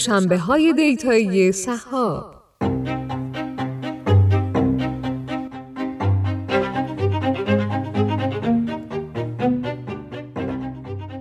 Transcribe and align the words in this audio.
دوشنبه 0.00 0.38
های 0.38 0.72
دیتایی 0.72 1.52
صحاب 1.52 2.34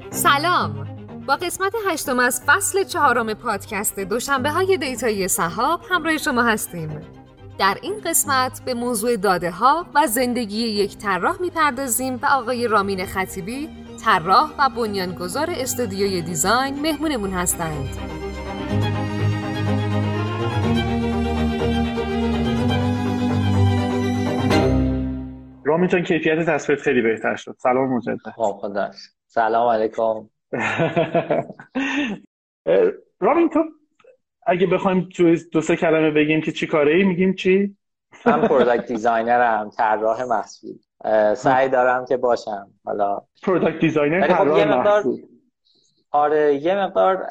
سلام. 0.09 0.87
با 1.27 1.35
قسمت 1.35 1.73
هشتم 1.87 2.19
از 2.19 2.41
فصل 2.45 2.83
چهارم 2.83 3.33
پادکست 3.33 3.99
دوشنبه 3.99 4.49
های 4.49 4.77
دیتایی 4.77 5.27
صحاب 5.27 5.81
همراه 5.89 6.17
شما 6.17 6.43
هستیم. 6.43 7.01
در 7.59 7.77
این 7.81 8.01
قسمت 8.05 8.61
به 8.65 8.73
موضوع 8.73 9.15
داده 9.15 9.51
ها 9.51 9.85
و 9.95 10.07
زندگی 10.07 10.67
یک 10.67 10.97
طراح 10.97 11.41
می‌پردازیم 11.41 12.19
و 12.21 12.25
آقای 12.25 12.67
رامین 12.67 13.05
خطیبی 13.05 13.69
طراح 14.05 14.51
و 14.59 14.69
بنیانگذار 14.69 15.49
استودیوی 15.49 16.21
design 16.21 16.81
مهمونمون 16.81 17.31
هستند. 17.31 18.18
رامین 25.69 25.87
جان 25.87 26.03
کیفیت 26.03 26.45
تصویرت 26.45 26.81
خیلی 26.81 27.01
بهتر 27.01 27.35
شد. 27.35 27.55
سلام 27.59 27.95
مجدد. 27.95 28.31
خدا 28.35 28.91
سلام 29.27 29.69
علیکم. 29.69 30.29
رامین 33.19 33.49
تو 33.49 33.63
اگه 34.47 34.67
بخوایم 34.67 35.09
تو 35.09 35.35
دو 35.51 35.61
سه 35.61 35.75
کلمه 35.75 36.11
بگیم 36.11 36.41
که 36.41 36.51
چی 36.51 36.67
کاره 36.67 36.95
ای 36.95 37.03
میگیم 37.03 37.33
چی؟ 37.33 37.77
من 38.25 38.47
product 38.47 38.87
designer 38.87 39.60
م 39.60 39.69
طراح 39.69 40.23
محصول. 40.23 40.75
سعی 41.35 41.69
دارم 41.69 42.05
که 42.05 42.17
باشم. 42.17 42.71
حالا 42.85 43.21
product 43.43 43.79
designer 43.79 44.21
خب 44.21 44.27
طراح 44.27 44.65
محصول. 44.65 45.21
آره 46.11 46.55
یه 46.55 46.75
مقدار 46.75 47.27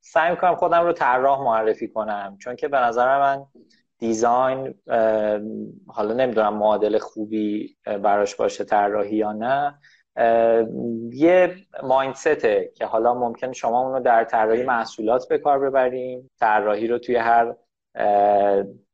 سعی 0.00 0.30
می‌کنم 0.30 0.54
خودم 0.54 0.84
رو 0.84 0.92
طراح 0.92 1.40
معرفی 1.40 1.88
کنم. 1.88 2.36
چون 2.40 2.56
که 2.56 2.68
به 2.68 2.78
نظر 2.78 3.18
من 3.18 3.44
design 3.98 4.74
حالا 5.86 6.14
نمی‌دونم 6.14 6.54
معادل 6.54 6.98
خوبی 6.98 7.76
براش 7.84 8.34
باشه 8.34 8.64
طراحی 8.64 9.16
یا 9.16 9.32
نه. 9.32 9.78
یه 11.12 11.54
mindset 11.82 12.61
ه 12.61 12.72
که 12.74 12.86
حالا 12.86 13.14
ممکن 13.14 13.52
شما 13.52 13.86
اونو 13.86 14.00
در 14.00 14.24
طراحی 14.24 14.62
محصولات 14.62 15.28
به 15.28 15.38
کار 15.38 15.58
ببریم. 15.58 16.30
طراحی 16.40 16.86
رو 16.86 16.98
توی 16.98 17.16
هر 17.16 17.54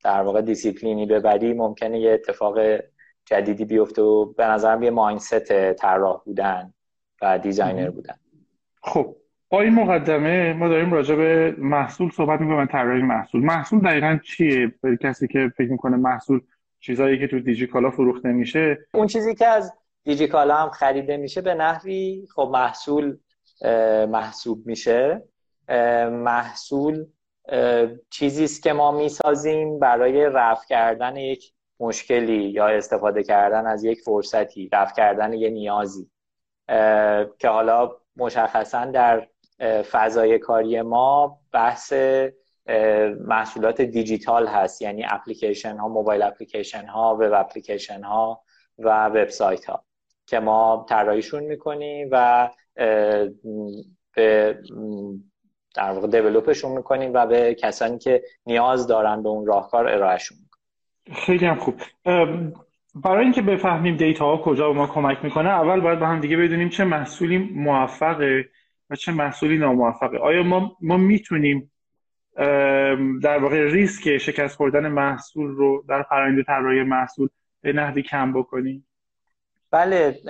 در 0.04 0.22
واقع 0.22 0.40
دیسیپلینی 0.40 1.06
ببری 1.06 1.54
ممکنه 1.54 2.00
یه 2.00 2.12
اتفاق 2.12 2.58
جدیدی 3.24 3.64
بیفته 3.64 4.02
و 4.02 4.24
به 4.24 4.46
نظرم 4.46 4.82
یه 4.82 4.90
mindset 4.90 5.72
طراح 5.72 6.22
بودن 6.24 6.74
و 7.22 7.38
designer 7.38 7.90
بودن. 7.90 8.14
خب 8.82 9.16
با 9.52 9.60
این 9.60 9.74
مقدمه 9.74 10.52
ما 10.52 10.68
داریم 10.68 10.92
راجع 10.92 11.14
به 11.14 11.54
محصول 11.58 12.10
صحبت 12.10 12.40
می‌کنیم 12.40 12.66
طراحی 12.66 13.02
محصول. 13.02 13.40
محصول 13.40 13.80
دقیقا 13.80 14.18
چیه؟ 14.24 14.72
برای 14.82 14.96
کسی 14.96 15.28
که 15.28 15.52
فکر 15.56 15.70
می‌کنه 15.70 15.96
محصول 15.96 16.40
چیزایی 16.80 17.18
که 17.18 17.26
تو 17.26 17.40
دیجیکالا 17.40 17.90
فروخته 17.90 18.28
میشه؟ 18.28 18.78
اون 18.94 19.06
چیزی 19.06 19.34
که 19.34 19.46
از 19.46 19.72
دیجیکالا 20.04 20.56
هم 20.56 20.70
خریده 20.70 21.16
میشه 21.16 21.40
به 21.40 21.54
نحوی 21.54 22.26
خب 22.34 22.50
محصول 22.52 23.16
محسوب 24.08 24.66
میشه. 24.66 25.22
محصول 26.10 27.06
چیزی 28.10 28.44
است 28.44 28.62
که 28.62 28.72
ما 28.72 28.98
می‌سازیم 28.98 29.78
برای 29.78 30.24
رفع 30.24 30.66
کردن 30.68 31.16
یک 31.16 31.52
مشکلی 31.80 32.42
یا 32.42 32.68
استفاده 32.68 33.22
کردن 33.22 33.66
از 33.66 33.84
یک 33.84 34.00
فرصتی 34.00 34.68
رفع 34.72 34.94
کردن 34.94 35.32
یه 35.32 35.50
نیازی. 35.50 36.10
که 37.38 37.48
حالا 37.48 37.90
مشخصا 38.16 38.84
در 38.84 39.26
فضای 39.90 40.38
کاری 40.38 40.82
ما 40.82 41.38
بحث 41.52 41.92
محصولات 43.26 43.80
دیجیتال 43.80 44.46
هست 44.46 44.82
یعنی 44.82 45.04
اپلیکیشن 45.10 45.76
ها 45.76 45.88
موبایل 45.88 46.22
اپلیکیشن 46.22 46.86
ها 46.86 47.16
وب 47.20 47.32
اپلیکیشن 47.32 48.02
ها 48.02 48.42
و 48.78 49.06
وبسایت 49.06 49.64
ها 49.64 49.84
که 50.26 50.40
ما 50.40 50.86
طراحیشون 50.88 51.42
می‌کنیم 51.42 52.08
و 52.10 52.48
به 54.14 54.58
در 55.74 55.90
واقع 55.90 56.06
دیولوپشون 56.06 56.72
می‌کنیم 56.72 57.10
و 57.14 57.26
به 57.26 57.54
کسانی 57.54 57.98
که 57.98 58.22
نیاز 58.46 58.86
دارن 58.86 59.22
به 59.22 59.28
اون 59.28 59.46
راهکار 59.46 59.88
ارائهشون 59.88 60.38
می‌کنیم. 60.42 61.26
خیلی 61.26 61.46
هم 61.46 61.56
خوب. 61.56 61.74
برای 62.94 63.24
اینکه 63.24 63.42
بفهمیم 63.42 63.96
دیتا 63.96 64.24
ها 64.24 64.42
کجا 64.42 64.68
به 64.68 64.78
ما 64.78 64.86
کمک 64.86 65.24
می‌کنه 65.24 65.48
اول 65.50 65.80
باید 65.80 65.98
با 65.98 66.06
هم 66.06 66.20
دیگه 66.20 66.36
بدونیم 66.36 66.68
چه 66.68 66.84
محصولی 66.84 67.38
موفقه 67.38 68.44
و 68.92 68.96
چه 68.96 69.12
محصولی 69.12 69.58
ناموفقه. 69.58 70.18
آیا 70.18 70.42
ما 70.42 70.76
ما 70.80 70.96
می‌تونیم 70.96 71.72
در 73.22 73.38
واقع 73.38 73.70
ریسک 73.70 74.18
شکست 74.18 74.56
خوردن 74.56 74.88
محصول 74.88 75.50
رو 75.50 75.84
در 75.88 76.02
فرآیند 76.02 76.44
طراحی 76.44 76.82
محصول 76.82 77.28
به 77.60 77.72
نحوی 77.72 78.02
کم 78.02 78.32
بکنیم؟ 78.32 78.88
بله 79.70 80.20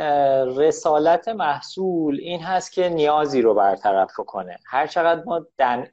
رسالت 0.56 1.28
محصول 1.28 2.18
این 2.20 2.40
هست 2.40 2.72
که 2.72 2.88
نیازی 2.88 3.42
رو 3.42 3.54
برطرف 3.54 4.12
کنه 4.12 4.58
هر 4.66 4.86
چقدر 4.86 5.22
ما 5.24 5.46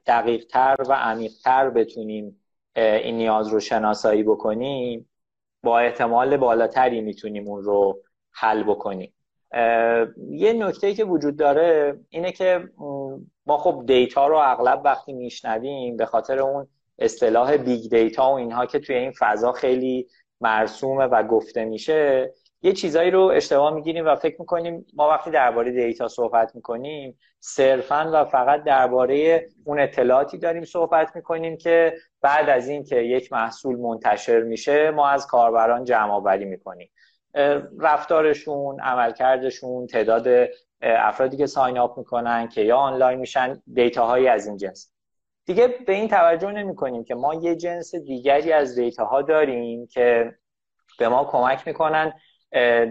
دقیق 0.06 0.44
تر 0.44 0.76
و 0.88 0.92
عمیق 0.92 1.32
تر 1.44 1.70
بتونیم 1.70 2.42
این 2.76 3.16
نیاز 3.16 3.48
رو 3.48 3.60
شناسایی 3.60 4.22
بکنیم 4.22 5.10
با 5.62 5.78
احتمال 5.78 6.36
بالاتری 6.36 7.00
می‌تونیم 7.00 7.48
اون 7.48 7.62
رو 7.62 8.02
حل 8.32 8.62
بکنیم. 8.62 9.12
یه 10.30 10.52
نکته 10.52 10.94
که 10.94 11.04
وجود 11.04 11.36
داره 11.36 11.98
اینه 12.08 12.32
که 12.32 12.68
ما 13.46 13.58
خب 13.58 13.82
data 13.86 14.26
رو 14.26 14.36
اغلب 14.36 14.80
وقتی 14.84 15.12
میشنویم 15.12 15.96
به 15.96 16.06
خاطر 16.06 16.38
اون 16.38 16.68
اصطلاح 16.98 17.56
big 17.56 17.90
data 17.90 18.32
و 18.32 18.34
اینها 18.34 18.66
که 18.66 18.78
توی 18.78 18.96
این 18.96 19.12
فضا 19.18 19.52
خیلی 19.52 20.06
مرسومه 20.40 21.04
و 21.04 21.22
گفته 21.22 21.64
میشه 21.64 22.32
یه 22.62 22.72
چیزایی 22.72 23.10
رو 23.10 23.20
اشتباه 23.20 23.74
می‌گیریم 23.74 24.06
و 24.06 24.16
فکر 24.16 24.36
می‌کنیم 24.40 24.86
ما 24.94 25.08
وقتی 25.08 25.30
درباره 25.30 25.70
دیتا 25.70 26.08
صحبت 26.08 26.54
می‌کنیم 26.54 27.18
صرفا 27.40 28.10
و 28.14 28.24
فقط 28.24 28.64
درباره 28.64 29.46
اون 29.64 29.80
اطلاعاتی 29.80 30.38
داریم 30.38 30.64
صحبت 30.64 31.16
می‌کنیم 31.16 31.56
که 31.56 31.94
بعد 32.20 32.48
از 32.48 32.68
این 32.68 32.84
که 32.84 32.96
یک 32.96 33.32
محصول 33.32 33.76
منتشر 33.76 34.42
میشه 34.42 34.90
ما 34.90 35.08
از 35.08 35.26
کاربران 35.26 35.84
جمع 35.84 36.12
آوری 36.12 36.44
می‌کنیم. 36.44 36.90
رفتارشون 37.78 38.80
عملکردشون 38.80 39.86
تعداد 39.86 40.48
افرادی 40.82 41.36
که 41.36 41.46
ساین 41.46 41.78
اپ 41.78 41.98
می‌کنن 41.98 42.48
که 42.48 42.60
یا 42.60 42.76
آنلاین 42.76 43.18
میشن 43.18 43.62
دیتاهایی 43.74 44.28
از 44.28 44.46
این 44.46 44.56
جنس. 44.56 44.92
دیگه 45.46 45.68
به 45.86 45.92
این 45.92 46.08
توجه 46.08 46.52
نمی 46.52 46.76
کنیم 46.76 47.04
که 47.04 47.14
ما 47.14 47.34
یه 47.34 47.56
جنس 47.56 47.94
دیگری 47.94 48.52
از 48.52 48.74
data 48.74 49.12
ها 49.12 49.22
داریم 49.22 49.86
که 49.86 50.34
به 50.98 51.08
ما 51.08 51.24
کمک 51.24 51.66
می‌کنن 51.66 52.12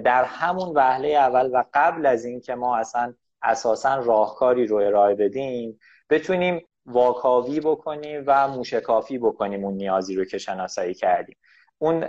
در 0.04 0.24
همون 0.24 0.72
وهله 0.76 1.08
اول 1.08 1.50
و 1.54 1.64
قبل 1.74 2.06
از 2.06 2.26
این 2.26 2.42
که 2.42 2.56
ما 2.56 2.78
اصلا 2.78 3.14
اساسا 3.42 3.96
راهکاری 3.96 4.68
رو 4.68 4.76
ارائه 4.76 5.16
بدیم 5.16 5.80
بتونیم 6.10 6.66
واکاوی 6.86 7.60
بکنیم 7.60 8.24
و 8.28 8.48
موشکافی 8.48 9.18
بکنیم 9.18 9.66
اون 9.66 9.74
نیازی 9.74 10.16
رو 10.16 10.26
که 10.26 10.38
شناسایی 10.38 10.94
کردیم. 10.94 11.38
اون 11.82 12.04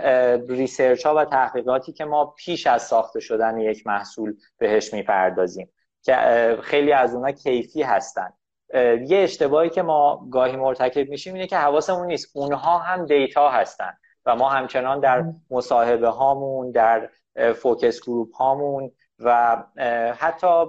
research 0.49 1.05
ها 1.05 1.15
و 1.15 1.25
تحقیقاتی 1.25 1.93
که 1.93 2.05
ما 2.05 2.25
پیش 2.25 2.67
از 2.67 2.81
ساخته 2.83 3.19
شدن 3.19 3.59
یک 3.59 3.87
محصول 3.87 4.35
بهش 4.57 4.93
می‌پردازیم 4.93 5.71
که 6.03 6.57
خیلی 6.63 6.91
از 6.91 7.15
اونا 7.15 7.31
کیفی 7.31 7.81
هستن. 7.81 8.33
یه 8.73 9.17
اشتباهی 9.17 9.69
که 9.69 9.81
ما 9.81 10.27
گاهی 10.31 10.55
مرتکب 10.55 11.09
میشیم 11.09 11.33
اینه 11.33 11.47
که 11.47 11.57
حواسمون 11.57 12.07
نیست. 12.07 12.31
اونها 12.37 12.77
هم 12.77 13.05
data 13.05 13.49
هستن 13.49 13.93
و 14.25 14.35
ما 14.35 14.49
همچنان 14.49 14.99
در 14.99 15.23
مصاحبه 15.49 16.09
هامون 16.09 16.71
در 16.71 17.09
focus 17.55 18.01
group 18.01 18.35
هامون 18.35 18.91
و 19.19 19.57
حتی 20.17 20.65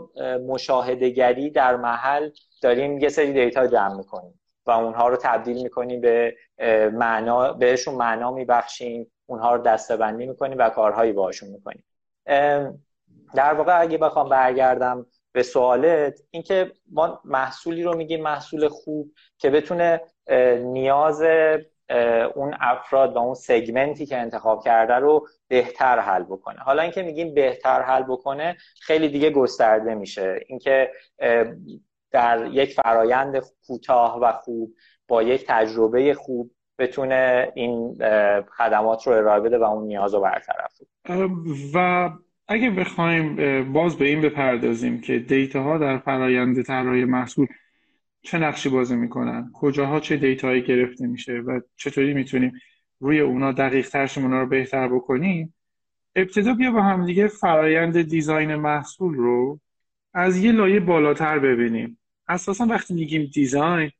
مشاهدگری 0.49 1.51
در 1.51 1.77
محل 1.77 2.31
داریم 2.63 2.99
یه 2.99 3.09
سری 3.09 3.33
data 3.33 3.67
جمع 3.67 3.97
می‌کنیم. 3.97 4.41
و 4.67 4.71
اونها 4.71 5.09
رو 5.09 5.17
تبدیل 5.17 5.63
می‌کنیم 5.63 6.01
به 6.01 6.37
معنا 6.93 7.53
بهشون 7.53 7.95
معنا 7.95 8.31
میبخشیم 8.31 9.13
اونها 9.27 9.55
رو 9.55 9.63
دسته‌بندی 9.63 10.27
می‌کنیم 10.27 10.59
و 10.59 10.69
کارهایی 10.69 11.13
باشون 11.13 11.49
می‌کنیم 11.49 11.85
در 13.35 13.55
واقع 13.55 13.81
اگه 13.81 13.99
بخوام 13.99 14.29
برگردم 14.29 15.07
به 15.33 15.43
سوالت 15.43 16.21
اینکه 16.31 16.73
ما 16.91 17.21
محصولی 17.25 17.83
رو 17.83 17.97
میگیم 17.97 18.23
محصول 18.23 18.69
خوب 18.69 19.13
که 19.39 19.51
بتونه 19.51 20.01
نیاز 20.59 21.23
اون 22.35 22.57
افراد 22.61 23.17
و 23.17 23.19
اون 23.19 23.35
سگمنتی 23.35 24.07
که 24.07 24.19
انتخاب 24.19 24.65
کرده 24.65 24.95
رو 24.95 25.29
بهتر 25.49 25.99
حل 25.99 26.23
بکنه. 26.23 26.61
حالا 26.61 26.83
اینکه 26.83 27.03
میگیم 27.03 27.35
بهتر 27.35 27.83
حل 27.83 28.03
بکنه 28.03 28.57
خیلی 28.81 29.09
دیگه 29.09 29.31
گسترده 29.31 29.95
میشه. 29.95 30.41
اینکه 30.47 30.91
در 32.13 32.49
یک 32.53 32.75
فرایند 32.75 33.43
کوتاه 33.67 34.21
و 34.21 34.33
خوب 34.33 34.75
با 35.09 35.23
یک 35.23 35.45
تجربه 35.49 36.15
خوب 36.15 36.51
بتونه 36.79 37.53
این 37.55 37.99
خدمات 38.59 39.07
رو 39.07 39.13
ارائه 39.13 39.41
بده 39.41 39.59
و 39.59 39.63
اون 39.63 39.87
نیاز 39.87 40.15
رو 40.15 40.21
برطرف 40.21 40.81
و 41.75 42.11
اگه 42.49 42.71
بخوایم 42.71 43.73
باز 43.73 43.97
به 43.97 44.05
این 44.05 44.21
بپردازیم 44.21 45.01
که 45.01 45.19
data 45.19 45.63
ها 45.63 45.79
در 45.79 45.99
فرایند 45.99 46.63
طراحی 46.63 47.05
محصول 47.05 47.47
چه 48.23 48.39
نقشی 48.39 48.69
بازی 48.69 48.97
می‌کنن 48.97 49.51
کجاها 49.55 50.01
چه 50.01 50.17
data 50.17 50.47
یی 50.47 50.63
گرفته 50.63 51.07
میشه 51.07 51.33
و 51.33 51.61
چطوری 51.77 52.15
می‌تونیم 52.15 52.53
روی 53.01 53.21
اونا 53.21 53.53
دقیق 53.53 53.89
تر 53.89 54.01
شیم 54.01 54.25
اونا 54.25 54.41
رو 54.41 54.47
بهتر 54.47 54.89
بکنیم 54.89 55.55
ابتدا 56.17 56.55
بیا 56.55 56.71
با 56.71 56.83
هم 56.83 57.07
دیگه 57.07 57.27
فرایند 57.27 58.03
design 58.03 58.55
محصول 58.55 59.15
رو 59.15 59.61
از 60.15 60.39
یه 60.39 60.53
لایه 60.53 60.81
بالاتر 60.81 61.39
ببینیم. 61.39 61.99
اساسا 62.29 62.67
وقتی 62.67 62.95
میگیم 62.95 63.31
design 63.35 63.91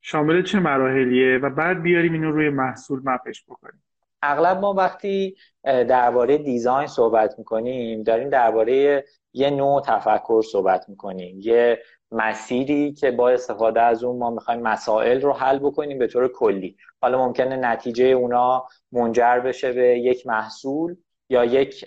شامل 0.00 0.42
چه 0.42 0.60
مراحلیه 0.60 1.38
و 1.38 1.50
بعد 1.50 1.82
بیاریم 1.82 2.12
اینو 2.12 2.32
روی 2.32 2.50
محصول 2.50 3.00
مپش 3.04 3.44
بکنیم؟ 3.48 3.84
اغلب 4.22 4.58
ما 4.58 4.74
وقتی 4.74 5.36
درباره 5.64 6.38
دیزاین 6.38 6.86
صحبت 6.86 7.34
می‌کنیم 7.38 8.02
داریم 8.02 8.28
درباره 8.28 9.04
یه 9.32 9.50
نوع 9.50 9.82
تفکر 9.86 10.42
صحبت 10.52 10.88
می‌کنیم. 10.88 11.40
یه 11.40 11.82
مسیری 12.10 12.92
که 12.92 13.10
با 13.10 13.30
استفاده 13.30 13.82
از 13.82 14.04
اون 14.04 14.18
ما 14.18 14.30
می‌خوایم 14.30 14.60
مسائل 14.60 15.20
رو 15.20 15.32
حل 15.32 15.58
بکنیم 15.58 15.98
به 15.98 16.06
طور 16.06 16.28
کلی. 16.28 16.76
حالا 17.00 17.26
ممکنه 17.26 17.56
نتیجه 17.56 18.04
اونا 18.04 18.66
منجر 18.92 19.40
بشه 19.40 19.72
به 19.72 19.98
یک 19.98 20.26
محصول 20.26 20.96
یا 21.28 21.44
یک 21.44 21.84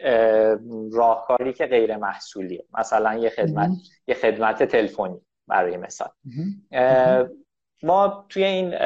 راهکاری 0.91 1.53
که 1.53 1.65
غیر 1.65 1.97
محصولیه. 1.97 2.65
مثلا 2.79 3.15
یه 3.17 3.29
خدمت 3.29 3.69
یه 4.07 4.15
خدمت 4.15 4.63
تلفنی. 4.63 5.21
برای 5.47 5.77
مثال. 5.77 6.09
ما 7.83 8.25
توی 8.29 8.43
این 8.43 8.77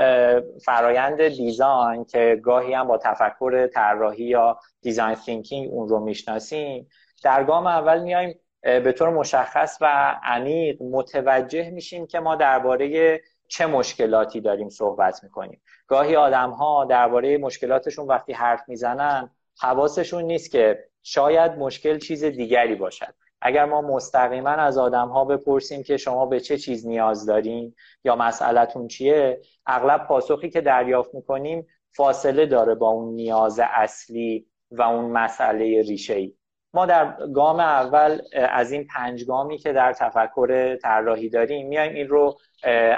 فرایند 0.60 1.28
design 1.28 2.06
که 2.06 2.42
گاهی 2.44 2.74
هم 2.74 2.88
با 2.88 2.98
تفکر 2.98 3.68
طراحی 3.68 4.24
یا 4.24 4.60
design 4.82 5.16
thinking 5.16 5.70
اون 5.72 5.90
رو 5.90 6.00
می‌شناسیم 6.00 6.88
در 7.24 7.44
گام 7.44 7.68
اول 7.68 8.04
میایم 8.04 8.40
به 8.62 8.92
طور 8.92 9.10
مشخص 9.10 9.78
و 9.82 10.16
عمیق 10.24 10.82
متوجه 10.82 11.70
میشیم 11.70 12.08
که 12.08 12.20
ما 12.20 12.36
درباره 12.36 13.22
چه 13.48 13.66
مشکلاتی 13.66 14.42
داریم 14.42 14.70
صحبت 14.70 15.24
می‌کنیم. 15.24 15.62
گاهی 15.88 16.16
آدم 16.16 16.50
ها 16.50 16.86
درباره 16.86 17.38
مشکلاتشون 17.38 18.08
وقتی 18.08 18.34
حرف 18.34 18.62
می‌زنن 18.68 19.30
حواسشون 19.62 20.24
نیست 20.24 20.52
که 20.52 20.86
شاید 21.04 21.52
مشکل 21.52 21.98
چیز 21.98 22.24
دیگری 22.24 22.76
باشد. 22.76 23.14
اگر 23.42 23.66
ما 23.66 23.82
مستقیما 23.82 24.50
از 24.50 24.78
آدم 24.78 25.08
ها 25.08 25.26
بپرسیم 25.26 25.84
که 25.84 25.98
شما 25.98 26.26
به 26.26 26.40
چه 26.40 26.58
چیز 26.58 26.88
نیاز 26.88 27.26
دارین 27.26 27.76
یا 28.04 28.16
مسئلتون 28.16 28.88
چیه 28.88 29.42
اغلب 29.66 30.08
پاسخی 30.08 30.50
که 30.50 30.62
دریافت 30.62 31.16
می‌کنیم 31.16 31.68
فاصله 31.96 32.46
داره 32.46 32.76
با 32.76 32.90
اون 32.90 33.14
نیاز 33.14 33.60
اصلی 33.64 34.48
و 34.72 34.82
اون 34.82 35.12
مسئله 35.12 35.82
ریشه 35.82 36.14
ای 36.14 36.34
ما 36.74 36.86
در 36.86 37.28
گام 37.34 37.60
اول 37.60 38.22
از 38.34 38.72
این 38.72 38.88
پنج 38.88 39.26
گامی 39.26 39.58
که 39.58 39.74
در 39.74 39.94
تفکر 39.94 40.76
طراحی 40.76 41.30
داریم 41.30 41.68
میایم 41.68 41.94
این 41.94 42.08
رو 42.08 42.38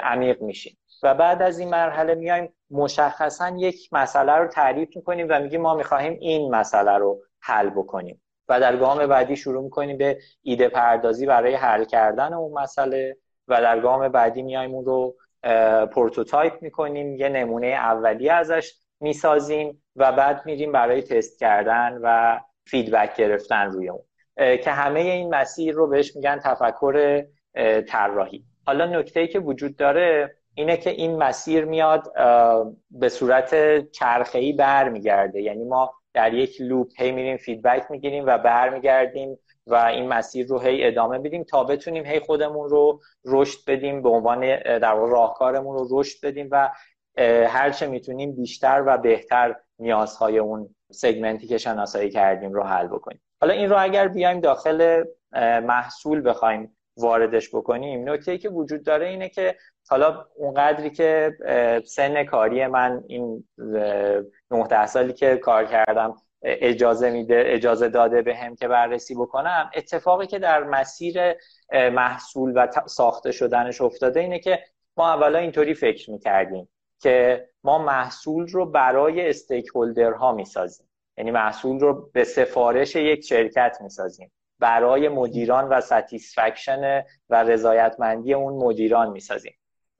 عمیق 0.02 0.42
میشیم. 0.42 0.78
و 1.02 1.14
بعد 1.14 1.42
از 1.42 1.58
این 1.58 1.68
مرحله 1.70 2.14
میایم 2.14 2.54
مشخصا 2.70 3.48
یک 3.56 3.88
مسئله 3.92 4.32
رو 4.32 4.46
تعریف 4.48 4.96
می‌کنیم 4.96 5.26
و 5.30 5.40
میگیم 5.40 5.60
ما 5.60 5.74
می‌خواهیم 5.74 6.16
این 6.20 6.54
مسئله 6.54 6.92
رو 6.92 7.22
حل 7.40 7.70
بکنیم. 7.70 8.21
و 8.52 8.60
در 8.60 8.76
گام 8.76 9.06
بعدی 9.06 9.36
شروع 9.36 9.62
می‌کنیم 9.62 9.98
به 9.98 10.18
ایده 10.42 10.68
پردازی 10.68 11.26
برای 11.26 11.54
حل 11.54 11.84
کردن 11.84 12.32
اون 12.32 12.62
مسئله 12.62 13.16
و 13.48 13.60
در 13.60 13.80
گام 13.80 14.08
بعدی 14.08 14.42
میایم 14.42 14.74
اون 14.74 14.84
رو 14.84 15.14
prototype 15.86 16.62
می‌کنیم 16.62 17.16
یه 17.16 17.28
نمونه 17.28 17.66
اولی 17.66 18.28
ازش 18.28 18.72
می‌سازیم 19.00 19.82
و 19.96 20.12
بعد 20.12 20.42
میریم 20.44 20.72
برای 20.72 21.02
تست 21.02 21.38
کردن 21.40 21.98
و 22.02 22.40
feedback 22.66 23.16
گرفتن 23.16 23.70
روی 23.70 23.88
اون. 23.88 24.02
که 24.36 24.70
همه 24.70 25.00
این 25.00 25.34
مسیر 25.34 25.74
رو 25.74 25.86
بهش 25.86 26.16
میگن 26.16 26.40
تفکر 26.44 27.24
طراحی. 27.88 28.44
حالا 28.66 28.86
نکته 28.86 29.20
ای 29.20 29.28
که 29.28 29.38
وجود 29.38 29.76
داره 29.76 30.36
اینه 30.54 30.76
که 30.76 30.90
این 30.90 31.16
مسیر 31.22 31.64
میاد 31.64 32.12
به 32.90 33.08
صورت 33.08 33.78
چرخه‌ای 33.90 34.52
برمیگرده. 34.52 35.42
یعنی 35.42 35.64
ما 35.64 35.94
در 36.14 36.34
یک 36.34 36.60
loop 36.60 36.88
هی 36.96 37.12
میریم 37.12 37.36
feedback 37.36 37.90
می‌گیریم 37.90 38.24
و 38.26 38.38
برمیگردیم 38.38 39.38
و 39.66 39.74
این 39.74 40.08
مسیر 40.08 40.46
رو 40.46 40.60
هی 40.60 40.86
ادامه 40.86 41.18
بدیم 41.18 41.44
تا 41.44 41.64
بتونیم 41.64 42.06
هی 42.06 42.20
خودمون 42.20 42.68
رو 42.68 43.00
رشد 43.24 43.58
بدیم 43.66 44.02
به 44.02 44.08
عنوان 44.08 44.40
در 44.78 44.94
راهکارمون 44.94 45.78
رو 45.78 46.00
رشد 46.00 46.26
بدیم 46.26 46.48
و 46.50 46.70
هرچه 47.48 47.86
می‌تونیم 47.86 48.36
بیشتر 48.36 48.84
و 48.86 48.98
بهتر 48.98 49.56
نیازهای 49.78 50.38
اون 50.38 50.74
سگمنتی 50.90 51.46
که 51.46 51.58
شناسایی 51.58 52.10
کردیم 52.10 52.52
رو 52.52 52.62
حل 52.62 52.86
بکنیم. 52.86 53.20
حالا 53.40 53.54
این 53.54 53.70
رو 53.70 53.76
اگر 53.78 54.08
بیایم 54.08 54.40
داخل 54.40 55.04
محصول 55.62 56.28
بخوایم 56.28 56.76
واردش 56.96 57.54
بکنیم 57.54 58.08
نکته 58.08 58.38
که 58.38 58.48
وجود 58.48 58.84
داره 58.84 59.08
اینه 59.08 59.28
که 59.28 59.56
حالا 59.92 60.26
اونقدری 60.34 60.90
که 60.90 61.36
سن 61.86 62.24
کاری 62.24 62.66
من 62.66 63.04
این 63.06 63.44
19 64.50 64.86
سالی 64.86 65.12
که 65.12 65.36
کار 65.36 65.64
کردم 65.64 66.16
اجازه 66.42 67.10
میده 67.10 67.42
اجازه 67.46 67.88
بده 67.88 68.22
بهم 68.22 68.56
که 68.56 68.68
بررسی 68.68 69.14
بکنم 69.14 69.70
اتفاقی 69.74 70.26
که 70.26 70.38
در 70.38 70.64
مسیر 70.64 71.34
محصول 71.72 72.52
و 72.56 72.68
ساخته 72.86 73.32
شدنش 73.32 73.80
افتاده 73.80 74.20
اینه 74.20 74.38
که 74.38 74.58
ما 74.96 75.12
اولا 75.12 75.38
اینطوری 75.38 75.74
فکر 75.74 76.10
می‌کردیم 76.10 76.68
که 77.00 77.48
ما 77.64 77.78
محصول 77.78 78.48
رو 78.48 78.66
برای 78.66 79.30
stakeholder 79.30 79.66
ها 80.18 80.32
می‌سازیم. 80.32 80.88
یعنی 81.16 81.30
محصول 81.30 81.80
رو 81.80 82.10
به 82.12 82.24
سفارش 82.24 82.96
یک 82.96 83.24
شرکت 83.24 83.78
می‌سازیم. 83.80 84.32
برای 84.58 85.08
مدیران 85.08 85.68
و 85.68 85.80
satisfaction 85.80 87.04
و 87.30 87.44
رضایتمندی 87.44 88.34
اون 88.34 88.54
مدیران 88.54 89.10
می‌سازیم. 89.10 89.52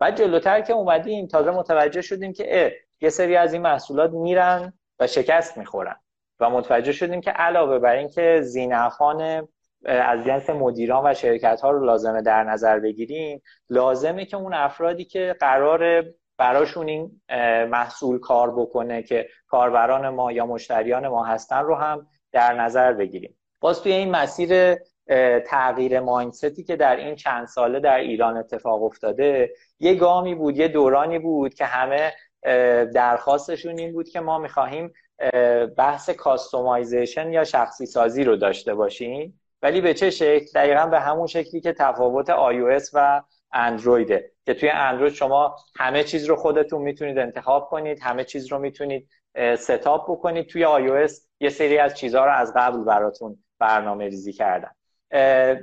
بعد 0.02 0.16
جلوتر 0.16 0.60
که 0.60 0.72
اومدیم 0.72 1.26
تازه 1.26 1.50
متوجه 1.50 2.02
شدیم 2.02 2.32
که 2.32 2.76
یه 3.00 3.08
سری 3.08 3.36
از 3.36 3.52
این 3.52 3.62
محصولات 3.62 4.10
میرن 4.10 4.72
و 4.98 5.06
شکست 5.06 5.58
می‌خورن. 5.58 5.96
و 6.40 6.50
متوجه 6.50 6.92
شدیم 6.92 7.20
که 7.20 7.30
علاوه 7.30 7.78
بر 7.78 7.94
اینکه 7.94 8.40
زینفان 8.42 9.48
از 9.84 10.24
جنس 10.24 10.50
مدیران 10.50 11.10
و 11.10 11.14
شرکت 11.14 11.60
ها 11.60 11.70
رو 11.70 11.84
لازمه 11.84 12.22
در 12.22 12.44
نظر 12.44 12.78
بگیریم 12.78 13.42
لازمه 13.70 14.24
که 14.24 14.36
اون 14.36 14.54
افرادی 14.54 15.04
که 15.04 15.36
قرار 15.40 16.04
براشون 16.38 16.88
این 16.88 17.20
محصول 17.70 18.18
کار 18.18 18.60
بکنه 18.60 19.02
که 19.02 19.28
کاربران 19.46 20.08
ما 20.08 20.32
یا 20.32 20.46
مشتریان 20.46 21.08
ما 21.08 21.24
هستن 21.24 21.62
رو 21.62 21.74
هم 21.74 22.06
در 22.32 22.54
نظر 22.54 22.92
بگیریم. 22.92 23.38
باز 23.60 23.82
توی 23.82 23.92
این 23.92 24.10
مسیر 24.10 24.76
تغییر 25.46 26.00
ماینستی 26.00 26.64
که 26.64 26.76
در 26.76 26.96
این 26.96 27.14
چند 27.14 27.46
ساله 27.46 27.80
در 27.80 27.96
ایران 27.96 28.36
اتفاق 28.36 28.82
افتاده 28.82 29.52
یه 29.80 29.94
گامی 29.94 30.34
بود 30.34 30.56
یه 30.56 30.68
دورانی 30.68 31.18
بود 31.18 31.54
که 31.54 31.64
همه 31.64 32.12
درخواستشون 32.94 33.78
این 33.78 33.92
بود 33.92 34.08
که 34.08 34.20
ما 34.20 34.38
می‌خواهیم 34.38 34.92
بحث 35.76 36.10
customization 36.10 37.32
یا 37.32 37.44
شخصی 37.44 37.86
سازی 37.86 38.24
رو 38.24 38.36
داشته 38.36 38.74
باشیم. 38.74 39.40
ولی 39.62 39.80
به 39.80 39.94
چه 39.94 40.10
شکل؟ 40.10 40.46
دقیقا 40.54 40.86
به 40.86 41.00
همون 41.00 41.26
شکلی 41.26 41.60
که 41.60 41.72
تفاوت 41.72 42.30
iOS 42.30 42.90
و 42.92 43.22
اندرویده 43.52 44.30
که 44.46 44.54
توی 44.54 44.68
اندروید 44.68 45.12
شما 45.12 45.56
همه 45.76 46.04
چیز 46.04 46.24
رو 46.26 46.36
خودتون 46.36 46.82
می‌تونید 46.82 47.18
انتخاب 47.18 47.68
کنید 47.68 47.98
همه 48.02 48.24
چیز 48.24 48.52
رو 48.52 48.58
می‌تونید 48.58 49.08
setup 49.58 50.10
بکنید. 50.10 50.46
توی 50.46 50.66
iOS 50.66 51.12
یه 51.40 51.48
سری 51.48 51.78
از 51.78 51.94
چیزها 51.94 52.24
رو 52.24 52.32
از 52.32 52.52
قبل 52.56 52.84
براتون 52.84 53.44
برنامه 53.58 54.04
ریزی 54.04 54.32
کردن 54.32 54.70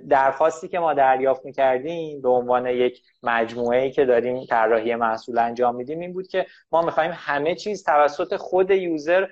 درخواستی 0.09 0.67
که 0.67 0.79
ما 0.79 0.93
دریافت 0.93 1.45
می‌کردیم 1.45 2.21
به 2.21 2.29
عنوان 2.29 2.65
یک 2.67 3.01
مجموعه 3.23 3.81
ای 3.81 3.91
که 3.91 4.05
داریم 4.05 4.45
طراحی 4.45 4.95
محصول 4.95 5.37
انجام 5.37 5.75
میدیم 5.75 5.99
این 5.99 6.13
بود 6.13 6.27
که 6.27 6.45
ما 6.71 6.81
می‌خوایم 6.81 7.11
همه 7.13 7.55
چیز 7.55 7.83
توسط 7.83 8.35
خود 8.35 8.71
user 8.71 9.27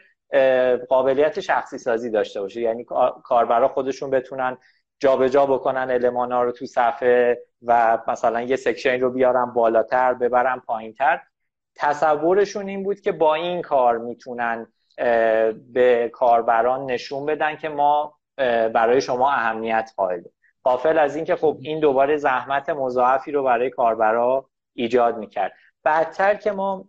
قابلیت 0.89 1.39
شخصی 1.39 1.77
سازی 1.77 2.09
داشته 2.09 2.41
باشه. 2.41 2.62
یعنی 2.62 2.86
کاربرا 3.24 3.67
خودشون 3.67 4.09
بتونن 4.09 4.57
جابجا 5.00 5.46
بکنن 5.45 5.88
المان 5.91 6.31
ها 6.31 6.43
رو 6.43 6.51
تو 6.51 6.65
صفحه 6.65 7.43
و 7.65 8.00
مثلا 8.07 8.41
یه 8.41 8.55
section 8.55 9.00
رو 9.00 9.12
بیارن 9.12 9.45
بالاتر 9.45 10.13
ببرن 10.13 10.59
پایینتر. 10.59 11.19
تصورشون 11.75 12.67
این 12.67 12.83
بود 12.83 13.01
که 13.01 13.12
با 13.12 13.36
این 13.36 13.62
کار 13.62 13.97
می‌تونن 13.97 14.67
به 15.74 16.09
کاربران 16.13 16.86
نشون 16.86 17.25
بدن 17.25 17.55
که 17.55 17.69
ما 17.69 18.16
برای 18.74 19.01
شما 19.01 19.32
اهمیت 19.32 19.91
قائلیم 19.98 20.32
غافل 20.63 21.00
از 21.00 21.15
اینکه 21.15 21.36
خب 21.36 21.58
این 21.62 21.79
دوباره 21.79 22.17
زحمت 22.17 22.70
مضاعفی 22.70 23.32
رو 23.32 23.44
برای 23.44 23.70
کاربرا 23.70 24.50
ایجاد 24.74 25.17
می‌کرد. 25.17 25.53
بعدتر 25.84 26.36
که 26.36 26.51
ما 26.51 26.86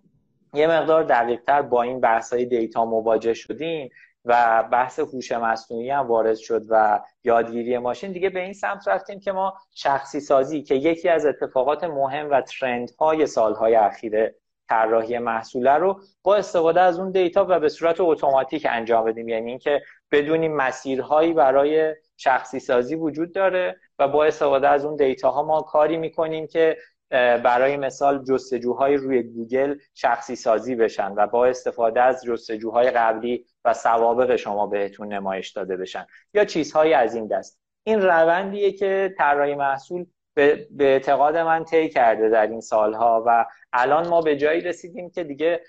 یه 0.54 0.66
مقدار 0.66 1.02
دقیقتر 1.02 1.62
با 1.62 1.82
این 1.82 2.00
بحث 2.00 2.32
های 2.32 2.44
دیتا 2.44 2.84
مواجه 2.84 3.34
شدیم 3.34 3.90
و 4.24 4.62
بحث 4.72 4.98
هوش 4.98 5.32
مصنوعی 5.32 5.90
هم 5.90 6.06
وارد 6.06 6.36
شد 6.36 6.62
و 6.68 7.00
یادگیری 7.24 7.78
ماشین 7.78 8.12
دیگه 8.12 8.30
به 8.30 8.40
این 8.40 8.52
سمت 8.52 8.88
رفتیم 8.88 9.20
که 9.20 9.32
ما 9.32 9.54
شخصی 9.74 10.20
سازی 10.20 10.62
که 10.62 10.74
یکی 10.74 11.08
از 11.08 11.26
اتفاقات 11.26 11.84
مهم 11.84 12.30
و 12.30 12.40
ترند 12.40 12.90
های 12.98 13.26
سالهای 13.26 13.74
اخیر 13.74 14.34
طراحی 14.68 15.18
محصوله 15.18 15.72
رو 15.72 16.00
با 16.22 16.36
استفاده 16.36 16.80
از 16.80 16.98
اون 16.98 17.10
دیتا 17.10 17.46
و 17.48 17.60
به 17.60 17.68
صورت 17.68 17.96
اتوماتیک 18.00 18.66
انجام 18.70 19.04
بدیم. 19.04 19.28
یعنی 19.28 19.50
اینکه 19.50 19.82
بدونیم 20.12 20.56
مسیرهایی 20.56 21.32
برای 21.32 21.94
شخصی 22.16 22.60
سازی 22.60 22.94
وجود 22.94 23.32
داره 23.32 23.80
و 23.98 24.08
با 24.08 24.24
استفاده 24.24 24.68
از 24.68 24.84
اون 24.84 24.96
دیتا 24.96 25.30
ها 25.30 25.42
ما 25.42 25.62
کاری 25.62 25.96
می‌کنیم 25.96 26.46
که 26.46 26.76
برای 27.10 27.76
مثال 27.76 28.24
جستجوهای 28.24 28.96
روی 28.96 29.22
گوگل 29.22 29.78
شخصی 29.94 30.36
سازی 30.36 30.74
بشن 30.74 31.12
و 31.16 31.26
با 31.26 31.46
استفاده 31.46 32.02
از 32.02 32.24
جستجوهای 32.24 32.90
قبلی 32.90 33.46
و 33.64 33.74
سوابق 33.74 34.36
شما 34.36 34.66
بهتون 34.66 35.12
نمایش 35.12 35.50
داده 35.50 35.76
بشن 35.76 36.06
یا 36.34 36.44
چیزهایی 36.44 36.94
از 36.94 37.14
این 37.14 37.26
دست. 37.26 37.60
این 37.84 38.02
روندیه 38.02 38.72
که 38.72 39.14
طراحی 39.18 39.54
محصول 39.54 40.06
به, 40.38 40.66
اعتقاد 40.80 41.36
من 41.36 41.64
طی 41.64 41.88
کرده 41.88 42.28
در 42.28 42.46
این 42.46 42.60
سالها 42.60 43.24
و 43.26 43.46
الان 43.72 44.08
ما 44.08 44.20
به 44.20 44.36
جایی 44.36 44.60
رسیدیم 44.60 45.10
که 45.10 45.24
دیگه 45.24 45.60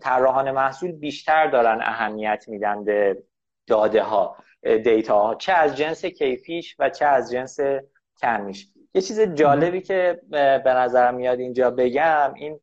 طراحان 0.00 0.50
محصول 0.50 0.92
بیشتر 0.92 1.46
دارن 1.46 1.78
اهمیت 1.82 2.44
میدن 2.48 2.84
به 2.84 3.22
داده 3.66 4.02
ها 4.02 4.36
دیتا 4.62 5.22
ها 5.22 5.34
چه 5.34 5.52
از 5.52 5.76
جنس 5.76 6.04
کیفیش 6.04 6.76
و 6.78 6.90
چه 6.90 7.04
از 7.04 7.32
جنس 7.32 7.58
کمیش. 8.22 8.68
یه 8.94 9.02
چیز 9.02 9.20
جالبی 9.20 9.80
که 9.80 10.20
به 10.64 10.72
نظرم 10.76 11.14
میاد 11.14 11.40
اینجا 11.40 11.70
بگم 11.70 12.34
این 12.34 12.60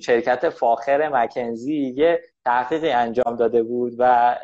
شرکت 0.00 0.48
فاخر 0.48 1.08
مکنزی 1.08 1.94
یه 1.96 2.20
تحقیقی 2.44 2.90
انجام 2.90 3.36
داده 3.36 3.62
بود 3.62 3.94
و 3.98 4.36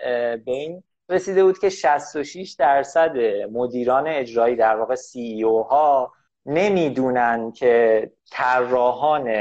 به 0.45 0.53
این 0.53 0.83
رسیده 1.09 1.45
بود 1.45 1.59
که 1.59 1.71
66 1.71 2.57
درصد 2.59 3.17
مدیران 3.53 4.07
اجرایی 4.07 4.57
در 4.57 4.77
واقع 4.77 4.95
سی 4.95 5.21
ای 5.21 5.43
ها 5.43 6.13
نمی‌دونن 6.47 7.53
که 7.53 8.13
طراحان 8.31 9.35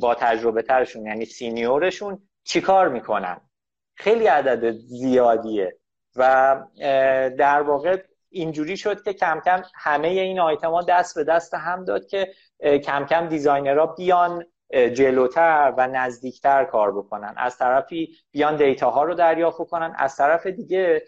با 0.00 0.14
تجربه 0.14 0.62
ترشون 0.62 1.06
یعنی 1.06 1.24
سینیورشون 1.24 2.22
چیکار 2.44 2.88
می‌کنن. 2.88 3.40
خیلی 3.94 4.26
عدد 4.26 4.70
زیادیه 4.70 5.76
و 6.16 6.56
در 7.38 7.62
واقع 7.62 8.02
اینجوری 8.30 8.76
شد 8.76 9.02
که 9.02 9.12
کم 9.12 9.40
کم 9.44 9.62
همه 9.74 10.08
این 10.08 10.40
آیتما 10.40 10.82
دست 10.82 11.14
به 11.14 11.24
دست 11.24 11.54
هم 11.54 11.84
داد 11.84 12.06
که 12.06 12.34
کم 12.84 13.06
کم 13.06 13.28
designer 13.28 13.80
ها 13.80 13.86
بیان 13.86 14.44
جلوتر 14.72 15.74
و 15.78 15.86
نزدیکتر 15.86 16.64
کار 16.64 16.92
بکنن. 16.92 17.34
از 17.36 17.58
طرفی 17.58 18.16
بیان 18.32 18.56
data 18.56 18.90
ها 18.90 19.04
رو 19.04 19.14
دریافت 19.14 19.58
کنن. 19.58 19.94
از 19.96 20.16
طرف 20.16 20.46
دیگه 20.46 21.02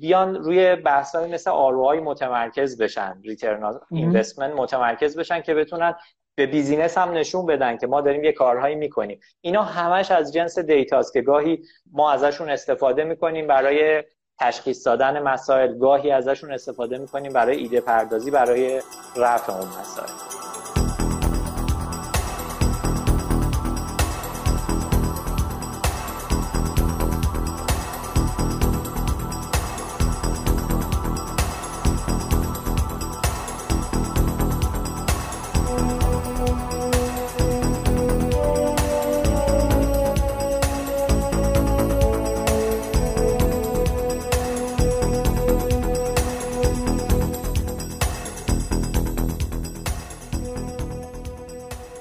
بیان 0.00 0.34
روی 0.34 0.76
بحث 0.76 1.14
های 1.14 1.32
مثل 1.32 1.50
ROI 1.50 2.00
متمرکز 2.00 2.82
بشن. 2.82 3.20
return 3.24 3.80
investment 3.90 4.54
متمرکز 4.54 5.18
بشن 5.18 5.40
که 5.40 5.54
بتونن 5.54 5.94
به 6.36 6.46
business 6.46 6.98
هم 6.98 7.10
نشون 7.10 7.46
بدن 7.46 7.76
که 7.76 7.86
ما 7.86 8.00
داریم 8.00 8.24
یه 8.24 8.32
کارهایی 8.32 8.74
می‌کنیم. 8.74 9.20
اینا 9.40 9.62
همش 9.62 10.10
از 10.10 10.32
جنس 10.32 10.58
data 10.58 10.94
ست 10.94 11.12
که 11.12 11.22
گاهی 11.22 11.62
ما 11.92 12.12
ازشون 12.12 12.50
استفاده 12.50 13.04
می‌کنیم 13.04 13.46
برای 13.46 14.04
تشخیص 14.40 14.86
دادن 14.86 15.22
مسائل. 15.22 15.78
گاهی 15.78 16.10
ازشون 16.10 16.52
استفاده 16.52 16.98
می‌کنیم 16.98 17.32
برای 17.32 17.56
ایده 17.56 17.80
پردازی 17.80 18.30
برای 18.30 18.82
رفع 19.16 19.52
اون 19.52 19.68
مسائل. 19.68 20.43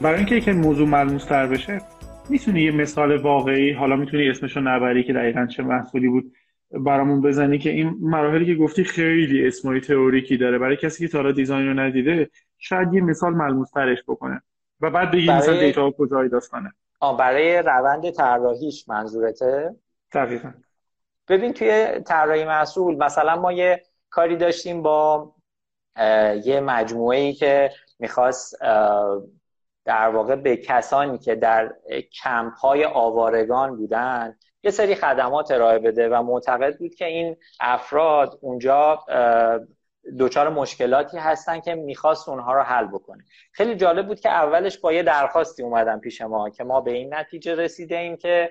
برای 0.03 0.17
اینکه 0.17 0.36
یک 0.36 0.50
موضوع 0.50 0.88
ملموس 0.88 1.25
تر 1.25 1.48
بشه 1.48 1.81
می‌تونی 2.29 2.62
یه 2.62 2.72
مثال 2.72 3.17
واقعی 3.17 3.72
حالا 3.72 3.95
می‌تونی 3.95 4.29
اسمشو 4.29 4.60
نبری 4.60 5.03
که 5.03 5.13
دقیقا 5.13 5.45
چه 5.45 5.63
محصولی 5.63 6.07
بود 6.07 6.33
برامون 6.72 7.22
بزنی 7.22 7.57
که 7.57 7.69
این 7.69 7.98
مراحلی 8.01 8.45
که 8.45 8.55
گفتی 8.55 8.83
خیلی 8.83 9.48
اسمای 9.48 9.81
تئوریکی 9.81 10.38
داره. 10.38 10.57
برای 10.57 10.77
کسی 10.77 11.05
که 11.05 11.12
تا 11.12 11.17
حالا 11.17 11.31
دیزاین 11.31 11.67
رو 11.67 11.79
ندیده 11.79 12.29
شاید 12.57 12.93
یه 12.93 13.01
مثال 13.01 13.33
ملموس 13.33 13.72
ترش 13.72 13.98
بکنه 14.07 14.41
و 14.81 14.89
بعد 14.89 15.12
بگی 15.12 15.27
برای... 15.27 15.39
مثلا 15.39 15.60
دیتا 15.60 15.91
کجایی 15.91 16.29
داستانه 16.29 16.74
آه 17.00 17.17
برای 17.17 17.57
روند 17.57 18.10
طراحیش 18.10 18.89
منظورته؟ 18.89 19.75
دقیقا. 20.13 20.51
ببین 21.29 21.53
توی 21.53 21.88
طراحی 22.05 22.45
محصول 22.45 22.95
مثلا 22.95 23.41
ما 23.41 23.51
یه 23.51 23.83
کاری 24.10 24.36
داشتیم 24.36 24.81
با 24.81 25.33
یه 26.45 26.62
مجموعه 26.65 27.19
ای 27.19 27.33
که 27.33 27.72
می‌خواست 28.00 28.57
در 29.86 30.10
واقع 30.10 30.36
به 30.36 30.58
کسانی 30.58 31.18
که 31.18 31.36
در 31.36 31.74
کمپ 32.24 32.54
های 32.54 32.86
آوارگان 32.86 33.78
بودن 33.78 34.36
یه 34.63 34.72
سری 34.72 34.96
خدمات 34.96 35.52
ارائه 35.52 35.80
بده 35.80 36.10
و 36.10 36.24
معتقد 36.24 36.78
بود 36.78 36.96
که 36.96 37.06
این 37.06 37.38
افراد 37.60 38.40
اونجا 38.42 39.04
دچار 40.20 40.50
مشکلاتی 40.50 41.18
هستن 41.18 41.60
که 41.60 41.75
می‌خواست 41.75 42.30
اونها 42.30 42.54
رو 42.54 42.62
حل 42.62 42.88
بکنه. 42.88 43.24
خیلی 43.52 43.75
جالب 43.75 44.08
بود 44.08 44.20
که 44.20 44.30
اولش 44.30 44.78
با 44.78 44.94
یه 44.94 45.04
درخواستی 45.04 45.63
اومدن 45.63 46.00
پیش 46.00 46.22
ما 46.22 46.50
که 46.50 46.63
ما 46.63 46.82
به 46.82 46.92
این 46.92 47.13
نتیجه 47.13 47.56
رسیده 47.56 47.98
ایم 47.98 48.18
که 48.18 48.50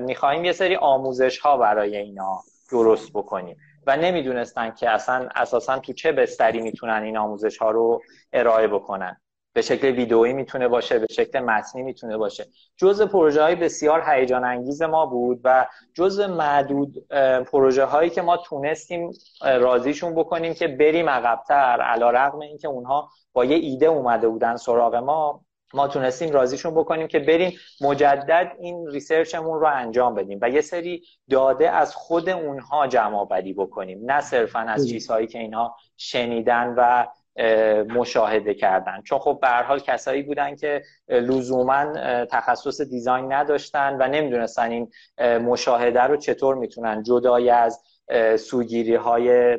می‌خواهیم 0.00 0.44
یه 0.44 0.52
سری 0.52 0.76
آموزش 0.76 1.38
ها 1.38 1.56
برای 1.56 1.96
اینا 1.96 2.40
درست 2.70 3.12
بکنیم. 3.12 3.56
و 3.86 3.96
نمی‌دونستن 3.96 4.70
که 4.70 4.90
اصلا 4.90 5.28
اساسا 5.34 5.78
تو 5.78 5.92
چه 5.92 6.12
بستری 6.12 6.60
می‌تونن 6.60 7.02
این 7.02 7.16
آموزش 7.16 7.58
ها 7.58 7.70
رو 7.70 8.02
ارائه 8.32 8.68
بکنن. 8.68 9.20
به 9.52 9.62
شکل 9.62 9.88
ویدئویی 9.88 10.32
می‌تونه 10.32 10.68
باشه 10.68 10.98
به 10.98 11.06
شکل 11.10 11.40
متنی 11.40 11.82
می‌تونه 11.82 12.16
باشه. 12.16 12.46
جزء 12.76 13.06
پروژه 13.06 13.42
های 13.42 13.54
بسیار 13.54 14.02
هیجان 14.06 14.44
انگیز 14.44 14.82
ما 14.82 15.06
بود 15.06 15.40
و 15.44 15.66
جزء 15.94 16.26
معدود 16.26 17.08
پروژه 17.52 17.84
هایی 17.84 18.10
که 18.10 18.22
ما 18.22 18.36
تونستیم 18.36 19.12
راضیشون 19.42 20.14
بکنیم 20.14 20.54
که 20.54 20.68
بریم 20.68 21.08
عقبتر. 21.08 21.80
علا 21.80 22.10
رقم 22.10 22.38
این 22.38 22.58
که 22.58 22.68
اونها 22.68 23.08
با 23.32 23.44
یه 23.44 23.56
ایده 23.56 23.86
اومده 23.86 24.28
بودن 24.28 24.56
سراغ 24.56 24.94
ما 24.94 25.44
ما 25.74 25.88
تونستیم 25.88 26.30
راضیشون 26.30 26.74
بکنیم 26.74 27.06
که 27.06 27.18
بریم 27.18 27.52
مجدد 27.80 28.52
این 28.60 28.86
ریسرچمون 28.86 29.60
رو 29.60 29.66
انجام 29.66 30.14
بدیم 30.14 30.38
و 30.42 30.50
یه 30.50 30.60
سری 30.60 31.02
داده 31.30 31.70
از 31.70 31.94
خود 31.94 32.28
اونها 32.28 32.86
جمع 32.86 33.24
بکنیم. 33.58 34.00
نه 34.02 34.20
صرفا 34.20 34.58
از 34.58 34.88
چیزهایی 34.88 35.26
که 35.26 35.38
اینها 35.38 35.76
شنیدن 35.96 36.74
و 36.76 37.06
مشاهده 37.88 38.54
کردن. 38.54 39.02
چون 39.02 39.18
خب 39.18 39.38
به 39.42 39.48
حال 39.48 39.78
کسایی 39.78 40.22
بودن 40.22 40.56
که 40.56 40.82
لزوما 41.08 41.92
تخصص 42.24 42.80
دیزاین 42.80 43.32
نداشتن 43.32 43.96
و 44.00 44.08
نمی‌دونستن 44.08 44.70
این 44.70 44.90
مشاهده 45.38 46.02
رو 46.02 46.16
چطور 46.16 46.54
می‌تونن 46.54 47.02
جدای 47.02 47.50
از 47.50 47.82
سوگیری 48.36 48.94
های 48.94 49.58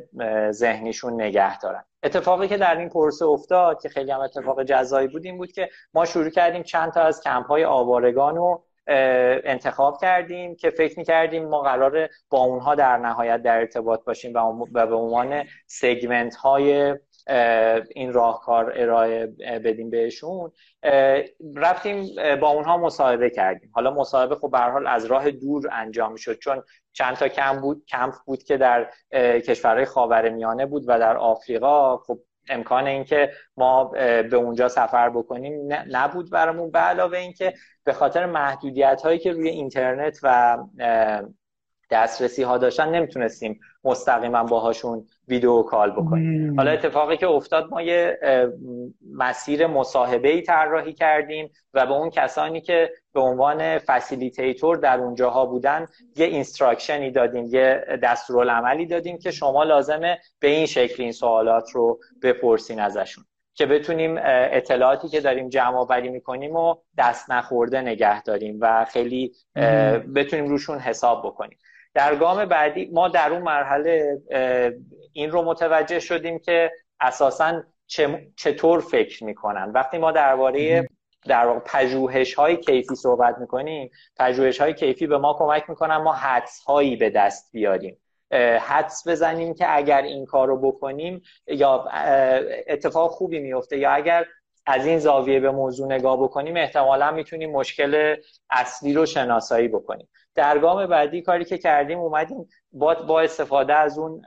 ذهنیشون 0.51 1.21
نگه 1.21 1.59
دارن. 1.59 1.83
اتفاقی 2.03 2.47
که 2.47 2.57
در 2.57 2.77
این 2.77 2.89
پرسه 2.89 3.25
افتاد 3.25 3.81
که 3.81 3.89
خیلی 3.89 4.11
هم 4.11 4.19
اتفاق 4.19 4.63
جزایی 4.63 5.07
بود 5.07 5.25
این 5.25 5.37
بود 5.37 5.51
که 5.51 5.69
ما 5.93 6.05
شروع 6.05 6.29
کردیم 6.29 6.63
چند 6.63 6.91
تا 6.91 7.01
از 7.01 7.21
کمپ 7.21 7.47
های 7.47 7.65
آوارگان 7.65 8.35
رو 8.35 8.63
انتخاب 9.43 10.01
کردیم 10.01 10.55
که 10.55 10.69
فکر 10.69 10.99
می‌کردیم 10.99 11.49
ما 11.49 11.61
قراره 11.61 12.09
با 12.29 12.39
اونها 12.39 12.75
در 12.75 12.97
نهایت 12.97 13.41
در 13.41 13.57
ارتباط 13.57 14.03
باشیم 14.03 14.33
و 14.33 14.65
به 14.65 14.95
عنوان 14.95 15.43
سگمنت 15.67 16.35
های 16.35 16.95
این 17.95 18.13
راهکار 18.13 18.73
ارائه 18.75 19.27
بدیم 19.65 19.89
بهشون. 19.89 20.51
رفتیم 21.55 22.05
با 22.41 22.49
اونها 22.49 22.77
مصاحبه 22.77 23.29
کردیم. 23.29 23.71
حالا 23.73 23.91
مصاحبه 23.91 24.35
خب 24.35 24.51
به 24.51 24.59
حال 24.59 24.87
از 24.87 25.05
راه 25.05 25.31
دور 25.31 25.69
انجام 25.71 26.15
شد 26.15 26.39
چون 26.39 26.63
چند 26.93 27.15
تا 27.15 27.27
کم 27.27 27.61
بود 27.61 27.85
کمپ 27.87 28.13
بود 28.25 28.43
که 28.43 28.57
در 28.57 28.89
کشورهای 29.39 29.85
خاورمیانه 29.85 30.65
بود 30.65 30.83
و 30.87 30.99
در 30.99 31.17
آفریقا. 31.17 31.97
خب 31.97 32.19
امکان 32.49 32.87
اینکه 32.87 33.31
ما 33.57 33.83
به 33.83 34.35
اونجا 34.35 34.67
سفر 34.67 35.09
بکنیم 35.09 35.69
نبود 35.91 36.31
برامون. 36.31 36.71
به 36.71 36.79
علاوه 36.79 37.17
اینکه 37.17 37.53
به 37.83 37.93
خاطر 37.93 38.25
محدودیت 38.25 39.01
هایی 39.01 39.19
که 39.19 39.31
روی 39.31 39.49
اینترنت 39.49 40.19
و 40.23 40.57
دسترسی 41.91 42.43
ها 42.43 42.57
داشتن 42.57 42.89
نمی‌تونستیم 42.89 43.59
مستقیما 43.83 44.43
باهاشون 44.43 45.07
video 45.27 45.61
call 45.63 45.91
بکنیم. 45.91 46.55
حالا 46.57 46.71
اتفاقی 46.71 47.17
که 47.17 47.27
افتاد 47.27 47.69
ما 47.71 47.81
یه 47.81 48.19
مسیر 49.15 49.67
مصاحبه 49.67 50.29
ای 50.29 50.41
طراحی 50.41 50.93
کردیم 50.93 51.49
و 51.73 51.85
به 51.85 51.91
اون 51.91 52.09
کسانی 52.09 52.61
که 52.61 52.91
به 53.13 53.19
عنوان 53.19 53.77
facilitator 53.77 54.77
در 54.77 54.99
اونجاها 54.99 55.45
بودن 55.45 55.87
یه 56.15 56.25
instruction 56.25 57.04
ی 57.04 57.11
دادیم 57.11 57.45
یه 57.45 57.85
دستورالعملی 58.03 58.85
دادیم 58.85 59.17
که 59.17 59.31
شما 59.31 59.63
لازمه 59.63 60.19
به 60.39 60.47
این 60.47 60.65
شکل 60.65 61.03
این 61.03 61.11
سوالات 61.11 61.69
رو 61.71 61.99
بپرسین 62.23 62.79
ازشون. 62.79 63.25
که 63.53 63.65
بتونیم 63.65 64.15
اطلاعاتی 64.23 65.07
که 65.07 65.21
داریم 65.21 65.49
جمع 65.49 65.77
آوری 65.77 66.09
می‌کنیم 66.09 66.55
و 66.55 66.75
دست 66.97 67.31
نخورده 67.31 67.81
نگه 67.81 68.23
داریم 68.23 68.57
و 68.61 68.85
خیلی 68.85 69.31
بتونیم 70.15 70.45
روشون 70.45 70.79
حساب 70.79 71.25
بکنیم. 71.25 71.57
در 71.93 72.15
گام 72.15 72.45
بعدی 72.45 72.89
ما 72.93 73.07
در 73.07 73.31
اون 73.31 73.41
مرحله 73.41 74.17
این 75.13 75.31
رو 75.31 75.41
متوجه 75.41 75.99
شدیم 75.99 76.39
که 76.39 76.71
اساسا 76.99 77.63
چطور 78.35 78.79
فکر 78.79 79.23
می‌کنن. 79.23 79.71
وقتی 79.71 79.97
ما 79.97 80.11
درباره 80.11 80.87
در 81.25 81.45
واقع 81.45 81.59
پژوهش 81.59 82.33
های 82.33 82.57
کیفی 82.57 82.95
صحبت 82.95 83.37
می‌کنیم 83.37 83.91
پژوهش 84.19 84.61
های 84.61 84.73
کیفی 84.73 85.07
به 85.07 85.17
ما 85.17 85.33
کمک 85.33 85.69
می‌کنن 85.69 85.97
ما 85.97 86.13
حدس 86.13 86.63
هایی 86.63 86.95
به 86.95 87.09
دست 87.09 87.49
بیاریم. 87.51 87.97
حدس 88.59 89.07
بزنیم 89.07 89.53
که 89.53 89.77
اگر 89.77 90.01
این 90.01 90.25
کار 90.25 90.47
رو 90.47 90.71
بکنیم 90.71 91.21
یا 91.47 91.85
اتفاق 92.67 93.11
خوبی 93.11 93.39
میفته 93.39 93.77
یا 93.77 93.91
اگر 93.91 94.25
از 94.65 94.85
این 94.85 94.99
زاویه 94.99 95.39
به 95.39 95.51
موضوع 95.51 95.93
نگاه 95.93 96.23
بکنیم 96.23 96.57
احتمالا 96.57 97.11
می‌تونیم 97.11 97.51
مشکل 97.51 98.15
اصلی 98.49 98.93
رو 98.93 99.05
شناسایی 99.05 99.67
بکنیم. 99.67 100.07
در 100.35 100.59
گام 100.59 100.85
بعدی 100.85 101.21
کاری 101.21 101.45
که 101.45 101.57
کردیم 101.57 101.99
اومدیم 101.99 102.47
با, 102.71 102.93
با 102.93 103.21
استفاده 103.21 103.73
از 103.73 103.97
اون 103.97 104.21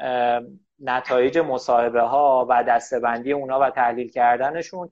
نتایج 0.80 1.38
مصاحبه 1.38 2.00
ها 2.00 2.46
و 2.50 2.64
دستبندی 2.64 3.32
اونا 3.32 3.60
و 3.60 3.70
تحلیل 3.70 4.10
کردنشون 4.10 4.90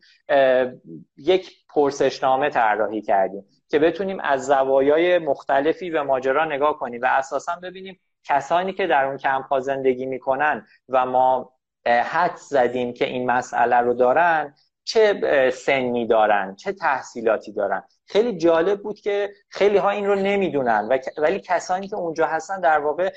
یک 1.17 1.51
پرسشنامه 1.69 2.51
طراحی 2.51 3.03
کردیم 3.03 3.45
که 3.69 3.79
بتونیم 3.79 4.21
از 4.21 4.47
زوایای 4.47 5.19
مختلفی 5.19 5.91
به 5.91 6.03
ماجرا 6.03 6.45
نگاه 6.45 6.79
کنیم 6.79 7.01
و 7.03 7.07
اساسا 7.07 7.57
ببینیم 7.63 8.01
کسانی 8.25 8.73
که 8.73 8.87
در 8.87 9.05
اون 9.05 9.17
کمپ 9.17 9.47
ها 9.47 9.61
زندگی 9.61 10.07
می‌کنن 10.07 10.67
و 10.89 11.07
ما 11.07 11.53
حد 11.87 12.37
زدیم 12.37 12.93
که 12.95 13.05
این 13.05 13.31
مسئله 13.31 13.77
رو 13.77 13.95
دارن 13.95 14.55
چه 14.85 15.51
سنی 15.55 16.07
دارن 16.07 16.57
چه 16.57 16.73
تحصیلاتی 16.73 17.53
دارن. 17.53 17.83
خیلی 18.07 18.37
جالب 18.37 18.83
بود 18.83 19.01
که 19.01 19.31
خیلی 19.49 19.77
ها 19.79 19.91
این 19.91 20.07
رو 20.07 20.15
نمی‌دونن 20.15 20.89
ولی 21.19 21.41
کسانی 21.41 21.89
که 21.89 21.97
اونجا 21.97 22.27
هستن 22.27 22.61
در 22.61 22.79
واقع 22.79 23.13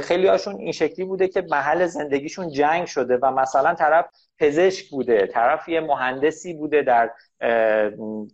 خیلی 0.00 0.26
هاشون 0.26 0.56
این 0.56 0.72
شکلی 0.72 1.04
بوده 1.04 1.28
که 1.28 1.44
محل 1.50 1.86
زندگیشون 1.86 2.50
جنگ 2.50 2.86
شده 2.86 3.18
و 3.22 3.30
مثلا 3.30 3.74
طرف 3.74 4.06
پزشک 4.38 4.90
بوده 4.90 5.26
طرف 5.26 5.68
یه 5.68 5.80
مهندسی 5.80 6.54
بوده 6.54 6.82
در 6.82 7.10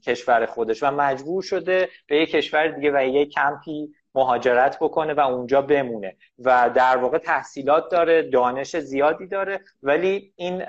کشور 0.06 0.46
خودش 0.46 0.82
و 0.82 0.90
مجبور 0.90 1.42
شده 1.42 1.88
به 2.06 2.16
یه 2.16 2.26
کشور 2.26 2.68
دیگه 2.68 2.92
و 2.94 3.04
یه 3.04 3.26
کمپی 3.26 3.94
مهاجرت 4.18 4.78
بکنه 4.80 5.14
و 5.14 5.20
اونجا 5.20 5.62
بمونه. 5.62 6.16
و 6.38 6.70
در 6.74 6.96
واقع 6.96 7.18
تحصیلات 7.18 7.90
داره 7.90 8.22
دانش 8.22 8.76
زیادی 8.76 9.26
داره 9.26 9.60
ولی 9.82 10.32
این 10.36 10.62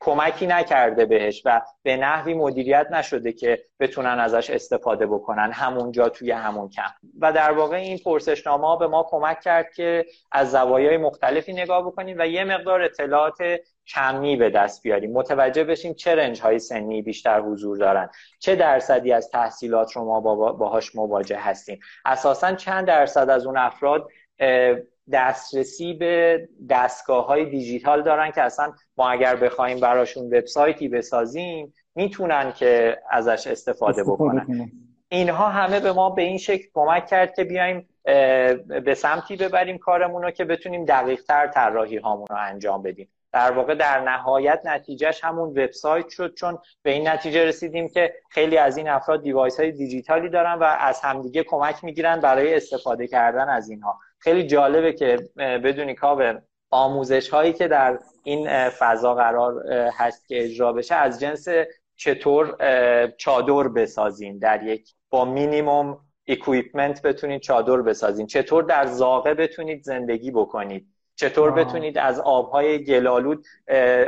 کمکی 0.00 0.46
نکرده 0.46 1.06
بهش 1.06 1.42
و 1.44 1.60
به 1.82 1.96
نحوی 1.96 2.34
مدیریت 2.34 2.86
نشده 2.90 3.32
که 3.32 3.64
بتونن 3.80 4.18
ازش 4.20 4.50
استفاده 4.50 5.06
بکنن 5.06 5.52
همونجا 5.52 6.08
توی 6.08 6.30
همون 6.30 6.68
کم. 6.68 6.90
و 7.20 7.32
در 7.32 7.52
واقع 7.52 7.76
این 7.76 7.98
پرسشنامه 7.98 8.66
ها 8.66 8.76
به 8.76 8.86
ما 8.86 9.06
کمک 9.10 9.40
کرد 9.40 9.72
که 9.72 10.06
از 10.32 10.50
زوایای 10.50 10.96
مختلفی 10.96 11.52
نگاه 11.52 11.86
بکنیم 11.86 12.16
و 12.18 12.26
یه 12.26 12.44
مقدار 12.44 12.82
اطلاعات 12.82 13.36
کمی 13.94 14.36
به 14.36 14.50
دست 14.50 14.82
بیاریم. 14.82 15.12
متوجه 15.12 15.64
بشیم 15.64 15.94
چه 15.94 16.14
رنج 16.14 16.40
های 16.40 16.58
سنی 16.58 17.02
بیشتر 17.02 17.40
حضور 17.40 17.78
دارن. 17.78 18.08
چه 18.38 18.56
درصدی 18.56 19.12
از 19.12 19.30
تحصیلات 19.30 19.92
رو 19.92 20.04
ما 20.04 20.20
باهاش 20.52 20.96
مواجه 20.96 21.38
هستیم. 21.38 21.80
اساسا 22.04 22.52
چند 22.54 22.86
درصد 22.86 23.30
از 23.30 23.46
اون 23.46 23.56
افراد 23.56 24.08
دسترسی 25.12 25.94
به 25.94 26.48
دستگاه 26.70 27.26
های 27.26 27.44
دیجیتال 27.44 28.02
دارن 28.02 28.30
که 28.30 28.42
اصلا 28.42 28.72
ما 28.96 29.10
اگر 29.10 29.36
بخوایم 29.36 29.80
براشون 29.80 30.26
وبسایتی 30.26 30.88
بسازیم 30.88 31.74
می‌تونن 31.94 32.52
که 32.52 32.98
ازش 33.10 33.46
استفاده 33.46 34.04
بکنن. 34.04 34.70
اینها 35.08 35.48
همه 35.48 35.80
به 35.80 35.92
ما 35.92 36.10
به 36.10 36.22
این 36.22 36.38
شکل 36.38 36.64
کمک 36.74 37.06
کرد 37.06 37.34
که 37.34 37.44
بیایم 37.44 37.88
به 38.84 38.94
سمتی 38.96 39.36
ببریم 39.36 39.78
کارمون 39.78 40.22
رو 40.22 40.30
که 40.30 40.44
بتونیم 40.44 40.84
دقیق 40.84 41.22
تر 41.22 41.46
طراحی 41.46 41.96
هامون 41.96 42.26
رو 42.30 42.36
انجام 42.38 42.82
بدیم. 42.82 43.08
در 43.32 43.52
واقع 43.52 43.74
در 43.74 44.00
نهایت 44.00 44.60
نتیجهش 44.64 45.24
همون 45.24 45.48
وبسایت 45.48 46.08
شد 46.08 46.34
چون 46.34 46.58
به 46.82 46.90
این 46.90 47.08
نتیجه 47.08 47.44
رسیدیم 47.44 47.88
که 47.88 48.14
خیلی 48.30 48.56
از 48.56 48.76
این 48.76 48.88
افراد 48.88 49.22
دیوایس 49.22 49.60
های 49.60 49.72
دیجیتالی 49.72 50.28
دارن 50.28 50.54
و 50.54 50.64
از 50.64 51.00
همدیگه 51.00 51.42
کمک 51.42 51.84
می‌گیرن 51.84 52.20
برای 52.20 52.54
استفاده 52.54 53.06
کردن 53.06 53.48
از 53.48 53.70
اینها. 53.70 53.98
خیلی 54.18 54.46
جالبه 54.46 54.92
که 54.92 55.18
بدونی 55.36 55.94
به 56.18 56.42
آموزش 56.70 57.28
هایی 57.28 57.52
که 57.52 57.68
در 57.68 57.98
این 58.22 58.68
فضا 58.68 59.14
قرار 59.14 59.62
هست 59.72 60.28
که 60.28 60.44
اجرا 60.44 60.72
بشه 60.72 60.94
از 60.94 61.20
جنس 61.20 61.48
چطور 61.96 62.56
چادر 63.16 63.68
بسازین 63.68 64.38
در 64.38 64.62
یک 64.62 64.94
با 65.10 65.24
minimum 65.24 65.98
equipment 66.26 67.02
بتونید 67.02 67.40
چادر 67.40 67.76
بسازین. 67.76 68.26
چطور 68.26 68.62
در 68.62 68.86
زاغه 68.86 69.34
بتونید 69.34 69.82
زندگی 69.82 70.30
بکنید. 70.30 70.88
چطور 71.18 71.50
بتونید 71.50 71.98
از 71.98 72.20
آبهای 72.20 72.84
گلالود 72.84 73.46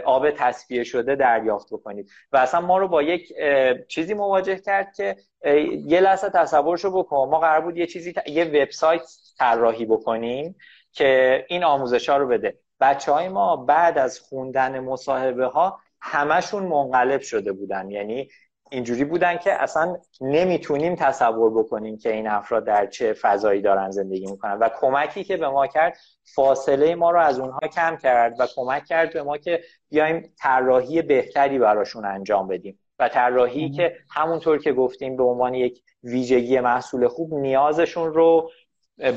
آب 0.05 0.31
تصفیه 0.31 0.85
شده 0.85 1.15
دریافت 1.15 1.73
بکنید؟ 1.73 2.11
و 2.33 2.37
اصلا 2.37 2.61
ما 2.61 2.79
رو 2.79 2.89
با 2.89 3.03
یک 3.03 3.33
چیزی 3.89 4.15
مواجه 4.15 4.57
کرد 4.57 4.95
که 4.95 5.17
یه 5.87 6.01
لحظه 6.01 6.31
تصورشو 6.31 6.91
بکن. 6.91 7.29
ما 7.29 7.39
قرار 7.39 7.61
بود 7.61 7.77
یه 7.77 7.87
چیزی 7.87 8.15
یه 8.27 8.45
وبسایت 8.45 9.03
طراحی 9.39 9.87
بکنیم 9.87 10.57
که 10.93 11.45
این 11.49 11.65
آموزش 11.65 12.09
ها 12.09 12.17
رو 12.17 12.29
بده. 12.29 12.59
بچه 12.81 13.13
های 13.13 13.29
ما 13.29 13.57
بعد 13.57 13.99
از 13.99 14.21
خوندن 14.21 14.81
مصاحبه 14.81 15.47
ها 15.47 15.81
همشون 16.01 16.63
منقلب 16.63 17.21
شده 17.21 17.53
بودن. 17.53 17.91
یعنی 17.91 18.29
اینجوری 18.71 19.05
بودن 19.05 19.37
که 19.37 19.63
اصلا 19.63 19.97
نمی‌تونیم 20.21 20.95
تصور 20.95 21.51
بکنیم 21.51 21.99
که 21.99 22.13
این 22.13 22.29
افراد 22.29 22.65
در 22.65 22.87
چه 22.87 23.13
فضایی 23.13 23.63
دارن 23.63 23.91
زندگی 23.91 24.27
می‌کنن. 24.27 24.59
و 24.59 24.69
کمکی 24.81 25.25
که 25.25 25.37
به 25.37 25.49
ما 25.49 25.67
کرد 25.67 25.99
فاصله 26.35 26.95
ما 26.95 27.11
رو 27.11 27.21
از 27.21 27.39
اونها 27.39 27.61
کم 27.75 27.97
کرد 27.97 28.41
و 28.41 28.47
کمک 28.55 28.85
کرد 28.85 29.13
به 29.13 29.23
ما 29.23 29.39
که 29.39 29.61
بیایم 29.89 30.33
طراحی 30.39 31.03
بهتری 31.03 31.59
براشون 31.59 32.05
انجام 32.05 32.49
بدیم. 32.49 32.79
و 32.99 33.09
طراحی 33.09 33.71
که 33.71 33.97
همونطور 34.11 34.59
که 34.59 34.73
گفتیم 34.73 35.17
به 35.17 35.23
عنوان 35.23 35.55
یک 35.55 35.83
ویژگی 36.03 36.61
محصول 36.61 37.09
خوب 37.09 37.35
نیازشون 37.35 38.15
رو 38.15 38.51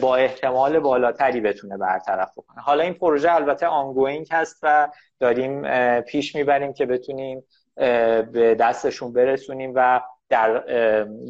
با 0.01 0.15
احتمال 0.15 0.79
بالاتری 0.79 1.41
بتونه 1.41 1.77
برطرف 1.77 2.31
بکنه. 2.37 2.61
حالا 2.61 2.83
این 2.83 2.93
پروژه 2.93 3.33
البته 3.33 3.67
ongoing 3.67 4.27
هست 4.31 4.59
و 4.63 4.89
داریم 5.19 5.61
پیش 6.01 6.35
می‌بریم 6.35 6.73
که 6.73 6.85
بتونیم 6.85 7.43
به 7.75 8.57
دستشون 8.59 9.13
برسونیم 9.13 9.71
و 9.75 10.01
در 10.29 10.63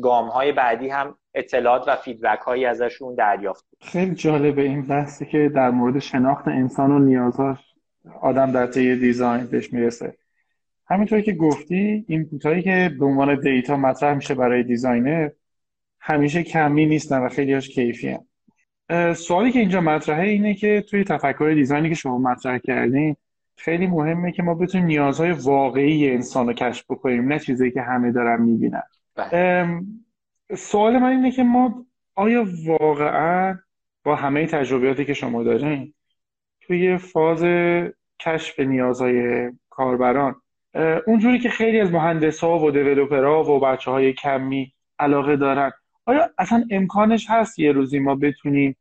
گام 0.01 0.27
های 0.27 0.51
بعدی 0.51 0.89
هم 0.89 1.17
اطلاعات 1.33 1.87
و 1.87 1.95
feedback 1.95 2.39
هایی 2.39 2.65
ازشون 2.65 3.15
دریافت 3.15 3.65
خیلی 3.81 4.15
جالبه 4.15 4.61
این 4.61 4.87
بحثی 4.87 5.25
که 5.25 5.51
در 5.55 5.69
مورد 5.69 5.99
شناخت 5.99 6.47
انسان 6.47 6.91
و 6.91 6.99
نیازاش 6.99 7.57
آدم 8.21 8.51
در 8.51 8.67
طی 8.67 8.95
design 8.95 9.45
بهش 9.45 9.73
می‌رسه 9.73 10.17
همینطوری 10.87 11.21
که 11.21 11.33
گفتی 11.33 12.05
این 12.07 12.39
هایی 12.45 12.61
که 12.61 12.91
به 12.99 13.05
عنوان 13.05 13.39
data 13.39 13.77
مطرح 13.77 14.15
میشه 14.15 14.35
برای 14.35 14.63
designer 14.63 15.29
همیشه 15.99 16.43
کمی 16.43 16.85
نیستن 16.85 17.19
و 17.19 17.29
خیلی 17.29 17.53
هاش 17.53 17.69
کیفی 17.69 18.09
هم. 18.09 19.13
سوالی 19.13 19.51
که 19.51 19.59
اینجا 19.59 19.81
مطرحه 19.81 20.27
اینه 20.27 20.53
که 20.53 20.83
توی 20.89 21.03
تفکر 21.03 21.51
دیزاینی 21.55 21.89
که 21.89 21.95
شما 21.95 22.17
مطرح 22.17 22.57
کردین 22.57 23.15
خیلی 23.55 23.87
مهمه 23.87 24.31
که 24.31 24.43
ما 24.43 24.53
بتونیم 24.53 24.87
نیازهای 24.87 25.31
واقعی 25.31 26.11
انسان 26.11 26.47
رو 26.47 26.53
کشف 26.53 26.85
بکنیم 26.89 27.27
نه 27.27 27.39
چیزی 27.39 27.71
که 27.71 27.81
همه 27.81 28.11
دارن 28.11 28.41
می‌بینن 28.41 28.83
بله. 29.15 29.81
سوال 30.55 30.97
من 30.97 31.09
اینه 31.09 31.31
که 31.31 31.43
ما 31.43 31.85
آیا 32.15 32.45
واقعا 32.65 33.59
با 34.03 34.15
همه 34.15 34.47
تجربیاتی 34.47 35.05
که 35.05 35.13
شما 35.13 35.43
دارین 35.43 35.93
توی 36.61 36.97
فاز 36.97 37.43
کشف 38.19 38.59
نیازهای 38.59 39.51
کاربران 39.69 40.35
اونجوری 41.07 41.39
که 41.39 41.49
خیلی 41.49 41.79
از 41.79 41.91
مهندس 41.91 42.39
ها 42.39 42.59
و 42.59 42.71
دیولوپرها 42.71 43.43
و 43.43 43.59
بچه 43.59 43.91
های 43.91 44.13
کمی 44.13 44.73
علاقه 44.99 45.35
دارن 45.35 45.71
آیا 46.05 46.29
اصلا 46.37 46.65
امکانش 46.71 47.29
هست 47.29 47.59
یه 47.59 47.71
روزی 47.71 47.99
ما 47.99 48.15
بتونیم 48.15 48.75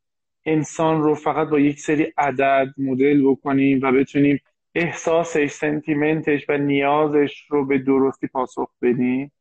انسان 0.46 1.02
رو 1.02 1.14
فقط 1.14 1.48
با 1.48 1.58
یک 1.58 1.80
سری 1.80 2.12
عدد 2.16 2.66
مدل 2.78 3.22
بکنیم 3.30 3.80
و 3.82 3.92
بتونیم 3.92 4.40
احساسش 4.74 5.50
سنتیمنتش 5.50 6.46
و 6.48 6.58
نیازش 6.58 7.46
رو 7.48 7.66
به 7.66 7.78
درستی 7.78 8.26
پاسخ 8.26 8.68
بدیم 8.82 9.32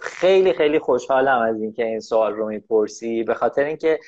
خیلی 0.00 0.52
خیلی 0.52 0.78
خوشحالم 0.78 1.38
از 1.38 1.62
اینکه 1.62 1.86
این 1.86 2.00
سوال 2.00 2.32
رو 2.32 2.48
می‌پرسی. 2.48 3.24
به 3.24 3.34
خاطر 3.34 3.64
اینکه 3.64 3.98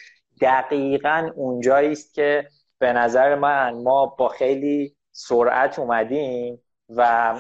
دقیقا 0.41 1.31
اونجایی 1.37 1.93
است 1.93 2.15
که 2.15 2.49
به 2.79 2.93
نظر 2.93 3.35
من 3.35 3.83
ما 3.83 4.07
با 4.07 4.29
خیلی 4.29 4.97
سرعت 5.13 5.79
اومدیم 5.79 6.61
و 6.89 7.35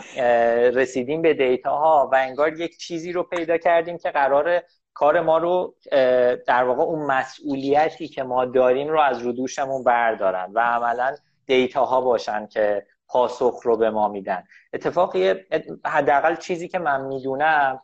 رسیدیم 0.74 1.22
به 1.22 1.34
data 1.34 1.76
ها 1.78 2.10
و 2.12 2.16
انگار 2.16 2.60
یک 2.60 2.76
چیزی 2.76 3.12
رو 3.12 3.22
پیدا 3.22 3.58
کردیم 3.58 3.98
که 3.98 4.10
قرار 4.10 4.62
کار 4.94 5.20
ما 5.20 5.38
رو 5.38 5.74
در 6.46 6.64
واقع 6.64 6.82
اون 6.82 7.06
مسئولیتی 7.06 8.08
که 8.08 8.22
ما 8.22 8.44
داریم 8.44 8.88
رو 8.88 9.00
از 9.00 9.22
رو 9.22 9.32
دوشمون 9.32 9.84
بردارن 9.84 10.50
و 10.54 10.60
عملا 10.60 11.14
data 11.46 11.84
ها 11.84 12.00
باشن 12.00 12.46
که 12.46 12.86
پاسخ 13.12 13.60
رو 13.64 13.76
به 13.76 13.90
ما 13.90 14.08
میدن. 14.08 14.44
اتفاقی 14.72 15.34
حداقل 15.84 16.36
چیزی 16.36 16.68
که 16.68 16.78
من 16.78 17.00
می‌دونم 17.00 17.80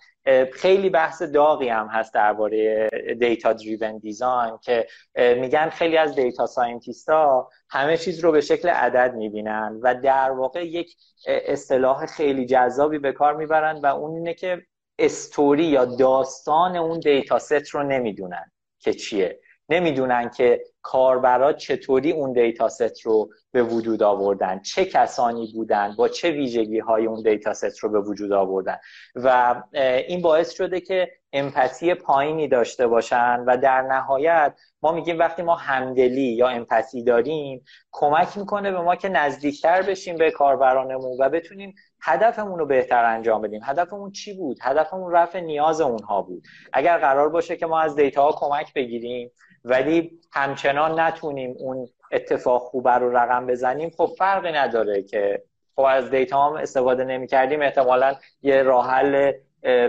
خیلی 0.52 0.90
بحث 0.90 1.22
داغی 1.22 1.68
هم 1.68 1.86
هست 1.86 2.14
درباره 2.14 2.88
data 3.20 3.52
driven 3.52 3.98
design 3.98 4.58
که 4.62 4.86
میگن 5.14 5.68
خیلی 5.68 5.96
از 5.96 6.14
data 6.14 6.46
scientist 6.46 7.38
ا 7.38 7.48
همه 7.70 7.96
چیز 7.96 8.20
رو 8.20 8.32
به 8.32 8.40
شکل 8.40 8.68
عدد 8.68 9.14
می‌بینن 9.14 9.80
و 9.82 9.94
در 9.94 10.30
واقع 10.30 10.66
یک 10.66 10.96
اصطلاح 11.26 12.06
خیلی 12.06 12.46
جذابی 12.46 12.98
به 12.98 13.12
کار 13.12 13.36
می‌برن 13.36 13.80
و 13.80 13.86
اون 13.86 14.14
اینه 14.14 14.34
که 14.34 14.62
استوری 14.98 15.64
یا 15.64 15.84
داستان 15.84 16.76
اون 16.76 17.00
data 17.00 17.38
set 17.38 17.68
رو 17.68 17.82
نمی‌دونن 17.82 18.52
که 18.78 18.92
چیه. 18.94 19.40
نمی‌دونن 19.68 20.31
که 20.31 20.64
کاربرا 20.83 21.52
چطوری 21.52 22.12
اون 22.12 22.33
data 22.32 22.68
set 22.68 23.00
رو 23.00 23.31
به 23.52 23.62
وجود 23.62 24.02
آوردن 24.02 24.61
چه 24.61 24.85
کسانی 24.85 25.52
بودن 25.54 25.94
با 25.98 26.09
چه 26.09 26.31
ویژگی 26.31 26.78
های 26.78 27.07
اون 27.07 27.22
data 27.22 27.54
set 27.54 27.78
رو 27.78 27.88
به 27.88 28.00
وجود 28.00 28.33
آوردن. 28.33 28.76
و 29.14 29.62
این 30.09 30.22
باعث 30.22 30.50
شده 30.50 30.81
که 30.81 31.11
empathy 31.32 31.94
پایینی 31.94 32.48
داشته 32.48 32.87
باشن 32.87 33.44
و 33.46 33.57
در 33.57 33.83
نهایت 33.83 34.54
ما 34.83 34.92
میگیم 34.92 35.18
وقتی 35.18 35.42
ما 35.42 35.54
همدلی 35.54 36.33
یا 36.33 36.48
empathy 36.48 37.04
داریم 37.04 37.64
کمک 37.92 38.38
می‌کنه 38.38 38.70
به 38.70 38.81
ما 38.81 38.96
که 38.96 39.09
نزدیکتر 39.09 39.83
بشیم 39.83 40.16
به 40.16 40.31
کاربرانمون 40.31 41.16
و 41.20 41.28
بتونیم 41.28 41.74
هدفمون 42.02 42.59
رو 42.59 42.66
بهتر 42.66 43.04
انجام 43.04 43.42
بدیم. 43.42 43.61
هدفمون 43.64 44.11
چی 44.11 44.35
بود؟ 44.35 44.59
هدفمون 44.62 45.12
رفع 45.12 45.40
نیاز 45.40 45.81
اونها 45.81 46.22
بود. 46.22 46.42
اگر 46.72 46.98
قرار 46.98 47.28
باشه 47.28 47.57
که 47.57 47.66
ما 47.66 47.81
از 47.81 47.96
دیتا 47.96 48.22
ها 48.22 48.33
کمک 48.33 48.74
بگیریم 48.74 49.31
ولی 49.68 50.20
همچنان 50.33 51.00
نتونیم 51.00 51.54
اون 51.59 51.88
اتفاق 52.12 52.62
خوبه 52.62 52.92
رو 52.92 53.16
رقم 53.16 53.46
بزنیم. 53.46 53.90
خب 53.90 54.11
فرقی 54.18 54.52
نداره 54.52 55.02
که 55.02 55.42
خب 55.76 55.83
از 55.83 56.11
دیتا 56.11 56.46
هم 56.46 56.52
استفاده 56.52 57.04
نمی 57.04 57.26
کردیم 57.26 57.62
احتمالا 57.62 58.14
یه 58.42 58.62
راه 58.62 58.90
حل 58.90 59.33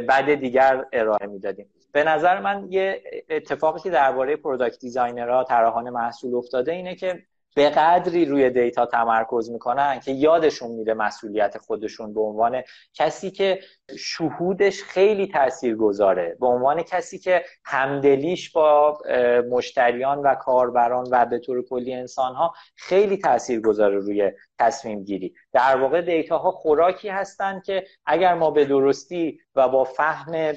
بد 0.10 0.34
دیگر 0.34 0.86
ارائه 0.94 1.28
می‌دادیم. 1.28 1.70
به 1.92 2.04
نظر 2.04 2.40
من 2.40 2.68
یه 2.70 3.04
اتفاقی 3.30 3.80
که 3.80 3.90
درباره 3.90 4.36
product 4.36 4.80
designer 4.80 5.37
ها 5.37 5.44
طراحان 5.44 5.90
محصول 5.90 6.36
افتاده 6.36 6.72
اینه 6.72 6.96
که 6.96 7.24
به 7.56 7.70
قدری 7.70 8.26
روی 8.26 8.50
data 8.50 8.86
تمرکز 8.86 9.50
می‌کنن 9.50 10.00
که 10.00 10.12
یادشون 10.12 10.72
میره 10.72 10.94
مسئولیت 10.94 11.58
خودشون 11.58 12.14
به 12.14 12.22
عنوان 12.22 12.62
کسی 12.94 13.32
که 13.32 13.60
شهودش 13.98 14.84
خیلی 14.84 15.28
تأثیر 15.28 15.76
گذاره 15.76 16.38
به 16.40 16.48
عنوان 16.48 16.84
کسی 16.84 17.20
که 17.20 17.44
همدلیش 17.66 18.52
با 18.52 18.98
مشتریان 19.52 20.20
و 20.20 20.36
کاربران 20.36 21.08
و 21.12 21.26
به 21.26 21.40
طور 21.40 21.66
کلی 21.70 21.94
انسان 21.94 22.36
ها 22.36 22.54
خیلی 22.76 23.18
تأثیر 23.18 23.62
گذاره 23.62 24.00
روی 24.00 24.32
تصمیم 24.60 25.04
گیری. 25.04 25.34
در 25.54 25.78
واقع 25.82 26.02
data 26.02 26.38
ها 26.38 26.52
خوراکی 26.52 27.10
هستن 27.10 27.62
که 27.66 27.86
اگر 28.06 28.34
ما 28.34 28.52
به 28.52 28.66
درستی 28.66 29.40
و 29.56 29.70
با 29.70 29.84
فهم 29.84 30.54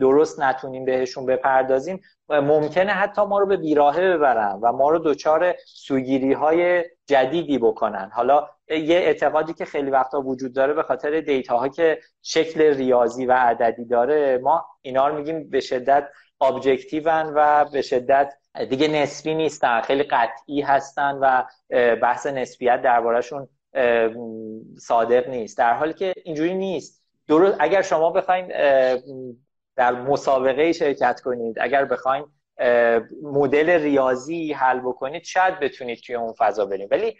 درست 0.00 0.40
نتونیم 0.40 0.84
بهشون 0.84 1.26
بپردازیم 1.26 2.00
ممکنه 2.28 2.92
حتی 2.92 3.22
ما 3.22 3.38
رو 3.38 3.46
به 3.46 3.56
بیراهه 3.56 4.00
ببرن 4.00 4.58
و 4.62 4.72
ما 4.72 4.90
رو 4.90 4.98
دچار 4.98 5.54
سوگیری 5.66 6.32
های 6.32 6.84
جدیدی 7.06 7.58
بکنن. 7.58 8.10
حالا 8.14 8.50
یه 8.68 8.96
اعتقادی 8.96 9.54
که 9.54 9.64
خیلی 9.64 9.90
وقتا 9.90 10.20
وجود 10.20 10.54
داره 10.54 10.72
به 10.72 10.82
خاطر 10.82 11.20
دیتا 11.20 11.68
که 11.68 11.98
شکل 12.22 12.60
ریاضی 12.60 13.26
و 13.26 13.32
عددی 13.32 13.84
داره 13.84 14.38
ما 14.42 14.66
اینا 14.82 15.08
رو 15.08 15.16
میگیم 15.16 15.50
به 15.50 15.60
شدت 15.60 16.08
ابجکتیون 16.40 17.32
و 17.34 17.64
به 17.64 17.82
شدت 17.82 18.34
دیگه 18.70 18.88
نسبی 18.88 19.34
نیستن 19.34 19.80
خیلی 19.80 20.02
قطعی 20.02 20.60
هستن 20.60 21.18
و 21.20 21.42
بحث 21.96 22.26
نسبیت 22.26 22.82
دربارهشون 22.82 23.48
صادق 24.78 25.28
نیست. 25.28 25.58
در 25.58 25.74
حالی 25.74 25.92
که 25.92 26.14
اینجوری 26.24 26.54
نیست. 26.54 27.04
درست 27.28 27.56
اگر 27.60 27.82
شما 27.82 28.10
بخواید 28.10 28.48
در 29.76 29.92
مسابقه 29.92 30.72
شرکت 30.72 31.20
کنید 31.20 31.58
اگر 31.60 31.84
بخواید 31.84 32.24
مدل 33.22 33.70
ریاضی 33.70 34.52
حل 34.52 34.80
بکنید 34.80 35.24
شاید 35.24 35.60
بتونید 35.60 35.98
توی 35.98 36.14
اون 36.14 36.32
فضا 36.38 36.66
بریم. 36.66 36.88
ولی 36.90 37.16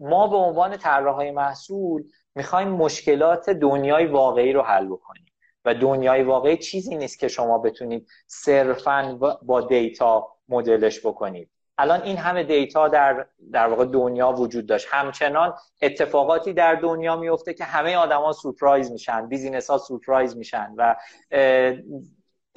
ما 0.00 0.26
به 0.28 0.36
عنوان 0.36 0.76
طراحهای 0.76 1.30
محصول 1.30 2.04
می‌خوایم 2.34 2.68
مشکلات 2.68 3.50
دنیای 3.50 4.06
واقعی 4.06 4.52
رو 4.52 4.62
حل 4.62 4.86
بکنیم. 4.86 5.24
و 5.64 5.74
دنیای 5.74 6.22
واقعی 6.22 6.56
چیزی 6.56 6.96
نیست 6.96 7.18
که 7.18 7.28
شما 7.28 7.58
بتونید 7.58 8.08
صرفا 8.26 9.18
با 9.42 9.60
data 9.60 10.28
مدلش 10.48 11.06
بکنید. 11.06 11.50
الان 11.78 12.02
این 12.02 12.16
همه 12.16 12.44
data 12.44 12.88
در 12.88 13.26
در 13.52 13.66
واقع 13.66 13.84
دنیا 13.84 14.32
وجود 14.32 14.66
داشت. 14.66 14.86
همچنان 14.90 15.54
اتفاقاتی 15.82 16.52
در 16.52 16.74
دنیا 16.74 17.16
میفته 17.16 17.54
که 17.54 17.64
همه 17.64 17.96
آدما 17.96 18.32
سورپرایز 18.32 18.92
میشن 18.92 19.28
business 19.28 19.70
ها 19.70 19.78
سورپرایز 19.78 20.36
میشن 20.36 20.74
و 20.76 20.96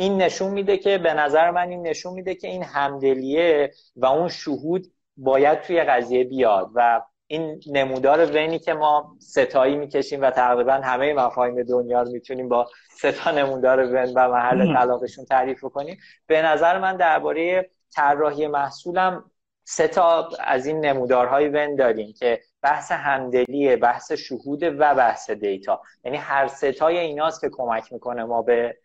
این 0.01 0.21
نشون 0.21 0.51
میده 0.51 0.77
که 0.77 0.97
به 0.97 1.13
نظر 1.13 1.51
من 1.51 1.69
این 1.69 1.87
نشون 1.87 2.13
میده 2.13 2.35
که 2.35 2.47
این 2.47 2.63
همدلیه 2.63 3.71
و 3.95 4.05
اون 4.05 4.27
شهود 4.29 4.87
باید 5.17 5.61
توی 5.61 5.83
قضیه 5.83 6.23
بیاد 6.23 6.69
و 6.75 7.01
این 7.27 7.61
نمودار 7.67 8.25
ونی 8.25 8.59
که 8.59 8.73
ما 8.73 9.15
ستایی 9.19 9.75
می‌کشیم 9.75 10.21
و 10.21 10.31
تقریبا 10.31 10.73
همه 10.73 11.13
مفاهیم 11.13 11.63
دنیا 11.63 12.01
رو 12.01 12.11
می‌تونیم 12.11 12.49
با 12.49 12.69
ستا 12.97 13.31
نمودار 13.31 13.79
ون 13.79 14.13
و 14.15 14.29
محل 14.29 14.73
طلاقشون 14.73 15.25
تعریف 15.25 15.61
کنیم 15.61 15.97
به 16.27 16.41
نظر 16.41 16.79
من 16.79 16.97
درباره 16.97 17.69
طراحی 17.95 18.47
محصولم 18.47 19.31
سه 19.63 19.87
تا 19.87 20.29
از 20.39 20.65
این 20.65 20.85
نمودارهای 20.85 21.49
ون 21.49 21.75
داریم 21.75 22.13
که 22.19 22.41
بحث 22.61 22.91
همدلیه 22.91 23.75
بحث 23.75 24.11
شهود 24.11 24.63
و 24.63 24.95
بحث 24.95 25.29
دیتا. 25.29 25.81
یعنی 26.03 26.17
هر 26.17 26.47
ستای 26.47 26.97
ایناست 26.97 27.41
که 27.41 27.49
کمک 27.49 27.93
می‌کنه 27.93 28.23
ما 28.23 28.41
به 28.41 28.77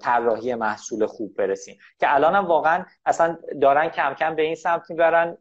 طراحی 0.00 0.54
محصول 0.54 1.06
خوب 1.06 1.36
برسیم. 1.36 1.78
که 2.00 2.14
الان 2.14 2.34
هم 2.34 2.46
واقعا 2.46 2.84
اصلا 3.06 3.38
دارن 3.60 3.88
کم 3.88 4.14
کم 4.14 4.34
به 4.34 4.42
این 4.42 4.54
سمت 4.54 4.90
می‌برن 4.90 5.38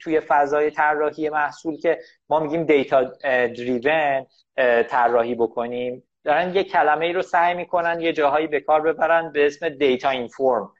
توی 0.00 0.20
فضای 0.20 0.70
طراحی 0.70 1.28
محصول 1.28 1.76
که 1.76 1.98
ما 2.28 2.40
میگیم 2.40 2.64
data 2.64 3.02
driven 3.22 4.26
طراحی 4.88 5.34
بکنیم. 5.34 6.02
دارن 6.24 6.54
یه 6.54 6.64
کلمه 6.64 7.06
ای 7.06 7.12
رو 7.12 7.22
سعی 7.22 7.54
می‌کنن 7.54 8.00
یه 8.00 8.12
جاهایی 8.12 8.46
به 8.46 8.60
کار 8.60 8.80
ببرن 8.80 9.32
به 9.32 9.46
اسم 9.46 9.68
data 9.68 10.10
inform 10.10 10.72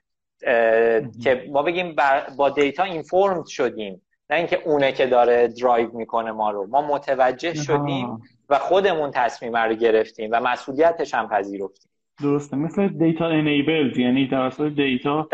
که 1.23 1.45
ما 1.49 1.63
بگیم 1.63 1.95
با 2.37 2.49
data 2.49 2.83
inform 2.83 3.43
شدیم. 3.43 4.01
نه 4.29 4.37
اینکه 4.37 4.61
اونه 4.65 4.91
که 4.91 5.05
داره 5.05 5.47
درایو 5.47 5.91
می‌کنه 5.91 6.31
ما 6.31 6.51
رو. 6.51 6.67
ما 6.67 6.81
متوجه 6.81 7.53
شدیم 7.53 8.21
و 8.49 8.59
خودمون 8.59 9.11
تصمیم 9.11 9.57
رو 9.57 9.73
گرفتیم 9.73 10.29
و 10.33 10.39
مسئولیتش 10.39 11.13
هم 11.13 11.29
پذیرفتیم. 11.29 11.90
درسته. 12.21 12.57
مثل 12.57 12.87
data 12.87 13.27
enabled 13.27 13.97
یعنی 13.97 14.27
توسط 14.27 14.67
data 14.67 15.29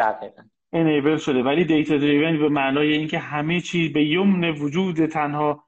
enable 0.74 1.17
شده. 1.17 1.43
ولی 1.43 1.65
data 1.65 1.98
driven 1.98 2.39
به 2.39 2.50
معنای 2.50 2.93
اینکه 2.93 3.19
همه 3.19 3.62
چیز 3.62 3.93
به 3.93 4.06
یمن 4.06 4.50
وجود 4.50 5.06
تنها 5.06 5.63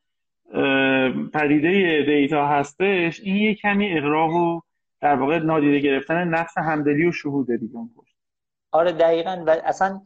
پدیده 1.33 2.03
data 2.05 2.47
هستش 2.47 3.19
این 3.19 3.35
یه 3.35 3.55
کمی 3.55 3.97
اغراق 3.97 4.31
و 4.31 4.59
در 5.01 5.15
واقع 5.15 5.39
نادیده 5.39 5.79
گرفتن 5.79 6.27
نفس 6.27 6.57
همدلی 6.57 7.05
و 7.05 7.11
شهوده 7.11 7.57
دیگه 7.57 7.79
آره 8.71 8.91
دقیقا. 8.91 9.43
و 9.47 9.49
اصلا 9.65 10.01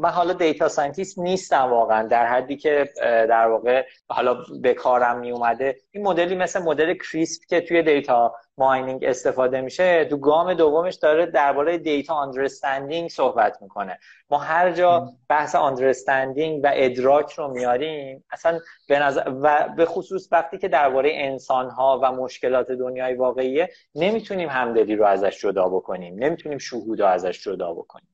من 0.00 0.08
حالا 0.10 0.32
data 0.32 0.68
scientist 0.68 1.18
نیستم 1.18 1.62
واقعا. 1.62 2.06
در 2.06 2.26
حدی 2.26 2.56
که 2.56 2.88
در 3.02 3.46
واقع 3.46 3.84
حالا 4.08 4.36
به 4.62 4.74
کارم 4.74 5.18
می 5.18 5.30
اومده 5.30 5.76
این 5.90 6.06
مدلی 6.06 6.34
مثل 6.34 6.62
مدل 6.62 6.94
CRISP 6.94 7.42
که 7.48 7.60
توی 7.60 7.82
data 7.82 8.34
mining 8.58 9.04
استفاده 9.04 9.60
میشه 9.60 10.04
تو 10.04 10.16
گام 10.16 10.54
دومش 10.54 10.94
داره 10.94 11.26
درباره 11.26 11.78
data 11.78 12.14
understanding 12.14 13.10
صحبت 13.10 13.62
می‌کنه. 13.62 13.98
ما 14.30 14.38
هر 14.38 14.72
جا 14.72 15.08
بحث 15.28 15.54
understanding 15.54 16.60
و 16.64 16.70
ادراک 16.74 17.32
رو 17.32 17.48
میاریم 17.48 18.24
اصلا 18.30 18.58
به 18.88 18.98
نظر 18.98 19.32
و 19.42 19.68
به 19.76 19.84
خصوص 19.84 20.28
وقتی 20.32 20.58
که 20.58 20.68
درباره 20.68 21.10
انسان 21.14 21.70
ها 21.70 22.00
و 22.02 22.12
مشکلات 22.12 22.72
دنیای 22.72 23.14
واقعیه 23.14 23.70
نمی‌تونیم 23.94 24.48
همدلی 24.48 24.96
رو 24.96 25.04
ازش 25.04 25.40
جدا 25.40 25.68
بکنیم. 25.68 26.14
نمی‌تونیم 26.18 26.58
شهود 26.58 27.00
رو 27.00 27.06
ازش 27.06 27.44
جدا 27.44 27.74
بکنیم. 27.74 28.08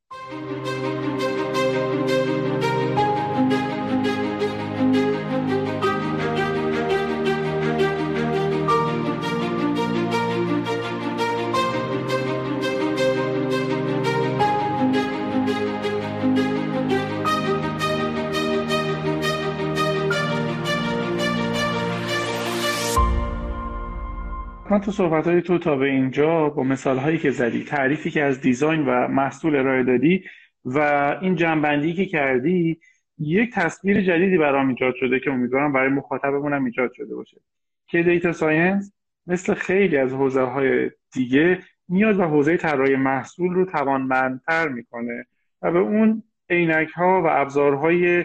من 24.71 24.81
تو 24.81 24.91
صحبت 24.91 25.27
های 25.27 25.43
تو 25.43 25.59
تا 25.59 25.77
به 25.77 25.87
اینجا 25.87 26.49
با 26.49 26.63
مثال 26.63 26.99
هایی 26.99 27.19
که 27.19 27.31
زدی 27.31 27.65
تعریفی 27.65 28.11
که 28.11 28.23
از 28.23 28.41
design 28.41 28.87
و 28.87 29.09
محصول 29.09 29.57
ارائه 29.57 29.83
دادی 29.83 30.25
و 30.65 30.79
این 31.23 31.37
جمع‌بندی 31.37 31.95
که 31.95 32.07
کردی 32.07 32.81
یک 33.19 33.53
تصویر 33.55 34.01
جدیدی 34.01 34.39
برام 34.39 34.69
ایجاد 34.69 34.95
شده 34.95 35.21
که 35.21 35.31
امیدوارم 35.31 35.73
برای 35.73 35.89
مخاطبمون 35.89 36.53
هم 36.53 36.65
ایجاد 36.65 36.93
شده 36.93 37.15
باشه. 37.15 37.41
که 37.87 38.03
data 38.03 38.33
science 38.33 38.93
مثل 39.27 39.55
خیلی 39.55 39.97
از 39.97 40.13
حوزه 40.13 40.43
های 40.43 40.91
دیگه 41.13 41.59
میاد 41.89 42.19
و 42.19 42.23
حوزه 42.23 42.57
طراحی 42.57 42.97
محصول 42.97 43.55
رو 43.55 43.65
توانمندتر 43.65 44.69
می‌کنه 44.69 45.27
و 45.63 45.73
به 45.73 45.79
اون 45.79 46.23
عینک 46.51 46.89
ها 46.89 47.23
و 47.23 47.27
ابزارهای 47.27 48.25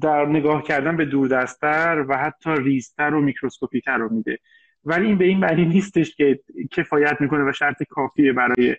در 0.00 0.26
نگاه 0.26 0.62
کردن 0.62 0.96
به 0.96 1.04
دوردستتر 1.04 2.04
و 2.08 2.18
حتی 2.18 2.50
ریزتر 2.50 3.14
و 3.14 3.20
میکروسکوپیتر 3.20 3.96
رو 3.98 4.12
میده. 4.12 4.38
ولی 4.84 5.06
این 5.06 5.18
به 5.18 5.24
این 5.24 5.38
معنی 5.38 5.64
نیستش 5.64 6.16
که 6.16 6.40
کفایت 6.70 7.16
می‌کنه 7.20 7.50
و 7.50 7.52
شرط 7.52 7.82
کافیه 7.82 8.32
برای 8.32 8.76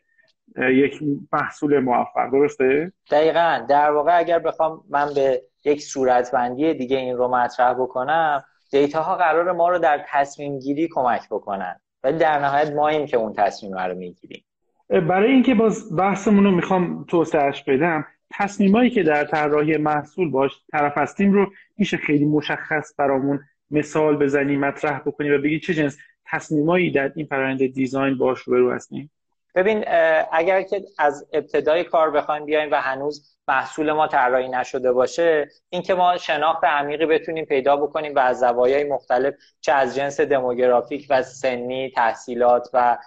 یک 0.57 0.99
محصول 1.33 1.79
موفق. 1.79 2.31
درسته؟ 2.31 2.91
دقیقا. 3.11 3.65
در 3.69 3.91
واقع 3.91 4.17
اگر 4.17 4.39
بخوام 4.39 4.83
من 4.89 5.13
به 5.15 5.41
یک 5.65 5.81
صورتبندی 5.81 6.73
دیگه 6.73 6.97
این 6.97 7.17
رو 7.17 7.27
مطرح 7.27 7.73
بکنم 7.73 8.43
دیتا 8.71 9.01
ها 9.01 9.15
قرار 9.15 9.51
ما 9.51 9.69
رو 9.69 9.79
در 9.79 10.05
تصمیم 10.07 10.59
گیری 10.59 10.89
کمک 10.91 11.21
بکنن. 11.31 11.79
ولی 12.03 12.17
در 12.17 12.39
نهایت 12.39 12.71
ماییم 12.71 13.05
که 13.05 13.17
اون 13.17 13.33
تصمیم 13.33 13.77
رو 13.77 13.95
می‌گیریم. 13.95 14.43
برای 14.89 15.31
اینکه 15.31 15.55
باز 15.55 15.95
بحثمون 15.95 16.43
رو 16.43 16.51
می‌خوام 16.51 17.03
توسعهش 17.03 17.63
بدم 17.63 18.05
تصمیمایی 18.31 18.89
که 18.89 19.03
در 19.03 19.23
طراحی 19.23 19.77
محصول 19.77 20.31
باش 20.31 20.51
طرف 20.71 20.97
هستیم 20.97 21.31
رو 21.31 21.51
میشه 21.77 21.97
خیلی 21.97 22.25
مشخص 22.25 22.93
برامون 22.97 23.39
مثال 23.71 24.17
بزنی 24.17 24.58
مطرح 24.58 24.99
بکنی 24.99 25.30
و 25.30 25.41
بگی 25.41 25.60
چه 25.60 25.73
جنس 25.73 25.97
تصمیمایی 26.26 26.91
در 26.91 27.12
این 27.15 27.26
فرآیند 27.26 27.67
دیزاین 27.67 28.17
باش 28.17 28.39
رو 28.39 28.71
هستیم؟ 28.71 29.12
ببین 29.56 29.84
اگر 30.32 30.62
که 30.62 30.84
از 30.97 31.28
ابتدای 31.34 31.84
کار 31.84 32.12
بخوایم 32.12 32.45
بیایم 32.45 32.71
و 32.71 32.76
هنوز 32.82 33.38
محصول 33.47 33.91
ما 33.91 34.08
طراحی 34.08 34.49
نشده 34.49 34.91
باشه 34.91 35.49
اینکه 35.69 35.93
ما 35.93 36.17
شناخت 36.17 36.63
عمیقی 36.63 37.06
بتونیم 37.06 37.45
پیدا 37.45 37.78
بکنیم 37.78 38.15
و 38.15 38.19
از 38.19 38.39
زوایای 38.39 38.84
مختلف 38.84 39.34
چه 39.62 39.71
از 39.71 39.95
جنس 39.95 40.21
دموگرافیک 40.21 41.08
و 41.10 41.23
سنی 41.23 41.89
تحصیلات 41.89 42.69
و 42.73 42.97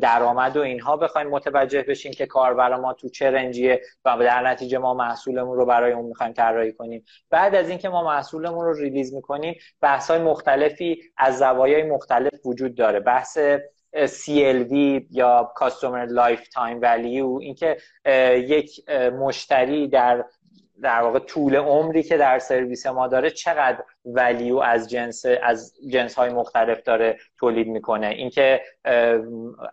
درآمد 0.00 0.56
و 0.56 0.60
اینها 0.60 0.96
بخوایم 0.96 1.28
متوجه 1.28 1.82
بشیم 1.82 2.12
که 2.12 2.26
کاربر 2.26 2.76
ما 2.76 2.92
تو 2.92 3.08
چه 3.08 3.30
رنجیه 3.30 3.80
و 4.04 4.16
در 4.18 4.48
نتیجه 4.48 4.78
ما 4.78 4.94
محصولمون 4.94 5.56
رو 5.56 5.66
برای 5.66 5.92
اون 5.92 6.04
می‌خوایم 6.04 6.32
طراحی 6.32 6.72
کنیم. 6.72 7.04
بعد 7.30 7.54
از 7.54 7.68
اینکه 7.68 7.88
ما 7.88 8.04
محصولمون 8.04 8.64
رو 8.64 8.72
ریلیز 8.72 9.14
می‌کنیم 9.14 9.54
بحث 9.80 10.10
های 10.10 10.20
مختلفی 10.20 11.02
از 11.16 11.38
زوایای 11.38 11.82
مختلف 11.82 12.46
وجود 12.46 12.74
داره. 12.74 13.00
بحث 13.00 13.38
CLV 13.96 14.72
یا 15.10 15.52
Customer 15.60 16.08
Lifetime 16.08 16.80
Value 16.82 17.40
اینکه 17.40 17.76
یک 18.36 18.90
مشتری 19.10 19.88
در 19.88 20.24
در 20.82 21.00
واقع 21.02 21.18
طول 21.18 21.56
عمری 21.56 22.02
که 22.02 22.16
در 22.16 22.38
سرویس 22.38 22.86
ما 22.86 23.08
داره 23.08 23.30
چقدر 23.30 23.84
ولیو 24.04 24.58
از 24.58 24.90
جنس 24.90 25.24
از 25.42 25.74
جنس 25.90 26.14
های 26.14 26.30
مختلف 26.30 26.82
داره 26.82 27.18
تولید 27.38 27.68
می‌کنه. 27.68 28.06
اینکه 28.06 28.60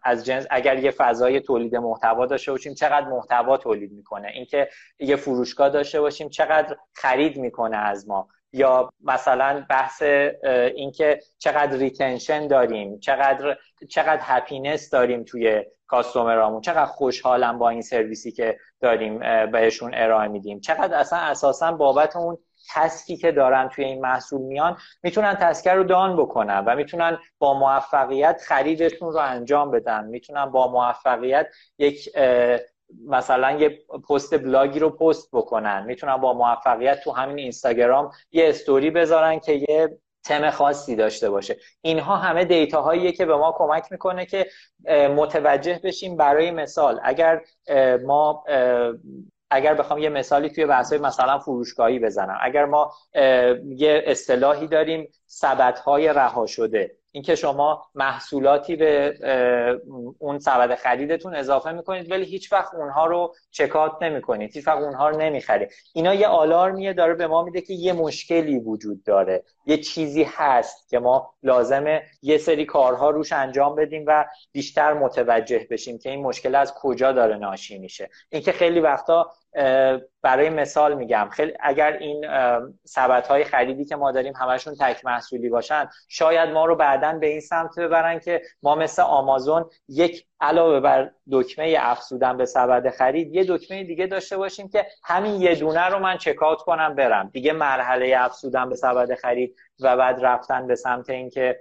از 0.03 0.25
جنس 0.25 0.47
اگر 0.49 0.79
یه 0.79 0.91
فضای 0.91 1.39
تولید 1.39 1.75
محتوا 1.75 2.25
داشته 2.25 2.51
باشیم 2.51 2.73
چقدر 2.73 3.07
محتوا 3.07 3.57
تولید 3.57 3.91
می‌کنه؟ 3.91 4.27
اینکه 4.27 4.69
یه 4.99 5.15
فروشگاه 5.15 5.69
داشته 5.69 6.01
باشیم 6.01 6.29
چقدر 6.29 6.77
خرید 6.93 7.37
می‌کنه 7.37 7.77
از 7.77 8.07
ما؟ 8.07 8.27
یا 8.53 8.89
مثلا 9.03 9.65
بحث 9.69 10.01
اینکه 10.75 11.19
چقدر 11.37 11.77
retention 11.77 12.47
داریم 12.47 12.99
چقدر 12.99 13.57
چقدر 13.89 14.21
happiness 14.21 14.89
داریم 14.89 15.23
توی 15.23 15.63
customer 15.87 16.41
امون 16.41 16.61
چقدر 16.61 16.85
خوشحالن 16.85 17.59
با 17.59 17.69
این 17.69 17.81
سرویسی 17.81 18.31
که 18.31 18.57
داریم 18.83 19.19
بهشون 19.51 19.91
ارائه 19.93 20.27
میدیم. 20.27 20.59
چقدر 20.59 20.95
اصلا 20.95 21.19
اساسا 21.19 21.71
بابت 21.71 22.15
اون 22.15 22.37
task 22.75 23.09
ی 23.09 23.17
که 23.17 23.31
دارن 23.31 23.69
توی 23.69 23.85
این 23.85 24.01
محصول 24.01 24.41
میان 24.41 24.77
می‌تونن 25.03 25.33
task 25.33 25.75
رو 25.75 25.83
done 25.83 26.17
بکنن 26.17 26.63
و 26.67 26.75
می‌تونن 26.75 27.17
با 27.39 27.53
موفقیت 27.53 28.41
خریدشون 28.47 29.13
رو 29.13 29.19
انجام 29.19 29.71
بدن. 29.71 30.05
می‌تونن 30.05 30.45
با 30.45 30.71
موفقیت 30.71 31.47
یک 31.77 32.09
مثلا 33.07 33.51
یه 33.51 33.79
پست 34.09 34.37
بلاگی 34.37 34.79
رو 34.79 34.89
پست 34.89 35.29
بکنن. 35.33 35.85
می‌تونن 35.85 36.17
با 36.17 36.33
موفقیت 36.33 36.99
تو 37.03 37.11
همین 37.11 37.39
اینستاگرام 37.39 38.11
یه 38.31 38.49
استوری 38.49 38.91
بذارن 38.91 39.39
که 39.39 39.53
یه 39.69 39.97
تم 40.23 40.49
خاصی 40.49 40.95
داشته 40.95 41.29
باشه. 41.29 41.57
اینها 41.81 42.15
همه 42.17 42.45
دیتا 42.45 42.81
هاییه 42.81 43.11
که 43.11 43.25
به 43.25 43.35
ما 43.35 43.55
کمک 43.57 43.91
می‌کنه 43.91 44.25
که 44.25 44.47
متوجه 45.15 45.81
بشیم 45.83 46.17
برای 46.17 46.51
مثال 46.51 46.99
اگر 47.03 47.41
ما 48.05 48.43
اگر 49.51 49.73
بخوام 49.73 49.99
یه 49.99 50.09
مثالی 50.09 50.49
توی 50.49 50.65
بحث 50.65 50.93
مثلا 50.93 51.39
فروشگاهی 51.39 51.99
بزنم. 51.99 52.37
اگر 52.41 52.65
ما 52.65 52.93
یه 53.65 54.03
اصطلاحی 54.05 54.67
داریم 54.67 55.11
سبد 55.25 55.77
های 55.77 56.07
رها 56.07 56.45
شده. 56.45 56.95
اینکه 57.15 57.35
شما 57.35 57.85
محصولاتی 57.95 58.75
به 58.75 59.13
اون 60.19 60.39
سبد 60.39 60.75
خریدتون 60.75 61.35
اضافه 61.35 61.71
می‌کنید 61.71 62.11
ولی 62.11 62.25
هیچ 62.25 62.53
وقت 62.53 62.73
اونها 62.73 63.05
رو 63.05 63.35
چکات 63.51 63.91
نمی‌کنید. 64.01 64.55
هیچ 64.55 64.67
وقت 64.67 64.79
اونها 64.79 65.09
رو 65.09 65.17
نمی‌خرید. 65.17 65.71
اینا 65.93 66.13
یه 66.13 66.27
آلارمیه 66.27 66.93
داره 66.93 67.13
به 67.13 67.27
ما 67.27 67.43
میده 67.43 67.61
که 67.61 67.73
یه 67.73 67.93
مشکلی 67.93 68.59
وجود 68.59 69.03
داره. 69.03 69.43
یه 69.65 69.77
چیزی 69.77 70.23
هست 70.23 70.89
که 70.89 70.99
ما 70.99 71.33
لازمه 71.43 72.03
یه 72.21 72.37
سری 72.37 72.65
کارها 72.65 73.09
روش 73.09 73.31
انجام 73.31 73.75
بدیم 73.75 74.03
و 74.07 74.25
بیشتر 74.51 74.93
متوجه 74.93 75.67
بشیم 75.69 75.97
که 75.97 76.09
این 76.09 76.23
مشکل 76.23 76.55
از 76.55 76.73
کجا 76.73 77.11
داره 77.11 77.37
ناشی 77.37 77.77
میشه. 77.79 78.09
اینکه 78.29 78.51
خیلی 78.51 78.79
وقتا 78.79 79.31
برای 80.21 80.49
مثال 80.49 80.93
میگم 80.93 81.29
خیلی 81.31 81.53
اگر 81.59 81.93
این 81.93 82.25
سبت 82.85 83.27
های 83.27 83.43
خریدی 83.43 83.85
که 83.85 83.95
ما 83.95 84.11
داریم 84.11 84.33
همشون 84.35 84.75
تک 84.79 85.05
محصولی 85.05 85.49
باشن 85.49 85.89
شاید 86.07 86.49
ما 86.49 86.65
رو 86.65 86.75
بعدا 86.75 87.13
به 87.13 87.27
این 87.27 87.39
سمت 87.39 87.79
ببرن 87.79 88.19
که 88.19 88.41
ما 88.63 88.75
مثل 88.75 89.01
آمازون 89.01 89.69
یک 89.87 90.25
علاوه 90.41 90.79
بر 90.79 91.11
دکمه 91.31 91.75
افزودن 91.79 92.37
به 92.37 92.45
سبد 92.45 92.89
خرید 92.89 93.35
یه 93.35 93.45
دکمه 93.49 93.83
دیگه 93.83 94.07
داشته 94.07 94.37
باشیم 94.37 94.69
که 94.69 94.85
همین 95.03 95.41
یه 95.41 95.55
دونه 95.55 95.87
رو 95.89 95.99
من 95.99 96.17
چکات 96.17 96.61
کنم 96.61 96.95
برم. 96.95 97.29
دیگه 97.33 97.53
مرحله 97.53 98.15
افزودن 98.17 98.69
به 98.69 98.75
سبد 98.75 99.15
خرید 99.15 99.55
و 99.79 99.97
بعد 99.97 100.25
رفتن 100.25 100.67
به 100.67 100.75
سمت 100.75 101.09
اینکه 101.09 101.59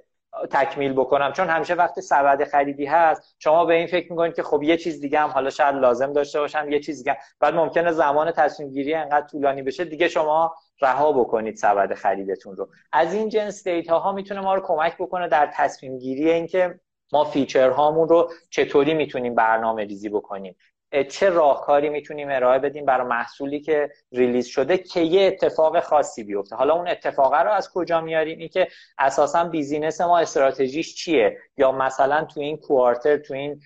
تکمیل 0.51 0.93
بکنم. 0.93 1.33
چون 1.33 1.49
همیشه 1.49 1.75
وقتی 1.75 2.01
سبد 2.01 2.45
خریدی 2.45 2.87
هست 2.87 3.37
شما 3.39 3.65
به 3.65 3.75
این 3.75 3.87
فکر 3.87 4.11
می‌کنید 4.13 4.35
که 4.35 4.43
خب 4.43 4.63
یه 4.63 4.77
چیز 4.77 5.01
دیگه 5.01 5.21
هم 5.21 5.31
حالا 5.31 5.51
شاید 5.51 5.75
لازم 5.75 6.13
داشته 6.13 6.41
باشم 6.41 6.71
یه 6.71 6.81
چیز 6.81 6.99
دیگه 6.99 7.19
بعد 7.41 7.55
ممکنه 7.55 7.93
زمان 7.93 8.31
تصمیم 8.31 8.71
گیری 8.71 8.95
انقدر 8.95 9.27
طولانی 9.27 9.63
بشه 9.63 9.85
دیگه 9.85 10.09
شما 10.09 10.55
رها 10.81 11.13
بکنید 11.13 11.57
سبد 11.57 11.95
خریدتون 11.95 12.57
رو. 12.57 12.69
از 12.93 13.15
این 13.15 13.29
جنس 13.29 13.65
data 13.65 13.99
ها 13.99 14.13
می‌تونه 14.13 14.41
ما 14.41 14.55
رو 14.55 14.61
کمک 14.61 14.97
بکنه 14.99 15.29
در 15.29 15.51
تصمیم 15.55 15.99
گیری 15.99 16.31
اینکه 16.31 16.81
ما 17.13 17.25
feature 17.25 17.71
هامون 17.71 18.09
رو 18.09 18.31
چطوری 18.51 18.95
می‌تونیم 18.95 19.35
برنامه 19.35 19.85
ریزی 19.85 20.09
بکنیم. 20.09 20.57
چه 21.11 21.29
راهکاری 21.29 21.89
می‌تونیم 21.89 22.29
ارائه 22.31 22.59
بدیم 22.59 22.85
برای 22.85 23.07
محصولی 23.07 23.61
که 23.61 23.91
release 24.13 24.47
شده 24.47 24.79
که 24.79 25.01
یه 25.01 25.27
اتفاق 25.27 25.81
خاصی 25.81 26.25
بیفته؟ 26.25 26.57
حالا 26.57 26.75
اون 26.75 26.89
اتفاقه 26.89 27.43
رو 27.43 27.51
از 27.51 27.73
کجا 27.73 28.01
میاریم؟ 28.01 28.39
این 28.39 28.49
که 28.49 28.69
اساسا 28.99 29.45
business 29.45 30.01
ما 30.01 30.19
استراتژیش 30.19 30.95
چیه؟ 30.95 31.39
یا 31.57 31.73
مثلا 31.73 32.25
تو 32.25 32.41
این 32.41 32.57
quarter 32.57 33.17
تو 33.17 33.35
این 33.35 33.61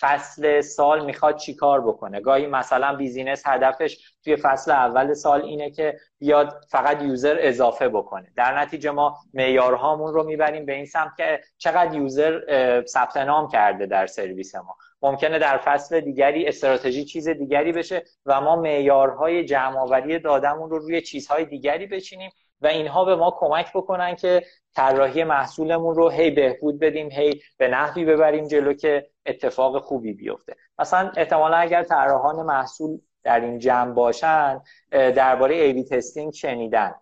فصل 0.00 0.60
سال 0.60 1.04
می‌خواد 1.04 1.36
چیکار 1.36 1.80
بکنه؟ 1.80 2.20
گاهی 2.20 2.46
مثلا 2.46 2.96
business 2.96 3.42
هدفش 3.46 4.14
توی 4.24 4.36
فصل 4.36 4.70
اول 4.70 5.14
سال 5.14 5.42
اینه 5.42 5.70
که 5.70 5.98
بیاد 6.18 6.64
فقط 6.68 7.02
user 7.02 7.36
اضافه 7.40 7.88
بکنه. 7.88 8.32
در 8.36 8.58
نتیجه 8.58 8.90
ما 8.90 9.18
معیارهامون 9.34 10.14
رو 10.14 10.24
می‌بریم 10.24 10.66
به 10.66 10.72
این 10.72 10.86
سمت 10.86 11.16
که 11.16 11.40
چقدر 11.58 11.94
user 11.94 12.40
ثبت 12.86 13.16
نام 13.16 13.48
کرده 13.48 13.86
در 13.86 14.06
سرویس 14.06 14.54
ما. 14.54 14.76
ممکنه 15.02 15.38
در 15.38 15.58
فصل 15.58 16.00
دیگری 16.00 16.46
استراتژی 16.46 17.04
چیز 17.04 17.28
دیگری 17.28 17.72
بشه 17.72 18.04
و 18.26 18.40
ما 18.40 18.56
معیارهای 18.56 19.44
جمع 19.44 19.78
آوری 19.78 20.18
دادمون 20.18 20.70
رو 20.70 20.78
روی 20.78 21.00
چیزهای 21.00 21.44
دیگری 21.44 21.86
بچینیم 21.86 22.30
و 22.60 22.66
اینها 22.66 23.04
به 23.04 23.16
ما 23.16 23.36
کمک 23.38 23.72
بکنن 23.74 24.14
که 24.16 24.42
طراحی 24.74 25.24
محصولمون 25.24 25.94
رو 25.94 26.08
هی 26.08 26.30
بهبود 26.30 26.78
بدیم 26.78 27.10
هی 27.10 27.40
به 27.56 27.68
نحوی 27.68 28.04
ببریم 28.04 28.46
جلو 28.46 28.72
که 28.72 29.10
اتفاق 29.26 29.82
خوبی 29.82 30.12
بیفته. 30.12 30.56
مثلا 30.78 31.12
احتمالا 31.16 31.56
اگر 31.56 31.82
طراحان 31.82 32.46
محصول 32.46 33.00
در 33.22 33.40
این 33.40 33.58
جمع 33.58 33.94
باشن 33.94 34.60
درباره 34.90 35.54
ایوی 35.54 35.84
تستینگ 35.84 36.32
شنیدن. 36.32 36.94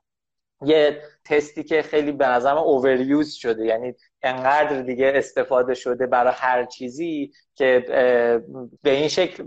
یه 0.63 1.03
تستی 1.25 1.65
که 1.65 1.83
خیلی 1.83 2.13
به 2.13 2.27
نظرم 2.27 2.57
اووریوز 2.57 3.33
شده. 3.33 3.65
یعنی 3.65 3.95
انقدر 4.23 4.83
دیگه 4.83 5.13
استفاده 5.15 5.75
شده 5.75 6.07
برای 6.07 6.33
هر 6.37 6.65
چیزی 6.65 7.33
که 7.55 7.85
به 8.83 8.91
این 8.91 9.09
شکل 9.09 9.45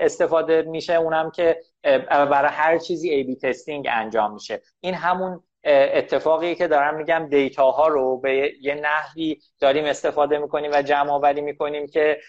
استفاده 0.00 0.62
میشه 0.62 0.94
اونم 0.94 1.30
که 1.30 1.60
برای 2.06 2.50
هر 2.52 2.78
چیزی 2.78 3.10
A/B 3.10 3.36
testing 3.36 3.88
انجام 3.90 4.34
میشه. 4.34 4.62
این 4.80 4.94
همون 4.94 5.42
اتفاقی 5.64 6.54
که 6.54 6.68
دارم 6.68 6.96
میگم 6.96 7.28
data 7.30 7.70
ها 7.70 7.88
رو 7.88 8.20
به 8.20 8.52
یه 8.60 8.74
نحوی 8.74 9.38
داریم 9.60 9.84
استفاده 9.84 10.38
می‌کنیم 10.38 10.70
و 10.74 10.82
جمع 10.82 11.10
آوری 11.10 11.40
می‌کنیم 11.40 11.86
که 11.86 12.20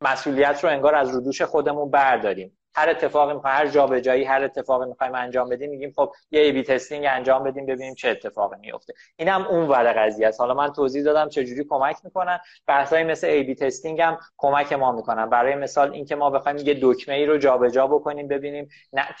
مسئولیت 0.00 0.64
رو 0.64 0.70
انگار 0.70 0.94
از 0.94 1.14
رو 1.14 1.23
دوش 1.23 1.42
خودمون 1.42 1.90
برداریم. 1.90 2.58
هر 2.74 2.90
اتفاقی 2.90 3.34
می‌خوایم 3.34 3.56
هر 3.56 3.66
جابجایی 3.66 4.24
هر 4.24 4.44
اتفاقی 4.44 4.88
می‌خوایم 4.88 5.14
انجام 5.14 5.48
بدیم 5.48 5.70
میگیم 5.70 5.92
خب 5.96 6.12
یه 6.30 6.40
A/B 6.40 6.62
testing 6.62 7.06
انجام 7.08 7.44
بدیم 7.44 7.66
ببینیم 7.66 7.94
چه 7.94 8.08
اتفاقی 8.08 8.56
میفته 8.60 8.92
اینم 9.16 9.46
اون 9.46 9.68
ور 9.68 9.92
قضیه 9.92 10.28
است. 10.28 10.40
حالا 10.40 10.54
من 10.54 10.72
توضیح 10.72 11.02
دادم 11.02 11.28
چجوری 11.28 11.64
کمک 11.64 11.96
می‌کنن. 12.04 12.38
بحثای 12.66 13.04
مثل 13.04 13.26
A/B 13.26 13.54
testing 13.54 14.00
هم 14.00 14.18
کمک 14.38 14.72
ما 14.72 14.92
می‌کنن. 14.92 15.30
برای 15.30 15.54
مثال 15.54 15.92
اینکه 15.92 16.16
ما 16.16 16.30
بخوایم 16.30 16.58
یه 16.58 16.78
دکمه 16.82 17.14
ای 17.14 17.26
رو 17.26 17.38
جابجا 17.38 17.86
بکنیم 17.86 18.28
ببینیم 18.28 18.68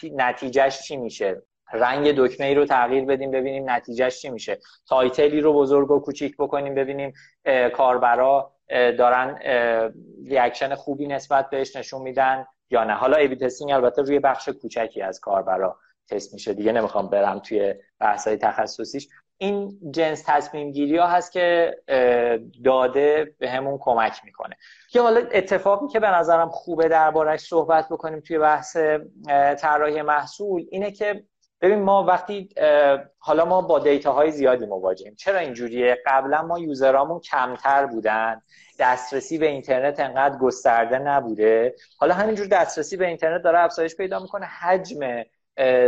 نتیجهش 0.02 0.82
چی 0.82 0.96
میشه. 0.96 1.42
رنگ 1.72 2.12
دکمه 2.16 2.46
ای 2.46 2.54
رو 2.54 2.64
تغییر 2.64 3.04
بدیم 3.04 3.30
ببینیم 3.30 3.70
نتیجهش 3.70 4.20
چی 4.20 4.30
میشه. 4.30 4.58
title 4.88 5.31
ی 5.31 5.40
رو 5.40 5.52
بزرگ 5.52 5.90
و 5.90 6.00
کوچیک 6.00 6.36
بکنیم 6.36 6.74
ببینیم 6.74 7.12
کاربرا 7.72 8.52
دارن 8.70 9.38
reaction 10.26 10.74
خوبی 10.74 11.06
نسبت 11.06 11.50
بهش 11.50 11.76
نشون 11.76 12.02
میدن. 12.02 12.46
یا 12.70 12.84
نه. 12.84 12.92
حالا 12.92 13.16
A/B 13.16 13.36
testing 13.36 13.70
البته 13.70 14.02
روی 14.02 14.18
بخش 14.18 14.48
کوچکی 14.48 15.02
از 15.02 15.20
کاربرا 15.20 15.78
تست 16.08 16.34
میشه. 16.34 16.54
دیگه 16.54 16.72
نمی‌خوام 16.72 17.08
برم 17.08 17.38
توی 17.38 17.74
بحثای 18.00 18.36
تخصصیش. 18.36 19.08
این 19.38 19.78
جنس 19.90 20.24
تصمیم 20.26 20.70
گیری 20.70 20.96
ها 20.96 21.06
هست 21.06 21.32
که 21.32 21.76
داده 22.64 23.34
بهمون 23.38 23.78
کمک 23.80 24.20
می‌کنه. 24.24 24.56
که 24.90 25.00
حالا 25.00 25.20
اتفاقی 25.32 25.88
که 25.88 26.00
به 26.00 26.10
نظرم 26.10 26.48
خوبه 26.48 26.88
دربارش 26.88 27.40
صحبت 27.40 27.88
بکنیم 27.88 28.20
توی 28.20 28.38
بحث 28.38 28.76
طراحی 29.58 30.02
محصول 30.02 30.66
اینه 30.70 30.90
که 30.90 31.24
ببین 31.60 31.82
ما 31.82 32.04
وقتی 32.04 32.48
حالا 33.18 33.44
ما 33.44 33.62
با 33.62 33.78
دیتا 33.78 34.12
های 34.12 34.30
زیادی 34.30 34.66
مواجهیم. 34.66 35.14
چرا 35.14 35.38
اینجوریه؟ 35.38 35.98
قبلا 36.06 36.42
ما 36.42 36.58
یوزرامون 36.58 37.20
کمتر 37.20 37.86
بودن. 37.86 38.42
دسترسی 38.80 39.38
به 39.38 39.48
اینترنت 39.48 40.00
انقدر 40.00 40.38
گسترده 40.38 40.98
نبوده. 40.98 41.74
حالا 41.98 42.14
همینجور 42.14 42.46
دسترسی 42.46 42.96
به 42.96 43.06
اینترنت 43.06 43.42
داره 43.42 43.58
افزایش 43.58 43.96
پیدا 43.96 44.18
می‌کنه. 44.18 44.46
حجم 44.46 45.22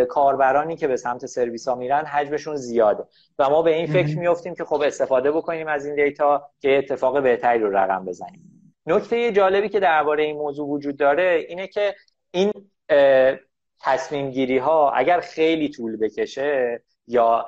کاربرانی 0.09 0.77
که 0.77 0.89
به 0.89 0.97
سمت 0.97 1.27
سرویس 1.27 1.69
ها 1.69 1.75
میرن 1.75 2.05
حجمشون 2.05 2.57
زیاده. 2.57 3.05
و 3.39 3.51
ما 3.51 3.63
به 3.63 3.75
این 3.75 3.87
فکر 3.87 4.19
میفتیم 4.19 4.55
که 4.55 4.65
خب 4.65 4.83
استفاده 4.83 5.33
بکنیم 5.33 5.67
از 5.67 5.87
این 5.87 5.95
دیتا 5.95 6.51
که 6.61 6.79
اتفاق 6.79 7.23
بهتری 7.23 7.59
رو 7.59 7.77
رقم 7.77 8.05
بزنیم. 8.05 8.75
نکته 8.87 9.33
جالبی 9.33 9.69
که 9.69 9.81
درباره 9.81 10.23
این 10.23 10.37
موضوع 10.37 10.69
وجود 10.69 10.97
داره 10.97 11.45
اینه 11.49 11.67
که 11.67 11.95
این 12.31 12.53
تصمیم 13.81 14.31
گیری 14.31 14.59
ها 14.59 14.91
اگر 14.91 15.21
خیلی 15.21 15.69
طول 15.69 15.97
بکشه 15.97 16.83
یا 17.07 17.47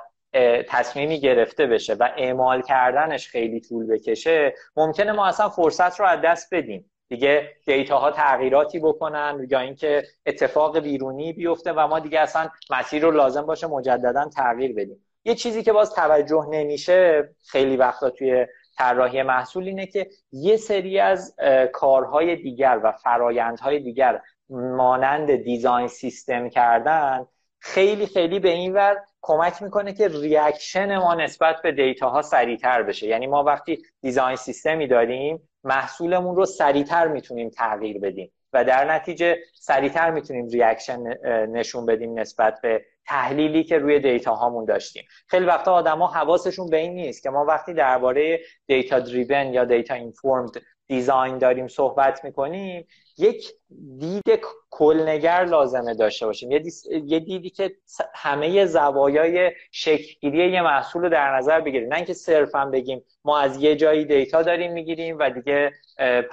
تصمیمی 0.68 1.20
گرفته 1.20 1.66
بشه 1.66 1.94
و 1.94 2.10
اعمال 2.16 2.62
کردنش 2.62 3.28
خیلی 3.28 3.60
طول 3.60 3.86
بکشه 3.86 4.54
ممکنه 4.76 5.12
ما 5.12 5.26
اصلا 5.26 5.48
فرصت 5.48 6.00
رو 6.00 6.06
از 6.06 6.20
دست 6.20 6.54
بدیم. 6.54 6.90
دیگه 7.08 7.50
دیتا 7.66 7.98
ها 7.98 8.10
تغییراتی 8.10 8.78
بکنن 8.78 9.46
یا 9.50 9.60
اینکه 9.60 10.02
اتفاق 10.26 10.78
بیرونی 10.78 11.32
بیفته 11.32 11.72
و 11.72 11.86
ما 11.86 11.98
دیگه 12.00 12.20
اصلا 12.20 12.48
مسیر 12.70 13.02
رو 13.02 13.10
لازم 13.10 13.42
باشه 13.42 13.66
مجددا 13.66 14.28
تغییر 14.28 14.72
بدیم. 14.72 15.06
یه 15.24 15.34
چیزی 15.34 15.62
که 15.62 15.72
باز 15.72 15.94
توجه 15.94 16.46
نمیشه 16.50 17.28
خیلی 17.46 17.76
وقتا 17.76 18.10
توی 18.10 18.46
طراحی 18.78 19.22
محصول 19.22 19.64
اینه 19.64 19.86
که 19.86 20.08
یه 20.32 20.56
سری 20.56 21.00
از 21.00 21.36
کارهای 21.72 22.36
دیگر 22.36 22.80
و 22.84 22.92
فرایندهای 22.92 23.78
دیگر 23.78 24.20
مانند 24.50 25.36
design 25.36 25.88
system 25.88 26.48
کردن 26.48 27.26
خیلی 27.64 28.06
خیلی 28.06 28.38
به 28.38 28.48
این 28.48 28.72
امر 28.72 28.96
کمک 29.22 29.62
می‌کنه 29.62 29.92
که 29.92 30.08
reaction 30.08 30.96
ما 30.96 31.14
نسبت 31.14 31.56
به 31.62 31.72
data 31.72 32.10
ها 32.10 32.22
سریعتر 32.22 32.82
بشه. 32.82 33.06
یعنی 33.06 33.26
ما 33.26 33.42
وقتی 33.42 33.82
design 34.00 34.36
system 34.36 34.79
ی 34.79 34.86
داریم 34.86 35.48
محصولمون 35.64 36.36
رو 36.36 36.46
سریعتر 36.46 37.08
می‌تونیم 37.08 37.50
تغییر 37.50 37.98
بدیم 37.98 38.32
و 38.52 38.64
در 38.64 38.92
نتیجه 38.92 39.38
سریعتر 39.54 40.10
می‌تونیم 40.10 40.48
reaction 40.48 41.02
نشون 41.46 41.86
بدیم 41.86 42.18
نسبت 42.18 42.60
به 42.62 42.84
تحلیلی 43.06 43.64
که 43.64 43.78
روی 43.78 44.00
data 44.00 44.34
هامون 44.34 44.64
داشتیم. 44.64 45.04
خیلی 45.28 45.44
وقتا 45.44 45.72
آدما 45.72 46.06
حواسشون 46.06 46.70
به 46.70 46.76
این 46.76 46.94
نیست 46.94 47.22
که 47.22 47.30
ما 47.30 47.44
وقتی 47.44 47.74
درباره 47.74 48.40
data 48.66 48.98
driven 49.00 49.54
یا 49.54 49.64
data 49.64 49.94
informed 49.94 50.50
design 50.86 51.38
داریم 51.38 51.68
صحبت 51.68 52.24
می‌کنیم 52.24 52.86
یک 53.18 53.52
دید 53.98 54.40
کل‌نگر 54.70 55.44
لازمه 55.44 55.94
داشته 55.94 56.26
باشیم. 56.26 56.50
یه, 56.50 57.18
دیدی 57.20 57.50
که 57.50 57.72
همه 58.14 58.66
زوایای 58.66 59.52
شکلگیری 59.72 60.50
یه 60.50 60.62
محصول 60.62 61.02
رو 61.02 61.08
در 61.08 61.36
نظر 61.36 61.60
بگیریم. 61.60 61.88
نه 61.88 61.96
اینکه 61.96 62.12
صرفا 62.12 62.64
بگیم 62.64 63.02
ما 63.24 63.38
از 63.38 63.62
یه 63.62 63.76
جایی 63.76 64.04
data 64.04 64.42
داریم 64.42 64.72
می‌گیریم 64.72 65.16
و 65.18 65.30
دیگه 65.30 65.72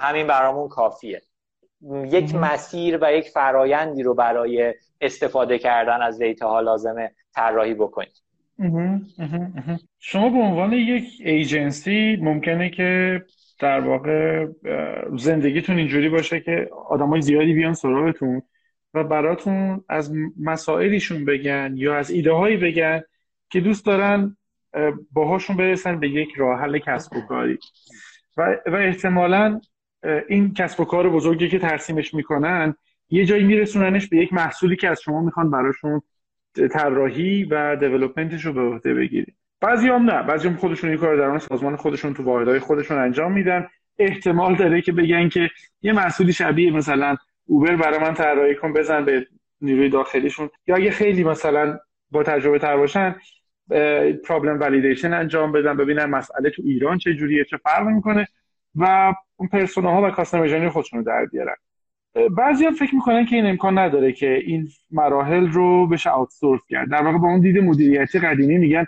همین 0.00 0.26
برامون 0.26 0.68
کافیه. 0.68 1.22
یک 2.04 2.34
مسیر 2.34 2.98
و 3.02 3.12
یک 3.12 3.28
فرایندی 3.28 4.02
رو 4.02 4.14
برای 4.14 4.74
استفاده 5.00 5.58
کردن 5.58 6.02
از 6.02 6.18
data 6.18 6.48
ها 6.48 6.60
لازمه 6.60 7.10
طراحی 7.34 7.74
بکنیم. 7.74 8.12
شما 9.98 10.28
به 10.28 10.38
عنوان 10.38 10.72
یک 10.72 11.04
ایجنسی 11.24 12.16
ممکنه 12.20 12.70
که 12.70 13.22
در 13.62 13.80
واقع 13.80 14.46
زندگیتون 15.16 15.78
اینجوری 15.78 16.08
باشه 16.08 16.40
که 16.40 16.70
آدمای 16.88 17.22
زیادی 17.22 17.52
بیان 17.52 17.74
سراغتون 17.74 18.42
و 18.94 19.04
براتون 19.04 19.84
از 19.88 20.12
مسائلیشون 20.40 21.24
بگن 21.24 21.74
یا 21.76 21.96
از 21.96 22.10
ایده 22.10 22.32
هایی 22.32 22.56
بگن 22.56 23.02
که 23.50 23.60
دوست 23.60 23.86
دارن 23.86 24.36
باهاشون 25.12 25.56
برسن 25.56 26.00
به 26.00 26.08
یک 26.08 26.28
راه 26.36 26.60
حل 26.60 26.78
کسب 26.78 27.16
و 27.16 27.20
کاری. 27.20 27.58
و, 28.36 28.58
و 28.66 28.74
احتمالا 28.74 29.60
این 30.28 30.54
کسب 30.54 30.80
و 30.80 30.84
کار 30.84 31.10
بزرگی 31.10 31.48
که 31.48 31.58
ترسیمش 31.58 32.14
می‌کنن 32.14 32.74
یه 33.10 33.24
جایی 33.24 33.44
میرسوننش 33.44 34.08
به 34.08 34.16
یک 34.16 34.32
محصولی 34.32 34.76
که 34.76 34.88
از 34.88 35.00
شما 35.00 35.22
می‌خوان 35.22 35.50
براشون 35.50 36.02
طراحی 36.72 37.44
و 37.44 37.76
دیولپمنتش 37.76 38.44
رو 38.44 38.52
به 38.52 38.60
عهده 38.60 38.94
بگیرید. 38.94 39.36
بعضی 39.62 39.88
هم 39.88 40.10
نه. 40.10 40.22
بعضی 40.22 40.48
هم 40.48 40.56
خودشون 40.56 40.90
این 40.90 40.98
کار 40.98 41.16
در 41.16 41.38
سازمان 41.38 41.76
خودشون 41.76 42.14
تو 42.14 42.22
واحدهای 42.22 42.58
خودشون 42.58 42.98
انجام 42.98 43.32
میدن. 43.32 43.68
احتمال 43.98 44.54
داره 44.54 44.82
که 44.82 44.92
بگن 44.92 45.28
که 45.28 45.50
یه 45.82 45.92
محصولی 45.92 46.32
شبیه 46.32 46.72
مثلا 46.72 47.16
اوبر 47.46 47.76
برای 47.76 47.98
من 47.98 48.14
طراحی 48.14 48.54
کن 48.54 48.72
بزن 48.72 49.04
به 49.04 49.26
نیروی 49.60 49.88
داخلیشون. 49.88 50.50
یا 50.66 50.76
اگه 50.76 50.90
خیلی 50.90 51.24
مثلا 51.24 51.78
با 52.10 52.22
تجربه 52.22 52.58
تر 52.58 52.76
باشن 52.76 53.16
پرابلم 54.24 54.60
ولیدیشن 54.60 55.12
انجام 55.12 55.52
بدن 55.52 55.76
ببینن 55.76 56.04
مسئله 56.04 56.50
تو 56.50 56.62
ایران 56.64 56.98
چه 56.98 57.14
جوریه 57.14 57.44
چه 57.44 57.56
فرق 57.56 57.86
می‌کنه 57.86 58.28
و 58.74 59.14
اون 59.36 59.48
پرسونا 59.48 59.92
ها 59.92 60.02
و 60.02 60.10
کاستمر 60.10 60.68
خودشون 60.68 60.98
رو 60.98 61.04
در 61.04 61.26
بیارن. 61.26 61.54
بعضی 62.30 62.64
هم 62.64 62.72
فکر 62.72 62.94
می‌کنن 62.94 63.24
که 63.26 63.36
این 63.36 63.46
امکان 63.46 63.78
نداره 63.78 64.12
که 64.12 64.34
این 64.34 64.68
مراحل 64.90 65.46
رو 65.46 65.86
بشه 65.86 66.10
outsource 66.10 66.60
کرد. 66.68 66.90
در 66.90 67.02
واقع 67.02 67.18
با 67.18 67.28
اون 67.28 67.40
دید 67.40 67.58
مدیریتی 67.58 68.18
قدیمی 68.18 68.58
میگن 68.58 68.86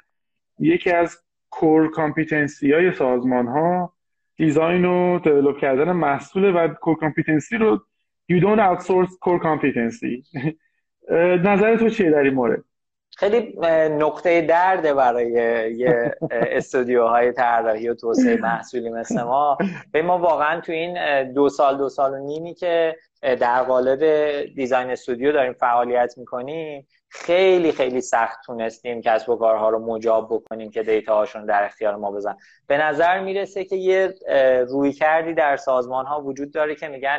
یکی 0.59 0.91
از 0.91 1.17
core 1.51 1.91
competency 1.91 2.73
های 2.73 2.93
سازمان 2.93 3.47
ها 3.47 3.93
design 4.37 4.85
و 4.85 5.19
develop 5.19 5.59
کردن 5.59 5.93
محصول 5.93 6.57
و 6.57 6.69
core 6.69 6.97
competency 6.97 7.57
رو 7.57 7.81
you 8.33 8.41
don't 8.41 8.59
outsource 8.59 9.13
core 9.21 9.41
competency. 9.41 10.25
نظر 11.51 11.77
تو 11.77 11.89
چیه 11.89 12.11
در 12.11 12.19
این 12.19 12.35
مورد؟ 12.35 12.65
خیلی 13.17 13.55
نقطه 13.91 14.41
درده 14.41 14.95
برای 14.95 15.31
یه 15.77 16.15
استودیوهای 16.31 17.33
طراحی 17.33 17.89
و 17.89 17.95
توسعه 17.95 18.37
محصولی 18.37 18.91
مثل 18.91 19.23
ما. 19.23 19.59
به 19.93 20.03
ما 20.03 20.19
واقعا 20.19 20.61
تو 20.61 20.73
این 20.73 21.33
دو 21.33 21.49
سال 21.49 21.79
دو 21.79 21.89
سال 21.89 22.13
و 22.13 22.27
نیمی 22.27 22.55
که 22.55 22.97
در 23.23 23.63
قالب 23.63 24.01
دیزاین 24.55 24.91
استودیو 24.91 25.33
داریم 25.33 25.53
فعالیت 25.53 26.15
می‌کنیم 26.17 26.87
خیلی 27.15 27.73
خیلی 27.73 28.01
سخت 28.01 28.39
تونستیم 28.47 29.01
کسب 29.01 29.29
و 29.29 29.37
کارها 29.37 29.69
رو 29.69 29.79
مجاب 29.79 30.29
بکنیم 30.31 30.71
که 30.71 30.83
دیتا 30.83 31.17
هاشون 31.17 31.47
در 31.47 31.65
اختیار 31.65 31.97
ما 31.97 32.11
بزن 32.11 32.37
به 32.67 32.79
نظر 32.79 33.21
می‌رسه 33.21 33.65
که 33.65 33.77
یه 33.77 34.15
روی 34.69 34.93
کردی 34.93 35.35
در 35.35 35.57
سازمان 35.57 36.07
ها 36.07 36.23
وجود 36.23 36.53
داره 36.53 36.75
که 36.75 36.89
میگن 36.89 37.19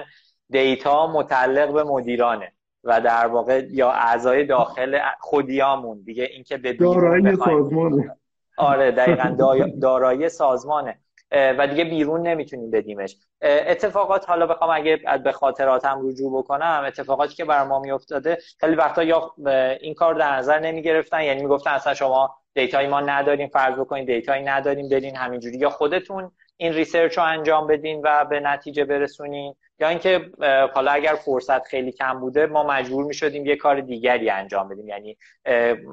دیتا 0.49 1.08
متعلق 1.08 1.73
به 1.73 1.84
مدیرانه 1.84 2.51
و 2.84 3.01
در 3.01 3.27
واقع 3.27 3.65
یا 3.69 3.91
اعضای 3.91 4.45
داخل 4.45 4.99
خودیامون. 5.19 6.01
دیگه 6.05 6.23
اینکه 6.23 6.58
به 6.58 6.73
دارایی 6.73 7.36
سازمانه. 7.36 8.17
آره 8.58 8.91
دقیقا 8.91 9.36
دارایی 9.81 10.29
سازمانه. 10.29 10.99
و 11.31 11.67
دیگه 11.67 11.83
بیرون 11.83 12.27
نمی‌تونیم 12.27 12.71
بدیمش. 12.71 13.15
اتفاقات 13.41 14.29
حالا 14.29 14.47
بخوام 14.47 14.69
اگه 14.69 14.99
به 15.23 15.32
خاطراتم 15.32 16.07
رجوع 16.07 16.38
بکنم 16.38 16.84
اتفاقاتی 16.88 17.36
که 17.36 17.45
بر 17.45 17.63
ما 17.63 17.80
میافتاده 17.80 18.38
خیلی 18.59 18.76
وقتا 18.76 19.03
یا 19.03 19.34
این 19.82 19.93
کار 19.93 20.13
در 20.15 20.36
نظر 20.36 20.59
نمی‌گرفتن 20.59 21.23
یعنی 21.23 21.41
می‌گفتن 21.41 21.71
اصلا 21.71 21.93
شما 21.93 22.36
data 22.53 22.81
ی 22.81 22.88
ما 22.88 23.01
نداریم 23.01 23.47
فرض 23.47 23.76
بکنید 23.80 24.07
data 24.07 24.32
یی 24.32 24.43
نداریم 24.43 24.89
برین 24.89 25.15
همینجوری 25.15 25.57
یا 25.57 25.69
خودتون 25.69 26.32
این 26.57 26.73
research 26.74 27.18
رو 27.17 27.23
انجام 27.23 27.67
بدین 27.67 28.01
و 28.03 28.26
به 28.26 28.39
نتیجه 28.39 28.86
برسونین. 28.86 29.55
یا 29.80 29.88
اینکه 29.88 30.32
حالا 30.73 30.91
اگر 30.91 31.15
فرصت 31.15 31.63
خیلی 31.63 31.91
کم 31.91 32.19
بوده 32.19 32.45
ما 32.45 32.63
مجبور 32.63 33.05
می 33.05 33.13
شدیم 33.13 33.45
یه 33.45 33.55
کار 33.55 33.82
دیگری 33.82 34.30
انجام 34.30 34.69
بدیم. 34.69 34.88
یعنی 34.88 35.17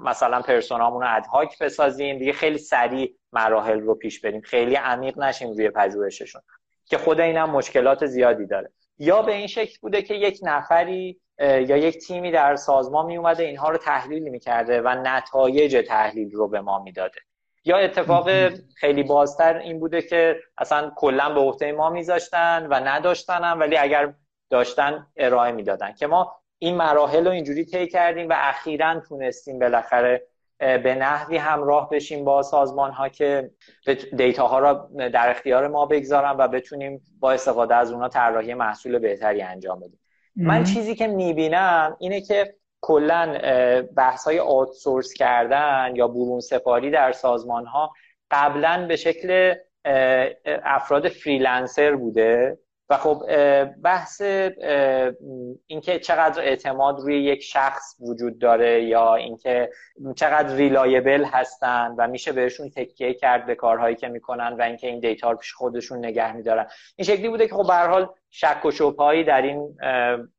مثلا 0.05 0.43
پرسونامون 0.43 1.03
رو 1.03 1.17
ادهاک 1.17 1.59
بسازیم 1.59 2.19
دیگه 2.19 2.33
خیلی 2.33 2.59
سریع 2.59 3.15
مراحل 3.33 3.81
رو 3.81 3.95
پیش 3.95 4.21
بریم. 4.21 4.41
خیلی 4.41 4.75
عمیق 4.75 5.19
نشیم 5.19 5.51
روی 5.51 5.71
پژوهششون 5.71 6.43
که 6.85 6.99
خود 6.99 7.21
اینم 7.21 7.51
مشکلات 7.51 8.07
زیادی 8.07 8.47
داره. 8.47 8.73
یا 8.99 9.23
به 9.23 9.33
این 9.35 9.47
شکل 9.47 9.79
بوده 9.83 10.03
که 10.03 10.15
یک 10.15 10.39
نفری 10.43 11.21
یا 11.39 11.77
یک 11.77 11.99
تیمی 11.99 12.31
در 12.31 12.57
سازمان 12.57 13.07
می 13.07 13.17
اومده 13.17 13.43
اینها 13.43 13.71
رو 13.71 13.79
تحلیل 13.79 14.23
می‌کرده 14.23 14.81
و 14.81 14.89
نتایج 14.89 15.85
تحلیل 15.89 16.33
رو 16.33 16.49
به 16.49 16.61
ما 16.61 16.83
می‌داده. 16.83 17.21
یا 17.65 17.77
اتفاق 17.77 18.49
خیلی 18.75 19.03
بازتر 19.03 19.57
این 19.57 19.81
بوده 19.81 20.03
که 20.03 20.37
اصلا 20.59 20.93
کلا 20.97 21.35
به 21.35 21.41
عهده 21.41 21.73
ما 21.73 21.91
میذاشتن 21.91 22.67
و 22.71 22.75
نداشتن 22.75 23.59
ولی 23.59 23.77
اگر 23.77 24.15
داشتن 24.51 25.07
ارائه 25.17 25.53
می‌دادن 25.53 25.93
که 25.93 26.07
ما 26.07 26.37
این 26.59 26.77
مراحل 26.77 27.25
رو 27.25 27.31
اینجوری 27.31 27.65
طی 27.65 27.87
کردیم 27.87 28.29
و 28.29 28.35
اخیرا 28.37 29.01
تونستیم 29.01 29.59
بالاخره 29.59 30.27
به 30.59 30.95
نحوی 30.95 31.37
همراه 31.37 31.91
بشیم 31.91 32.25
با 32.25 32.43
سازمان 32.43 32.91
ها 32.91 33.09
که 33.09 33.51
data 34.17 34.47
ها 34.47 34.59
را 34.59 34.91
در 34.97 35.31
اختیار 35.31 35.69
ما 35.69 35.87
بگذارن 35.87 36.37
و 36.39 36.49
بتونیم 36.49 37.03
با 37.21 37.33
استفاده 37.33 37.75
از 37.75 37.93
اونها 37.93 38.09
طراحی 38.09 38.55
محصول 38.55 38.99
بهتری 38.99 39.43
انجام 39.43 39.81
بدیم. 39.81 40.01
من 40.37 40.65
چیزی 40.65 40.95
که 40.95 41.07
می‌بینم 41.07 41.97
اینه 42.01 42.21
که 42.21 42.55
کلا 42.83 43.39
بحث 43.97 44.25
های 44.25 44.39
outsource 44.39 45.13
کردن 45.13 45.93
یا 45.97 46.09
برون 46.09 46.41
سپاری 46.41 46.91
در 46.91 47.13
سازمان 47.13 47.67
ها 47.67 47.93
قبلا 48.31 48.87
به 48.89 48.97
شکل 48.97 49.55
افراد 50.65 51.09
freelancer 51.09 51.97
بوده. 51.97 52.59
و 52.93 52.97
خب 52.97 53.23
بحث 53.83 54.23
اینکه 55.67 55.99
چقدر 55.99 56.43
اعتماد 56.43 57.01
روی 57.01 57.23
یک 57.23 57.43
شخص 57.43 57.97
وجود 58.01 58.39
داره 58.39 58.85
یا 58.85 59.15
اینکه 59.15 59.71
چقدر 60.17 60.57
ریلایبل 60.57 61.25
هستن 61.25 61.95
و 61.99 62.09
میشه 62.09 62.33
بهشون 62.33 62.71
تکیه 62.71 63.15
کرد 63.15 63.47
به 63.47 63.55
کارهایی 63.55 63.97
که 63.97 64.09
می‌کنن 64.09 64.57
و 64.59 64.63
اینکه 64.63 64.87
این 64.87 65.01
دیتا 65.01 65.31
رو 65.31 65.37
پیش 65.37 65.53
خودشون 65.53 65.99
نگه 65.99 66.37
میدارن. 66.37 66.67
این 66.97 67.07
شکلی 67.07 67.29
بوده 67.29 67.49
که 67.49 67.55
خب 67.55 67.67
به 67.67 67.75
حال 67.75 68.09
شک 68.31 68.65
و 68.65 68.71
شبهایی 68.71 69.25
در 69.25 69.43
این 69.43 69.77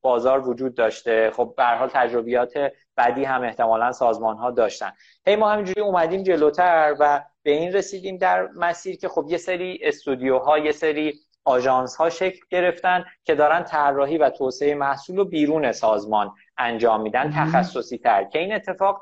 بازار 0.01 0.49
وجود 0.49 0.75
داشته. 0.75 1.31
خب 1.31 1.53
به 1.57 1.63
حال 1.63 1.89
تجربیات 1.93 2.71
بعدی 2.95 3.23
هم 3.23 3.41
احتمالا 3.41 3.91
سازمان 3.91 4.37
ها 4.37 4.51
داشتن. 4.51 4.91
هی 5.27 5.35
ما 5.35 5.49
همینجوری 5.49 5.81
اومدیم 5.81 6.23
جلوتر 6.23 6.95
و 6.99 7.23
به 7.43 7.51
این 7.51 7.73
رسیدیم 7.73 8.17
در 8.17 8.47
مسیر 8.47 8.97
که 8.97 9.07
خب 9.07 9.25
یه 9.29 9.37
سری 9.37 9.79
استودیوها 9.83 10.57
یه 10.57 10.71
سری 10.71 11.13
آژانس 11.45 11.95
ها 11.95 12.09
شکل 12.09 12.39
گرفتن 12.49 13.05
که 13.23 13.35
دارن 13.35 13.63
طراحی 13.63 14.17
و 14.17 14.29
توسعه 14.29 14.75
محصول 14.75 15.17
رو 15.17 15.25
بیرون 15.25 15.71
سازمان 15.71 16.31
انجام 16.57 17.01
میدن 17.01 17.31
تخصصی 17.35 17.97
تر 17.97 18.23
که 18.23 18.39
این 18.39 18.53
اتفاق 18.53 19.01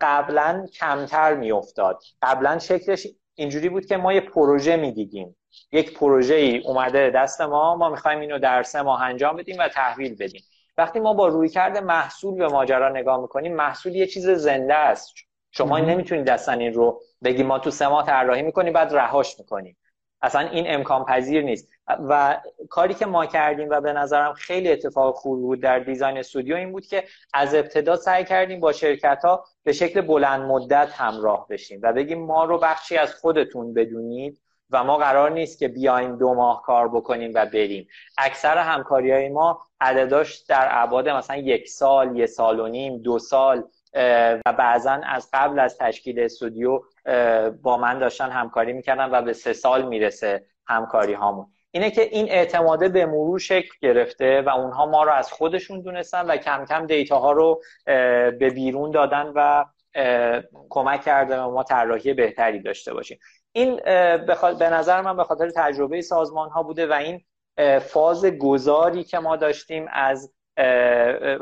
قبلا 0.00 0.66
کمتر 0.72 1.34
میافتاد. 1.34 2.02
قبلا 2.22 2.58
شکلش 2.58 3.06
اینجوری 3.34 3.68
بود 3.68 3.86
که 3.86 3.96
ما 3.96 4.12
یه 4.12 4.20
پروژه 4.20 4.76
می‌دیدیم. 4.76 5.36
یک 5.72 5.98
پروژه 5.98 6.34
ای 6.34 6.58
اومده 6.58 7.10
دست 7.10 7.40
ما 7.40 7.76
ما 7.76 7.88
می‌خوایم 7.88 8.20
اینو 8.20 8.38
در 8.38 8.62
سه 8.62 8.82
ماه 8.82 9.02
انجام 9.02 9.36
بدیم 9.36 9.56
و 9.58 9.68
تحویل 9.68 10.16
بدیم. 10.16 10.42
وقتی 10.78 11.00
ما 11.00 11.14
با 11.14 11.28
روی 11.28 11.48
کرده 11.48 11.80
محصول 11.80 12.38
به 12.38 12.48
ماجرا 12.48 12.88
نگاه 12.88 13.20
می‌کنیم 13.20 13.56
محصول 13.56 13.94
یه 13.94 14.06
چیز 14.06 14.28
زنده 14.28 14.74
است. 14.74 15.14
شما 15.50 15.78
نمی‌تونید 15.78 16.30
اصلا 16.30 16.54
این 16.54 16.72
رو 16.72 17.00
بگیم 17.24 17.46
ما 17.46 17.58
تو 17.58 17.70
سه 17.70 17.88
ماه 17.88 18.06
طراحی 18.06 18.42
می‌کنیم 18.42 18.72
بعد 18.72 18.94
رهاش 18.94 19.38
می‌کنیم. 19.38 19.76
اصلا 20.22 20.40
این 20.48 20.64
امکان 20.68 21.04
پذیر 21.04 21.42
نیست. 21.42 21.68
و 21.88 22.40
کاری 22.68 22.94
که 22.94 23.06
ما 23.06 23.26
کردیم 23.26 23.68
و 23.70 23.80
به 23.80 23.92
نظرم 23.92 24.32
خیلی 24.32 24.72
اتفاق 24.72 25.14
خوب 25.14 25.40
بود 25.40 25.60
در 25.60 25.78
دیزاین 25.78 26.18
استودیو 26.18 26.56
این 26.56 26.72
بود 26.72 26.86
که 26.86 27.04
از 27.34 27.54
ابتدا 27.54 27.96
سعی 27.96 28.24
کردیم 28.24 28.60
با 28.60 28.72
شرکت 28.72 29.24
ها 29.24 29.44
به 29.62 29.72
شکل 29.72 30.00
بلند 30.00 30.42
مدت 30.42 30.88
همراه 30.92 31.46
بشیم 31.48 31.80
و 31.82 31.92
بگیم 31.92 32.26
ما 32.26 32.44
رو 32.44 32.58
بخشی 32.58 32.96
از 32.96 33.14
خودتون 33.14 33.74
بدونید 33.74 34.40
و 34.70 34.84
ما 34.84 34.96
قرار 34.96 35.30
نیست 35.30 35.58
که 35.58 35.68
بیایم 35.68 36.16
دو 36.16 36.34
ماه 36.34 36.62
کار 36.62 36.88
بکنیم 36.88 37.32
و 37.34 37.46
بریم. 37.46 37.88
اکثر 38.18 38.58
همکاری 38.58 39.12
های 39.12 39.28
ما 39.28 39.60
عدداش 39.80 40.36
در 40.36 40.68
ابعاد 40.70 41.08
مثلا 41.08 41.36
یک 41.36 41.68
سال 41.68 42.16
یک 42.16 42.26
سال 42.26 42.60
و 42.60 42.68
نیم 42.68 42.98
دو 42.98 43.18
سال 43.18 43.64
و 44.46 44.52
بعضا 44.58 45.00
از 45.06 45.28
قبل 45.32 45.58
از 45.58 45.78
تشکیل 45.78 46.20
استودیو 46.20 46.80
با 47.62 47.76
من 47.76 47.98
داشتن 47.98 48.30
همکاری 48.30 48.72
می‌کردن 48.72 49.10
و 49.10 49.22
به 49.22 49.32
سه 49.32 49.52
سال 49.52 49.88
می‌رسه 49.88 50.46
همکاری 50.66 51.12
هامون. 51.12 51.46
اینه 51.70 51.90
که 51.90 52.02
این 52.02 52.30
اعتماده 52.30 52.88
به 52.88 53.06
مرور 53.06 53.38
شکل 53.38 53.74
گرفته 53.80 54.42
و 54.42 54.48
اونها 54.48 54.86
ما 54.86 55.04
رو 55.04 55.12
از 55.12 55.32
خودشون 55.32 55.80
دونستن 55.80 56.26
و 56.26 56.36
کم 56.36 56.64
کم 56.64 56.86
دیتا 56.86 57.18
ها 57.18 57.32
رو 57.32 57.62
به 58.38 58.50
بیرون 58.54 58.90
دادن 58.90 59.32
و 59.34 59.64
کمک 60.68 61.02
کرده 61.02 61.40
ما 61.40 61.62
طراحی 61.62 62.14
بهتری 62.14 62.62
داشته 62.62 62.94
باشیم. 62.94 63.18
این 63.52 63.76
به 64.58 64.70
نظر 64.70 65.00
من 65.00 65.16
به 65.16 65.24
خاطر 65.24 65.50
تجربه 65.50 66.00
سازمان 66.00 66.50
ها 66.50 66.62
بوده 66.62 66.86
و 66.86 66.92
این 66.92 67.20
فاز 67.80 68.24
گذاری 68.24 69.04
که 69.04 69.18
ما 69.18 69.36
داشتیم 69.36 69.86
از 69.92 70.32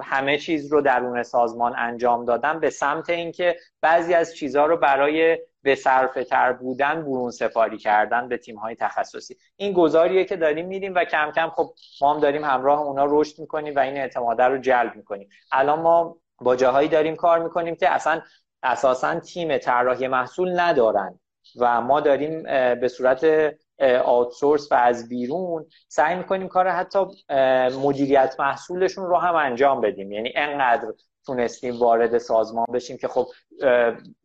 همه 0.02 0.38
چیز 0.38 0.72
رو 0.72 0.80
درون 0.80 1.22
سازمان 1.22 1.74
انجام 1.76 2.24
دادن 2.24 2.60
به 2.60 2.70
سمت 2.70 3.10
اینکه 3.10 3.56
بعضی 3.80 4.14
از 4.14 4.34
چیزها 4.36 4.66
رو 4.66 4.76
برای 4.76 5.38
به 5.62 5.74
صرفه 5.74 6.24
تر 6.24 6.52
بودن 6.52 7.02
برون 7.02 7.30
سپاری 7.30 7.78
کردن 7.78 8.28
به 8.28 8.36
تیم 8.36 8.56
های 8.56 8.74
تخصصی. 8.74 9.36
این 9.56 9.72
گذاریه 9.72 10.24
که 10.24 10.36
داریم 10.36 10.66
میدیم 10.66 10.94
و 10.94 11.04
کم 11.04 11.32
کم 11.36 11.50
خب 11.50 11.74
ما 12.00 12.14
هم 12.14 12.20
داریم 12.20 12.44
همراه 12.44 12.80
اونا 12.80 13.04
رشد 13.08 13.38
می‌کنیم 13.38 13.74
و 13.74 13.78
این 13.78 13.96
اعتماده 13.96 14.44
رو 14.44 14.58
جلب 14.58 14.96
می‌کنیم. 14.96 15.28
الان 15.52 15.80
ما 15.80 16.16
با 16.40 16.56
جاهایی 16.56 16.88
داریم 16.88 17.16
کار 17.16 17.38
می‌کنیم 17.42 17.74
که 17.76 17.90
اصلا 17.90 18.22
اساسا 18.62 19.20
تیم 19.20 19.58
طراحی 19.58 20.08
محصول 20.08 20.60
ندارن 20.60 21.20
و 21.56 21.80
ما 21.80 22.00
داریم 22.00 22.42
به 22.74 22.88
صورت 22.88 23.54
آوتسورس 24.04 24.72
و 24.72 24.74
از 24.74 25.08
بیرون 25.08 25.66
سعی 25.88 26.16
می‌کنیم 26.16 26.48
کار 26.48 26.68
حتی 26.68 26.98
مدیریت 27.82 28.36
محصولشون 28.38 29.06
رو 29.06 29.16
هم 29.16 29.34
انجام 29.34 29.80
بدیم. 29.80 30.12
یعنی 30.12 30.32
انقدر 30.36 30.92
تونستیم 31.26 31.78
وارد 31.78 32.18
سازمان 32.18 32.66
بشیم 32.74 32.96
که 32.96 33.08
خب 33.08 33.26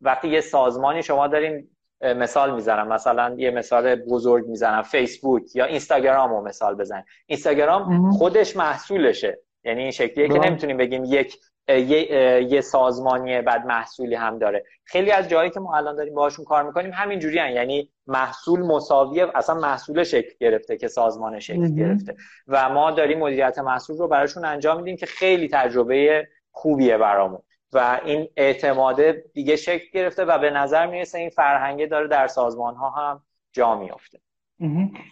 وقتی 0.00 0.28
یه 0.28 0.40
سازمانی 0.40 1.02
شما 1.02 1.26
داریم 1.28 1.76
مثال 2.02 2.54
می‌زنم. 2.54 2.88
مثلا 2.88 3.34
یه 3.38 3.50
مثال 3.50 3.94
بزرگ 3.94 4.46
می‌زنم. 4.46 4.82
فیسبوک 4.82 5.56
یا 5.56 5.64
اینستاگرام 5.64 6.30
رو 6.30 6.42
مثال 6.42 6.74
بزن 6.74 7.04
اینستاگرام 7.26 8.10
خودش 8.10 8.56
محصولشه. 8.56 9.38
یعنی 9.64 9.82
این 9.82 9.90
شکلیه 9.90 10.28
که 10.28 10.38
نمی‌تونیم 10.38 10.76
بگیم 10.76 11.04
یک 11.04 11.36
یه, 11.68 12.12
یه 12.52 12.60
سازمانی 12.60 13.42
بعد 13.42 13.66
محصولی 13.66 14.14
هم 14.14 14.38
داره. 14.38 14.64
خیلی 14.84 15.10
از 15.10 15.28
جایی 15.28 15.50
که 15.50 15.60
ما 15.60 15.76
الان 15.76 15.96
داریم 15.96 16.14
باهاشون 16.14 16.44
کار 16.44 16.62
می‌کنیم 16.62 16.90
همین 16.94 17.18
جوری 17.18 17.34
یعنی 17.34 17.90
محصول 18.06 18.60
مساوی 18.60 19.20
اصلا 19.20 19.54
محصول 19.54 20.04
شکل 20.04 20.30
گرفته 20.40 20.76
که 20.76 20.88
سازمان 20.88 21.40
شکل 21.40 21.74
گرفته. 21.74 22.16
و 22.48 22.68
ما 22.68 22.90
داریم 22.90 23.18
مدیریت 23.18 23.58
محصول 23.58 23.98
رو 23.98 24.08
براشون 24.08 24.44
انجام 24.44 24.76
میدیم 24.76 24.96
که 24.96 25.06
خیلی 25.06 25.48
تجربه 25.48 26.28
خوبیه 26.50 26.98
برامون. 26.98 27.40
و 27.72 28.00
این 28.04 28.28
اعتماده 28.36 29.24
دیگه 29.34 29.56
شکل 29.56 29.84
گرفته 29.92 30.24
و 30.24 30.38
به 30.38 30.50
نظر 30.50 30.86
می‌رسه 30.86 31.18
این 31.18 31.30
فرهنگه 31.30 31.86
داره 31.86 32.08
در 32.08 32.26
سازمان 32.26 32.74
ها 32.74 32.90
هم 32.90 33.22
جا 33.52 33.78
میافته. 33.78 34.18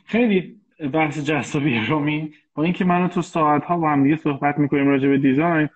خیلی 0.06 0.60
بحث 0.94 1.18
جذابیه 1.18 1.80
رومی 1.88 2.34
با 2.54 2.62
اینکه 2.62 2.84
منو 2.84 3.08
تو 3.08 3.22
ساعت 3.22 3.64
ها 3.64 3.76
با 3.76 3.88
هم 3.88 4.02
دیگه 4.02 4.16
صحبت 4.16 4.58
می‌کنیم 4.58 4.88
راجع 4.88 5.08
به 5.08 5.18
design 5.18 5.68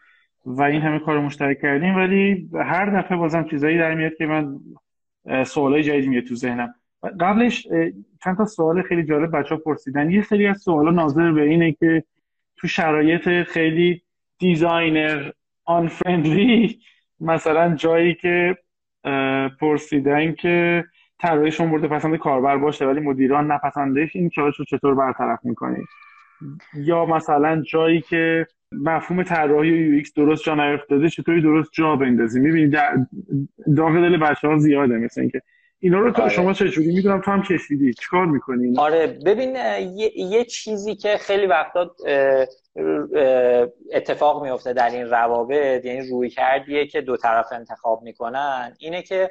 و 0.45 0.63
این 0.63 0.83
همه 0.83 0.99
کار 0.99 1.21
مشترک 1.21 1.61
کردیم 1.61 1.97
ولی 1.97 2.49
هر 2.55 3.01
دفعه 3.01 3.17
بازم 3.17 3.45
چیزایی 3.45 3.79
در 3.79 3.95
میاد 3.95 4.15
که 4.15 4.27
من 4.27 4.61
سوالای 5.45 5.83
جدیدی 5.83 6.09
میاد 6.09 6.25
تو 6.25 6.35
ذهنم. 6.35 6.75
قبلش 7.21 7.69
چند 8.25 8.37
تا 8.37 8.45
سوال 8.45 8.83
خیلی 8.83 9.03
جالب 9.03 9.37
بچه 9.37 9.57
پرسیدن. 9.57 10.11
یه 10.11 10.23
سری 10.23 10.47
از 10.47 10.61
سوالا 10.61 10.91
ناظر 10.91 11.33
به 11.33 11.43
اینه 11.43 11.73
که 11.73 12.05
تو 12.57 12.69
شرایط 12.69 13.43
خیلی 13.43 14.03
designer 14.39 15.31
unfriendly 15.65 16.81
مثلا 17.21 17.75
جایی 17.75 18.15
که 18.15 18.59
پرسیدن 19.61 20.35
که 20.35 20.85
طراحیشون 21.19 21.71
مورد 21.71 21.89
پسند 21.89 22.17
کاربر 22.17 22.57
باشه 22.57 22.87
ولی 22.87 23.01
مدیران 23.01 23.53
نپسندش 23.53 24.17
این 24.17 24.29
چالش 24.29 24.57
رو 24.57 24.65
چطور 24.65 24.95
برطرف 24.95 25.39
می‌کنید 25.45 25.87
یا 26.75 27.07
مثلا 27.07 27.63
جایی 27.63 28.01
که 28.01 28.47
مفهوم 28.81 29.23
طراحی 29.23 29.69
UX 29.69 30.15
درست 30.15 30.45
جا 30.45 30.55
نیفتاده 30.55 31.09
چطوری 31.09 31.43
درست 31.43 31.71
جا 31.73 31.97
بندازی 31.97 32.41
می‌بینی 32.41 32.71
داغ 33.77 33.93
دل 33.93 34.17
بچه 34.17 34.49
ها 34.49 34.59
زیاده 34.59 34.95
مثل 34.97 35.21
اینکه 35.21 35.43
اینا 35.81 35.99
رو 35.99 36.21
آره. 36.21 36.29
شما 36.29 36.53
چجوری؟ 36.53 36.95
می‌دونم 36.95 37.21
تو 37.21 37.31
هم 37.31 37.43
کشیدی. 37.43 37.95
چیکار 37.95 38.27
می‌کنی 38.27 38.75
آره 38.79 39.07
ببین 39.27 39.57
یه،, 39.97 40.19
یه 40.19 40.45
چیزی 40.45 40.95
که 40.95 41.17
خیلی 41.17 41.47
وقتا 41.47 41.91
اتفاق 43.93 44.45
میفته 44.45 44.73
در 44.73 44.91
این 44.91 45.07
روابط 45.07 45.85
یعنی 45.85 46.11
رویکردیه 46.11 46.87
که 46.87 47.01
دو 47.01 47.17
طرف 47.17 47.47
انتخاب 47.53 48.03
می‌کنن 48.03 48.75
اینه 48.79 49.03
که 49.03 49.31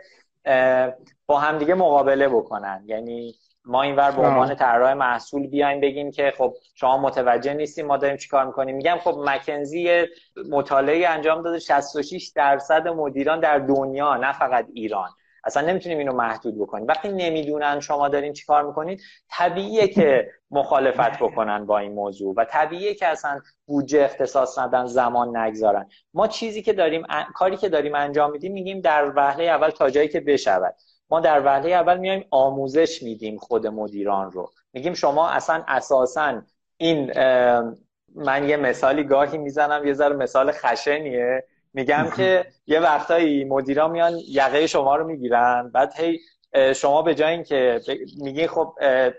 با 1.26 1.40
همدیگه 1.40 1.74
مقابله 1.74 2.28
بکنن. 2.28 2.84
یعنی 2.86 3.34
ما 3.66 3.82
اینور 3.82 4.12
به 4.12 4.22
عنوان 4.22 4.56
طراح 4.56 4.94
محصول 4.94 5.48
بیایم 5.48 5.82
بگیم 5.82 6.12
که 6.12 6.34
خب 6.38 6.54
شما 6.76 6.98
متوجه 6.98 7.54
نیستیم 7.54 7.86
ما 7.86 7.98
داریم 7.98 8.18
چیکار 8.18 8.46
می‌کنیم. 8.46 8.76
میگم 8.76 8.98
خب 9.04 9.18
مکنزی 9.26 10.06
مطالعه 10.50 11.08
انجام 11.08 11.42
داده 11.42 11.60
66 11.60 12.32
درصد 12.36 12.88
مدیران 12.88 13.40
در 13.40 13.60
دنیا 13.60 14.16
نه 14.16 14.34
فقط 14.34 14.68
ایران. 14.74 15.10
اصلا 15.44 15.68
نمی‌تونیم 15.68 15.98
اینو 15.98 16.14
محدود 16.14 16.60
بکنیم. 16.60 16.88
وقتی 16.88 17.10
نمی‌دونن 17.10 17.80
شما 17.80 18.10
دارین 18.10 18.34
چیکار 18.34 18.66
می‌کنید 18.68 19.02
طبیعیه 19.30 19.88
که 19.88 20.32
مخالفت 20.52 21.20
بکنن 21.20 21.66
با 21.66 21.78
این 21.78 21.92
موضوع 21.92 22.34
و 22.38 22.46
طبیعیه 22.46 22.94
که 22.94 23.08
اصلا 23.08 23.40
بودجه 23.66 24.04
اختصاص 24.04 24.60
ندن 24.60 24.86
زمان 24.86 25.38
نگذارن. 25.38 25.90
ما 26.14 26.28
چیزی 26.28 26.62
که 26.62 26.74
داریم 26.74 27.06
کاری 27.34 27.58
که 27.58 27.70
داریم 27.70 27.96
انجام 27.96 28.32
میدیم 28.32 28.54
میگیم 28.54 28.82
در 28.82 29.12
وهله 29.16 29.44
اول 29.44 29.70
تا 29.70 29.90
جایی 29.90 30.08
که 30.08 30.20
بشود. 30.20 30.76
ما 31.12 31.20
در 31.20 31.46
وهله 31.46 31.70
اول 31.70 31.98
میایم 31.98 32.26
آموزش 32.32 33.04
میدیم 33.04 33.38
خود 33.38 33.68
مدیران 33.68 34.32
رو. 34.32 34.52
میگیم 34.74 34.94
شما 34.94 35.30
اصلا 35.30 35.64
اساسا 35.68 36.42
این 36.78 37.12
من 38.16 38.50
یه 38.50 38.58
مثالی 38.58 39.04
گاهی 39.04 39.38
می‌زنم 39.38 39.88
یه 39.88 39.94
ذره 39.94 40.16
مثال 40.16 40.52
خشنیه. 40.52 41.44
میگم 41.74 42.08
که 42.18 42.46
یه 42.68 42.80
وقتایی 42.80 43.44
مدیرا 43.44 43.88
میان 43.88 44.14
یقه 44.28 44.68
شما 44.68 44.96
رو 44.96 45.08
می‌گیرن 45.08 45.72
بعد 45.74 45.94
هی 45.96 46.20
شما 46.76 47.02
به 47.02 47.16
جای 47.16 47.32
اینکه 47.32 47.82
میگی 48.18 48.48
خب 48.48 48.74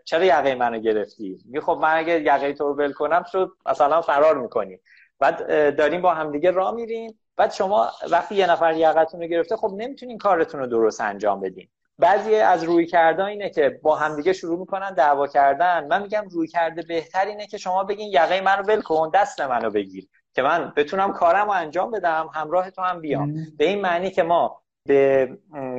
چرا 0.04 0.24
یقه 0.24 0.54
منو 0.54 0.78
گرفتی؟ 0.78 1.38
میگی 1.44 1.60
خب 1.60 1.78
من 1.82 1.96
اگه 1.96 2.20
یقه 2.20 2.52
تو 2.52 2.64
رو 2.68 2.74
بل 2.74 2.92
کنم 2.92 3.24
شد 3.32 3.50
مثلا 3.66 4.00
فرار 4.00 4.38
می‌کنی. 4.38 4.78
بعد 5.18 5.76
داریم 5.76 6.02
با 6.02 6.14
همدیگه 6.14 6.50
راه 6.50 6.74
میریم. 6.74 7.18
بعد 7.36 7.52
شما 7.52 7.90
وقتی 8.10 8.34
یه 8.34 8.50
نفر 8.50 8.74
یقتون 8.74 9.20
رو 9.20 9.26
گرفته 9.26 9.56
خب 9.56 9.72
نمی‌تونین 9.76 10.18
کارتون 10.18 10.60
رو 10.60 10.66
درست 10.66 11.00
انجام 11.00 11.40
بدین. 11.40 11.68
بعضی 12.02 12.34
از 12.34 12.64
روی 12.64 12.86
کرده 12.86 13.24
اینه 13.24 13.50
که 13.50 13.80
با 13.82 13.96
همدیگه 13.96 14.32
شروع 14.32 14.58
می‌کنن 14.58 14.94
دعوا 14.94 15.26
کردن. 15.26 15.86
من 15.86 16.02
میگم 16.02 16.24
روی 16.30 16.48
کرده 16.48 16.82
بهتر 16.82 17.26
اینه 17.26 17.46
که 17.46 17.58
شما 17.58 17.84
بگین 17.84 18.08
یقه 18.12 18.40
منو 18.40 18.62
ول 18.62 18.80
کن 18.80 19.10
دست 19.14 19.40
منو 19.40 19.70
بگیر 19.70 20.08
که 20.34 20.42
من 20.42 20.72
بتونم 20.76 21.12
کارم 21.12 21.46
رو 21.46 21.50
انجام 21.50 21.90
بدم 21.90 22.30
همراه 22.34 22.70
تو 22.70 22.82
هم 22.82 23.00
بیام. 23.00 23.34
به 23.58 23.64
این 23.64 23.80
معنی 23.80 24.10
که 24.10 24.22
ما 24.22 24.62
به 24.88 25.28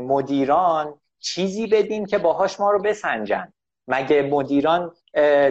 مدیران 0.07 0.99
چیزی 1.19 1.67
بدیم 1.67 2.05
که 2.05 2.17
باهاش 2.17 2.59
ما 2.59 2.71
رو 2.71 2.81
بسنجن. 2.81 3.53
مگه 3.87 4.21
مدیران 4.21 4.91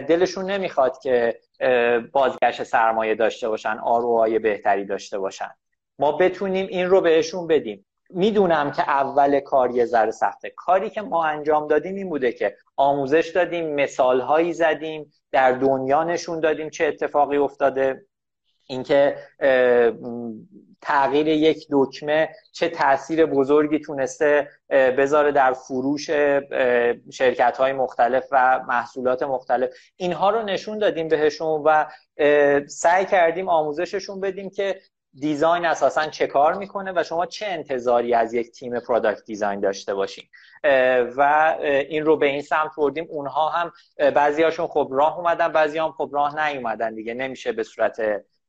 دلشون 0.07 0.51
نمی‌خواد 0.51 0.99
که 0.99 1.39
بازگشت 2.11 2.63
سرمایه 2.63 3.15
داشته 3.15 3.49
باشن 3.49 3.77
آروهای 3.77 4.39
بهتری 4.39 4.85
داشته 4.85 5.19
باشن. 5.19 5.51
ما 5.99 6.11
بتونیم 6.11 6.67
این 6.67 6.85
رو 6.85 7.01
بهشون 7.01 7.47
بدیم. 7.47 7.85
می‌دونم 8.13 8.71
که 8.71 8.89
اول 8.89 9.39
کار 9.39 9.71
یه 9.71 9.85
ذره 9.85 10.11
سخته. 10.11 10.49
کاری 10.49 10.89
که 10.89 11.01
ما 11.01 11.25
انجام 11.25 11.67
دادیم 11.67 11.95
این 11.95 12.09
بوده 12.09 12.31
که 12.31 12.55
آموزش 12.75 13.31
دادیم 13.35 13.75
مثال 13.75 14.21
هایی 14.21 14.53
زدیم 14.53 15.13
در 15.31 15.51
دنیا 15.51 16.03
نشون 16.03 16.39
دادیم 16.39 16.69
چه 16.69 16.85
اتفاقی 16.85 17.37
افتاده. 17.37 18.05
اینکه 18.67 19.17
تغییر 20.81 21.27
یک 21.27 21.67
دکمه 21.71 22.29
چه 22.51 22.69
تاثیر 22.69 23.25
بزرگی 23.25 23.79
تونسته 23.79 24.49
بذاره 24.69 25.31
در 25.31 25.53
فروش 25.53 26.09
شرکت 27.11 27.57
های 27.57 27.73
مختلف 27.73 28.27
و 28.31 28.59
محصولات 28.67 29.23
مختلف. 29.23 29.69
اینها 29.95 30.29
رو 30.29 30.43
نشون 30.43 30.77
دادیم 30.77 31.07
بهشون 31.07 31.61
و 31.65 31.85
سعی 32.67 33.05
کردیم 33.05 33.49
آموزششون 33.49 34.19
بدیم 34.19 34.49
که 34.49 34.79
design 35.19 35.65
اساسا 35.65 36.07
چه 36.07 36.27
کار 36.27 36.53
می‌کنه 36.53 36.93
و 36.95 37.03
شما 37.03 37.25
چه 37.25 37.45
انتظاری 37.45 38.13
از 38.13 38.33
یک 38.33 38.51
تیم 38.51 38.79
product 38.79 39.25
design 39.25 39.59
داشته 39.59 39.93
باشین. 39.93 40.23
و 41.17 41.55
این 41.89 42.05
رو 42.05 42.17
به 42.17 42.25
این 42.25 42.41
سمت 42.41 42.71
بردیم. 42.77 43.07
اونها 43.09 43.49
هم 43.49 43.71
بعضی 44.11 44.43
هاشون 44.43 44.67
خب 44.67 44.89
راه 44.91 45.17
اومدن 45.17 45.47
بعضی 45.47 45.77
هم 45.77 45.91
خب 45.91 46.09
راه 46.13 46.47
نیومدن 46.47 46.95
دیگه. 46.95 47.13
نمیشه 47.13 47.51
به 47.51 47.63
صورت 47.63 47.97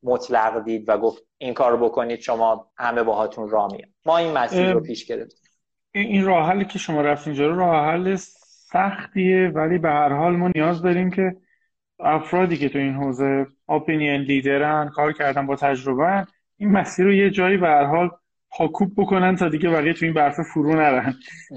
مطلق 0.03 0.65
دید 0.65 0.89
و 0.89 0.99
گفت 0.99 1.23
این 1.39 1.55
کار 1.55 1.71
رو 1.71 1.85
بکنید 1.89 2.21
شما 2.21 2.71
همه 2.77 3.03
باهاتون 3.03 3.49
راه 3.49 3.73
میاد. 3.73 3.89
ما 4.07 4.19
این 4.19 4.33
مسیر 4.33 4.73
رو 4.73 4.81
پیش 4.81 5.07
گرفتیم. 5.07 5.51
این 5.93 6.25
راه 6.25 6.49
حلی 6.49 6.65
که 6.65 6.79
شما 6.79 7.01
رفتین 7.01 7.33
اینجا 7.33 7.57
راه 7.57 7.93
حل 7.93 8.17
سختیه 8.17 9.49
ولی 9.49 9.79
به 9.79 9.89
هر 9.89 10.13
حال 10.13 10.37
ما 10.37 10.51
نیاز 10.55 10.83
داریم 10.83 11.11
که 11.11 11.37
افرادی 12.01 12.57
که 12.57 12.69
تو 12.69 12.79
این 12.79 12.95
حوزه 12.95 13.47
اپینین 13.69 14.21
لیدرن 14.21 14.89
کار 14.89 15.13
کردن 15.13 15.47
با 15.47 15.57
تجربه 15.57 16.27
این 16.57 16.73
مسیر 16.73 17.05
رو 17.05 17.13
یه 17.13 17.31
جایی 17.31 17.57
به 17.57 17.67
هر 17.67 17.85
حال 17.85 18.11
پاکوب 18.57 18.93
بکنن 18.97 19.37
تا 19.37 19.49
دیگه 19.49 19.71
بقیه 19.71 19.93
تو 19.93 20.05
این 20.05 20.15
برف 20.15 20.41
فرو 20.41 20.75
نرن. 20.75 21.15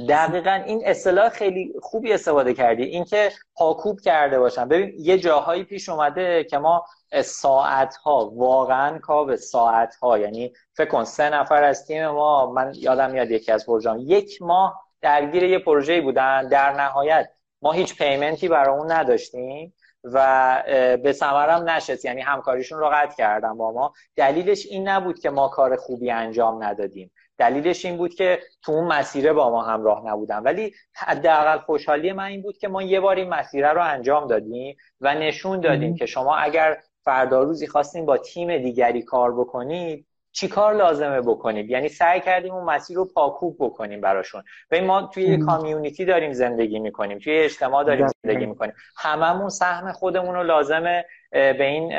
دقیقا 0.09 0.51
این 0.51 0.81
اصطلاح 0.85 1.29
خیلی 1.29 1.73
خوبی 1.81 2.13
استفاده 2.13 2.53
کردی. 2.53 2.83
اینکه 2.83 3.31
پاکوب 3.55 3.99
کرده 3.99 4.39
باشن. 4.39 4.67
ببین 4.67 4.93
یه 4.97 5.17
جاهایی 5.17 5.63
پیش 5.63 5.89
اومده 5.89 6.43
که 6.43 6.57
ما 6.57 6.85
ساعت 7.23 7.95
ها 7.95 8.31
واقعا 8.35 8.99
کاب 8.99 9.35
ساعت 9.35 9.95
ها 9.95 10.17
یعنی 10.17 10.53
فکر 10.73 10.89
کن 10.89 11.03
سه 11.03 11.29
نفر 11.29 11.63
از 11.63 11.85
تیم 11.85 12.07
ما 12.07 12.51
من 12.51 12.73
یادم 12.75 13.11
میاد 13.11 13.31
یکی 13.31 13.51
از 13.51 13.65
پروژه 13.65 13.91
یک 13.99 14.41
ماه 14.41 14.83
درگیر 15.01 15.43
یه 15.43 15.59
پروژه 15.59 16.01
بودن. 16.01 16.47
در 16.47 16.73
نهایت 16.73 17.29
ما 17.61 17.71
هیچ 17.71 17.97
پیمنتی 17.97 18.47
برای 18.47 18.77
اون 18.77 18.91
نداشتیم. 18.91 19.73
و 20.03 20.63
به 21.03 21.13
ثمرم 21.13 21.69
نشست. 21.69 22.05
یعنی 22.05 22.21
همکاریشون 22.21 22.79
رو 22.79 22.89
قطع 22.93 23.15
کردن 23.15 23.57
با 23.57 23.71
ما. 23.71 23.93
دلیلش 24.15 24.65
این 24.65 24.87
نبود 24.87 25.19
که 25.19 25.29
ما 25.29 25.47
کار 25.47 25.75
خوبی 25.75 26.11
انجام 26.11 26.63
ندادیم. 26.63 27.11
دلیلش 27.37 27.85
این 27.85 27.97
بود 27.97 28.13
که 28.15 28.39
تو 28.61 28.71
اون 28.71 28.87
مسیره 28.87 29.33
با 29.33 29.49
ما 29.49 29.63
همراه 29.63 30.05
نبودن 30.05 30.39
ولی 30.39 30.73
حداقل 30.93 31.57
خوشحالی 31.57 32.11
من 32.11 32.23
این 32.23 32.41
بود 32.41 32.57
که 32.57 32.67
ما 32.67 32.81
یه 32.81 32.99
بار 32.99 33.15
این 33.15 33.29
مسیره 33.29 33.69
رو 33.69 33.81
انجام 33.83 34.27
دادیم 34.27 34.77
و 35.01 35.15
نشون 35.15 35.59
دادیم 35.59 35.95
که 35.95 36.05
شما 36.05 36.35
اگر 36.35 36.77
فردا 37.03 37.43
روزی 37.43 37.67
خواستین 37.67 38.05
با 38.05 38.17
تیم 38.17 38.57
دیگری 38.57 39.01
کار 39.01 39.39
بکنید 39.39 40.07
چی 40.37 40.47
کار 40.47 40.73
لازمه 40.73 41.21
بکنید؟ 41.21 41.69
یعنی 41.69 41.89
سعی 41.89 42.19
کردیم 42.19 42.53
اون 42.53 42.63
مسیر 42.63 42.97
رو 42.97 43.05
پاکوب 43.05 43.55
بکنیم 43.59 44.01
براشون. 44.01 44.43
و 44.71 44.81
ما 44.81 45.01
توی 45.01 45.23
یه 45.23 45.37
کامیونیتی 45.37 46.05
داریم 46.05 46.33
زندگی 46.33 46.79
می‌کنیم 46.79 47.19
توی 47.19 47.37
اجتماع 47.37 47.83
داریم 47.83 48.07
زندگی 48.23 48.45
می‌کنیم. 48.45 48.73
هممون 48.97 49.49
سهم 49.49 49.91
خودمون 49.91 50.35
رو 50.35 50.43
لازمه 50.43 51.05
به 51.31 51.63
این 51.63 51.91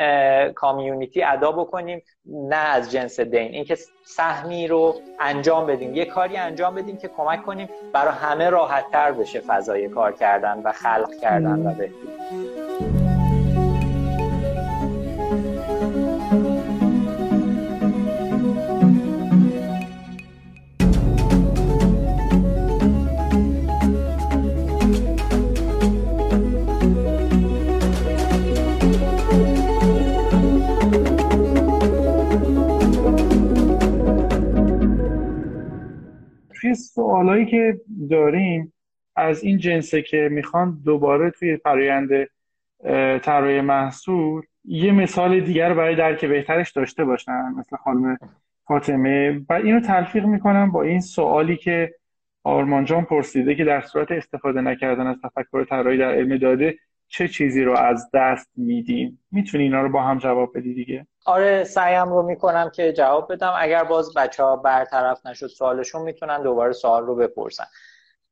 کامیونیتی 0.53 1.23
ادا 1.23 1.51
بکنیم 1.51 2.01
نه 2.25 2.55
از 2.55 2.91
جنس 2.91 3.19
دین. 3.19 3.51
اینکه 3.51 3.77
سهمی 4.05 4.67
رو 4.67 4.95
انجام 5.19 5.67
بدیم. 5.67 5.95
یه 5.95 6.05
کاری 6.05 6.37
انجام 6.37 6.75
بدیم 6.75 6.97
که 6.97 7.07
کمک 7.07 7.45
کنیم 7.45 7.69
برای 7.93 8.13
همه 8.13 8.49
راحت 8.49 8.91
تر 8.91 9.11
بشه 9.11 9.39
فضای 9.39 9.89
کار 9.89 10.11
کردن 10.11 10.61
و 10.63 10.71
خلق 10.71 11.09
کردن 11.21 11.67
و 11.67 11.73
بهتر. 11.73 12.68
سوالایی 37.29 37.45
که 37.45 37.81
داریم 38.09 38.73
از 39.15 39.43
این 39.43 39.57
جنسه 39.57 40.01
که 40.01 40.29
می‌خوان 40.31 40.81
دوباره 40.85 41.31
توی 41.31 41.57
فرایند 41.57 42.09
طراحی 43.21 43.61
محصول 43.61 44.43
یه 44.65 44.91
مثال 44.91 45.39
دیگر 45.39 45.73
برای 45.73 45.95
درک 45.95 46.25
بهترش 46.25 46.71
داشته 46.71 47.05
باشن 47.05 47.53
مثل 47.57 47.77
خانم 47.77 48.17
فاطمه. 48.67 49.41
و 49.49 49.53
اینو 49.53 49.79
تلفیق 49.79 50.25
می‌کنم 50.25 50.71
با 50.71 50.83
این 50.83 51.01
سوالی 51.01 51.57
که 51.57 51.95
آرمان 52.43 52.85
جان 52.85 53.05
پرسیده 53.05 53.55
که 53.55 53.63
در 53.63 53.81
صورت 53.81 54.11
استفاده 54.11 54.61
نکردن 54.61 55.07
از 55.07 55.17
تفکر 55.23 55.63
طراحی 55.63 55.97
در 55.97 56.11
علم 56.11 56.37
داده 56.37 56.77
چه 57.07 57.27
چیزی 57.27 57.63
رو 57.63 57.77
از 57.77 58.09
دست 58.13 58.51
میدیم 58.57 59.19
می‌تونی 59.31 59.63
اینا 59.63 59.81
رو 59.81 59.89
با 59.89 60.03
هم 60.03 60.17
جواب 60.17 60.57
بدی 60.57 60.73
دیگه؟ 60.73 61.07
آره 61.29 61.63
سعیم 61.63 62.09
رو 62.09 62.21
می‌کنم 62.21 62.69
که 62.69 62.93
جواب 62.93 63.33
بدم. 63.33 63.53
اگر 63.57 63.83
باز 63.83 64.13
بچه 64.13 64.43
ها 64.43 64.55
برطرف 64.55 65.25
نشد 65.25 65.47
سوالشون 65.47 66.01
می‌تونن 66.01 66.41
دوباره 66.43 66.73
سوال 66.73 67.05
رو 67.05 67.15
بپرسن. 67.15 67.65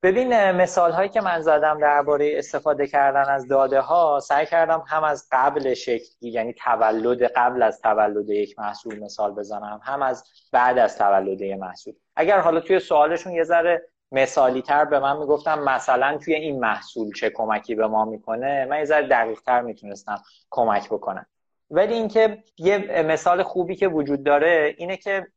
ببین 0.04 0.52
مثال 0.52 0.92
هایی 0.92 1.10
که 1.10 1.22
من 1.22 1.42
زدم 1.42 1.80
درباره 1.80 2.34
استفاده 2.38 2.88
کردن 2.88 3.26
از 3.30 3.48
داده 3.48 3.80
ها 3.80 4.20
سعی 4.20 4.46
کردم 4.46 4.84
هم 4.88 5.04
از 5.04 5.28
قبل 5.32 5.74
شکلی 5.74 6.30
یعنی 6.30 6.54
تولد 6.54 7.24
قبل 7.24 7.64
از 7.64 7.82
تولد 7.82 8.30
یک 8.30 8.60
محصول 8.60 9.00
مثال 9.00 9.32
بزنم 9.32 9.80
هم 9.84 10.02
از 10.02 10.24
بعد 10.52 10.78
از 10.78 10.98
تولد 10.98 11.42
یک 11.42 11.58
محصول. 11.58 11.94
اگر 12.16 12.40
حالا 12.40 12.60
توی 12.60 12.80
سوالشون 12.80 13.34
یه 13.34 13.44
ذره 13.44 13.88
مثالی 14.12 14.62
تر 14.62 14.86
به 14.86 15.00
من 15.00 15.18
می‌گفتم 15.18 15.60
مثلا 15.60 16.18
توی 16.18 16.34
این 16.34 16.60
محصول 16.60 17.14
چه 17.14 17.30
کمکی 17.30 17.76
به 17.76 17.88
ما 17.88 18.06
می‌کنه 18.06 18.66
من 18.66 18.78
یه 18.78 18.86
ذره 18.86 19.08
دقیق 19.08 19.40
تر 19.42 19.62
می‌تونستم 19.62 20.22
کمک 20.50 20.90
بکنم. 20.90 21.26
ولی 21.70 21.94
اینکه 21.94 22.44
یه 22.58 23.02
مثال 23.02 23.44
خوبی 23.44 23.76
که 23.76 23.88
وجود 23.88 24.24
داره 24.24 24.76
اینه 24.78 24.98
که 24.98 25.28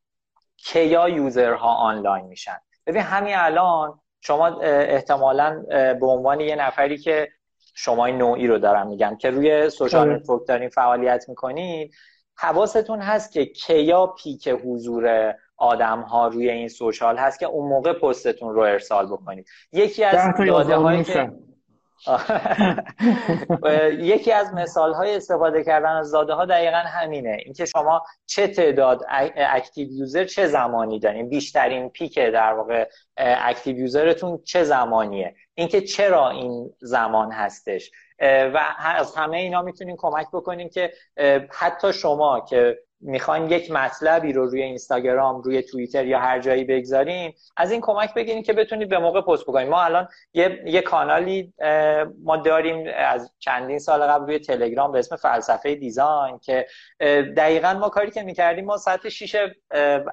کیا 0.56 1.08
user 1.08 1.74
ها 1.74 1.82
online 1.82 2.26
میشن. 2.26 2.56
ببین 2.86 3.02
همین 3.02 3.34
الان 3.36 4.00
شما 4.20 4.60
احتمالا 4.60 5.64
به 6.00 6.06
عنوان 6.06 6.40
یه 6.40 6.56
نفری 6.56 6.98
که 6.98 7.28
شما 7.74 8.06
این 8.06 8.18
نوعی 8.18 8.46
رو 8.46 8.58
دارم 8.58 8.86
میگم 8.86 9.16
که 9.16 9.30
روی 9.30 9.70
social 9.70 10.08
آره. 10.08 10.16
network 10.18 10.48
دارین 10.48 10.68
فعالیت 10.68 11.28
می‌کنید 11.28 11.94
حواستون 12.36 13.00
هست 13.00 13.32
که 13.32 13.46
کیا 13.46 14.06
peak 14.06 14.48
حضور 14.48 15.34
آدم 15.56 16.00
ها 16.00 16.28
روی 16.28 16.50
این 16.50 16.68
social 16.68 17.16
هست 17.16 17.38
که 17.38 17.46
اون 17.46 17.68
موقع 17.68 17.92
پستتون 17.92 18.54
رو 18.54 18.60
ارسال 18.60 19.06
بکنید. 19.06 19.48
یکی 19.72 20.04
از 20.04 20.34
داده 20.46 20.76
هایی 20.76 21.04
که 21.04 21.32
یکی 24.12 24.32
از 24.32 24.54
مثال 24.54 24.94
های 24.94 25.16
استفاده 25.16 25.64
کردن 25.64 25.96
از 25.96 26.12
داده 26.12 26.32
ها 26.32 26.44
دقیقا 26.44 26.76
همینه. 26.76 27.36
اینکه 27.44 27.64
شما 27.64 28.02
چه 28.26 28.48
تعداد 28.48 29.04
active 29.36 29.92
user 29.92 30.24
چه 30.24 30.46
زمانی 30.46 30.98
دارین. 30.98 31.28
بیشترین 31.28 31.88
peak 31.88 32.18
در 32.18 32.52
واقع 32.52 32.88
active 33.16 33.78
user 33.78 34.15
تون 34.15 34.42
چه 34.44 34.64
زمانیه. 34.64 35.34
اینکه 35.54 35.80
چرا 35.80 36.30
این 36.30 36.74
زمان 36.80 37.32
هستش. 37.32 37.90
و 38.22 38.60
از 38.78 39.16
همه 39.16 39.36
اینا 39.36 39.62
می‌تونیم 39.62 39.96
کمک 39.98 40.26
بکنیم 40.32 40.68
که 40.68 40.92
حتی 41.50 41.92
شما 41.92 42.40
که 42.40 42.78
می‌خواین 43.00 43.50
یک 43.50 43.70
مطلبی 43.70 44.32
رو 44.32 44.46
روی 44.46 44.62
اینستاگرام 44.62 45.42
روی 45.42 45.62
توییتر 45.62 46.06
یا 46.06 46.18
هر 46.18 46.38
جایی 46.38 46.64
بگذارین 46.64 47.32
از 47.56 47.70
این 47.72 47.80
کمک 47.80 48.14
بگیرین 48.14 48.42
که 48.42 48.52
بتونید 48.52 48.88
به 48.88 48.98
موقع 48.98 49.20
پست 49.20 49.42
بکنید 49.42 49.68
ما 49.68 49.82
الان 49.82 50.08
یه, 50.34 50.62
یه 50.66 50.80
کانالی 50.80 51.52
ما 52.24 52.36
داریم 52.36 52.86
از 52.96 53.32
چندین 53.38 53.78
سال 53.78 54.02
قبل 54.02 54.26
روی 54.26 54.38
تلگرام 54.38 54.92
به 54.92 54.98
اسم 54.98 55.16
فلسفه 55.16 55.74
design 55.74 56.38
که 56.38 56.66
دقیقا 57.36 57.72
ما 57.74 57.88
کاری 57.88 58.10
که 58.10 58.22
می‌کردیم 58.22 58.64
ما 58.64 58.76
ساعت 58.76 59.08
6 59.08 59.36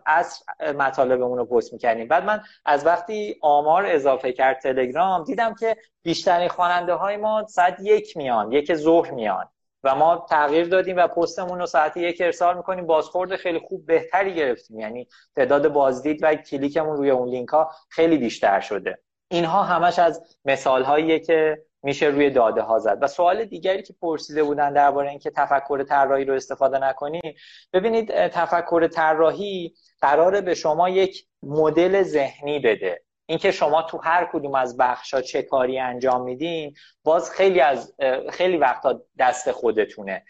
عصر 0.05 0.45
مطالبمون 0.77 1.37
رو 1.37 1.45
پست 1.45 1.73
می‌کردیم. 1.73 2.07
بعد 2.07 2.23
من 2.23 2.41
از 2.65 2.85
وقتی 2.85 3.35
آمار 3.41 3.85
اضافه 3.85 4.31
کرد 4.31 4.59
تلگرام 4.59 5.23
دیدم 5.23 5.55
که 5.55 5.77
بیشترین 6.03 6.47
خواننده 6.47 6.93
های 6.93 7.17
ما 7.17 7.45
ساعت 7.47 7.77
یک 7.81 8.17
میان 8.17 8.51
یک 8.51 8.73
ظهر 8.73 9.11
میان. 9.11 9.49
و 9.87 9.95
ما 9.95 10.25
تغییر 10.29 10.67
دادیم 10.67 10.97
و 10.97 11.07
پستمون 11.07 11.59
رو 11.59 11.65
ساعتی 11.65 11.99
یک 11.99 12.21
ارسال 12.21 12.57
می‌کنیم. 12.57 12.85
بازخورد 12.85 13.35
خیلی 13.35 13.59
خوب 13.59 13.85
بهتری 13.85 14.35
گرفتیم. 14.35 14.79
یعنی 14.79 15.07
تعداد 15.35 15.67
بازدید 15.67 16.19
و 16.21 16.35
کلیکمون 16.35 16.97
روی 16.97 17.09
اون 17.09 17.29
لینک 17.29 17.49
ها 17.49 17.71
خیلی 17.89 18.17
بیشتر 18.17 18.59
شده. 18.59 18.99
اینها 19.31 19.63
همش 19.63 19.99
از 19.99 20.37
مثال 20.45 20.83
هاییه 20.83 21.19
که 21.19 21.63
میشه 21.83 22.05
روی 22.05 22.29
داده 22.29 22.61
ها 22.61 22.79
زد. 22.79 22.97
و 23.01 23.07
سوال 23.07 23.45
دیگری 23.45 23.83
که 23.83 23.93
پرسیده 24.01 24.43
بودن 24.43 24.73
درباره 24.73 25.09
اینکه 25.09 25.29
تفکر 25.29 25.83
طراحی 25.83 26.25
رو 26.25 26.33
استفاده 26.33 26.79
نکنیم 26.79 27.35
ببینید 27.73 28.27
تفکر 28.27 28.87
طراحی 28.87 29.73
قراره 30.01 30.41
به 30.41 30.53
شما 30.53 30.89
یک 30.89 31.27
مدل 31.43 32.03
ذهنی 32.03 32.59
بده. 32.59 33.06
اینکه 33.29 33.51
شما 33.51 33.81
تو 33.81 33.97
هر 33.97 34.29
کدوم 34.33 34.55
از 34.55 34.77
بخشا 34.77 35.21
چه 35.21 35.41
کاری 35.41 35.79
انجام 35.79 36.21
میدین 36.21 36.73
باز 37.03 37.31
خیلی 37.31 37.61
از 37.61 37.95
خیلی 38.29 38.57
وقتا 38.57 39.01
دست 39.19 39.51
خودتونه. 39.51 40.23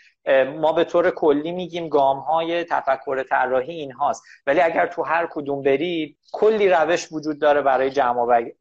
ما 0.55 0.73
به 0.73 0.83
طور 0.83 1.11
کلی 1.11 1.51
میگیم 1.51 1.89
گام 1.89 2.19
های 2.19 2.63
تفکر 2.63 3.23
طراحی 3.23 3.73
این 3.73 3.91
هاست 3.91 4.23
ولی 4.47 4.61
اگر 4.61 4.87
تو 4.87 5.03
هر 5.03 5.27
کدوم 5.31 5.61
برید 5.61 6.17
کلی 6.31 6.69
روش 6.69 7.11
وجود 7.11 7.39
داره 7.39 7.61
برای 7.61 7.91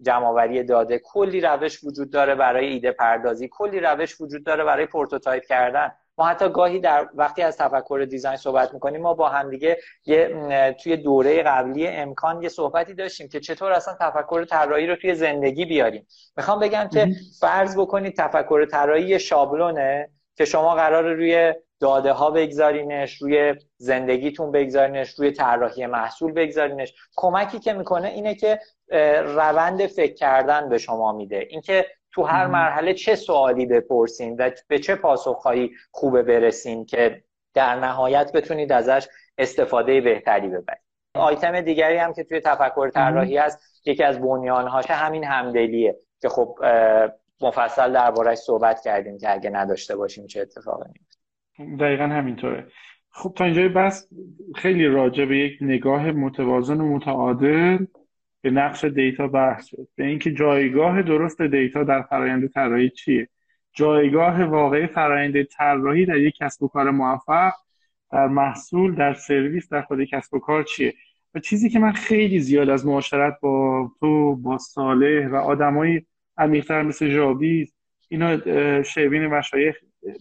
جمع‌آوری 0.03 0.65
داده. 0.65 0.99
کلی 0.99 1.41
روش 1.41 1.85
وجود 1.85 2.11
داره 2.11 2.35
برای 2.35 2.67
ایده 2.67 2.93
پردازی. 2.93 3.49
کلی 3.53 3.81
روش 3.81 4.21
وجود 4.21 4.45
داره 4.45 4.65
برای 4.65 4.87
prototype 4.87 5.45
کردن. 5.45 5.93
ما 6.19 6.27
حتی 6.27 6.49
گاهی 6.49 6.81
در 6.81 7.09
وقتی 7.15 7.43
از 7.43 7.57
تفکر 7.57 8.07
دیزاین 8.11 8.37
صحبت 8.37 8.75
می‌کنیم 8.75 9.03
ما 9.03 9.15
با 9.15 9.29
همدیگه 9.29 9.79
یه 10.07 10.75
توی 10.83 10.97
دوره 10.97 11.43
قبلی 11.43 11.87
امکان 11.87 12.43
یه 12.43 12.49
صحبتی 12.49 12.95
داشتیم 12.95 13.29
که 13.29 13.41
چطور 13.41 13.73
اصلا 13.73 13.97
تفکر 14.01 14.45
طراحی 14.45 14.87
رو 14.87 14.97
توی 14.97 15.15
زندگی 15.15 15.65
بیاریم. 15.65 16.07
می‌خوام 16.37 16.61
بگم 16.61 16.89
که 16.93 17.09
فرض 17.41 17.79
بکنید 17.79 18.17
تفکر 18.17 18.65
طراحی 18.65 19.19
شابلونه 19.19 20.11
که 20.37 20.45
شما 20.45 20.75
قرار 20.75 21.15
روی 21.15 21.55
داده 21.81 22.13
ها 22.13 22.31
بگذارینش 22.31 23.23
روی 23.23 23.55
زندگیتون 23.77 24.53
بگذارینش 24.53 25.11
روی 25.11 25.31
طراحی 25.31 25.87
محصول 25.87 26.33
بگذارینش. 26.33 26.95
کمکی 27.17 27.59
که 27.59 27.73
می‌کنه 27.73 28.09
اینه 28.09 28.35
که 28.35 28.61
روند 29.25 29.87
فکر 29.87 30.15
کردن 30.15 30.69
به 30.69 30.79
شما 30.79 31.13
میده. 31.13 31.47
اینکه 31.51 31.87
تو 32.17 32.23
هر 32.23 32.47
مرحله 32.47 32.95
چه 32.95 33.15
سوالی 33.15 33.67
بپرسیم 33.67 34.37
و 34.39 34.51
به 34.69 34.79
چه 34.79 34.95
پاسخهایی 34.95 35.71
خوبه 35.91 36.23
برسیم 36.23 36.85
که 36.85 37.23
در 37.55 37.81
نهایت 37.81 38.33
بتونید 38.33 38.73
ازش 38.73 39.09
استفاده 39.39 40.01
بهتری 40.01 40.49
ببرید. 40.49 40.81
آیتم 41.15 41.61
دیگری 41.61 41.97
هم 41.97 42.13
که 42.13 42.25
توی 42.25 42.41
تفکر 42.41 42.89
طراحی 42.89 43.37
هست 43.37 43.83
یکی 43.87 44.05
از 44.05 44.21
بنیانهاش 44.21 44.91
همین 44.91 45.25
همدلیه 45.25 45.97
که 46.21 46.29
خب 46.29 46.59
مفصل 47.41 47.93
دربارهش 47.93 48.39
صحبت 48.39 48.81
کردیم 48.85 49.19
که 49.19 49.33
اگه 49.33 49.51
نداشته 49.51 49.97
باشیم 49.97 50.27
چه 50.27 50.41
اتفاقی 50.41 50.89
میفته 50.89 51.85
دقیقا 51.85 52.05
همینطوره. 52.05 52.67
خب 53.11 53.33
تا 53.37 53.45
اینجای 53.45 53.69
بس 53.69 54.09
خیلی 54.55 54.87
راجع 54.87 55.25
به 55.25 55.39
یک 55.39 55.59
نگاه 55.61 56.11
متوازن 56.11 56.81
و 56.81 56.97
متعادل 56.97 57.79
به 58.47 58.53
نقش 58.53 58.85
دیتا 58.85 59.29
بحث 59.29 59.67
شد. 59.67 59.89
به 59.97 60.07
اینکه 60.07 60.33
جایگاه 60.33 61.03
درست 61.03 61.43
دیتا 61.43 61.85
در 61.85 62.03
فرایند 62.03 62.51
طراحی 62.51 62.91
چیه؟ 62.91 63.29
جایگاه 63.73 64.45
واقعی 64.45 64.87
فرایند 64.87 65.43
طراحی 65.43 66.07
در 66.07 66.17
یک 66.17 66.35
کسب 66.37 66.63
و 66.63 66.69
کار 66.69 66.91
موفق 66.91 67.53
در 68.13 68.27
محصول 68.27 68.95
در 68.95 69.15
سرویس 69.15 69.69
در 69.69 69.83
خود 69.83 70.05
کسب 70.05 70.35
و 70.35 70.39
کار 70.39 70.63
چیه؟ 70.63 70.95
و 71.35 71.41
چیزی 71.41 71.71
که 71.71 71.79
من 71.79 71.93
خیلی 71.93 72.41
زیاد 72.41 72.69
از 72.69 72.87
معاشرت 72.87 73.35
با 73.41 73.91
تو 74.01 74.37
با 74.37 74.59
صالح 74.59 75.29
و 75.29 75.37
آدمای 75.37 76.03
عمیقتر 76.39 76.83
مثل 76.83 77.15
جاوید 77.15 77.75
اینا 78.09 78.83
شیبین 78.83 79.27
مشایخ 79.27 79.77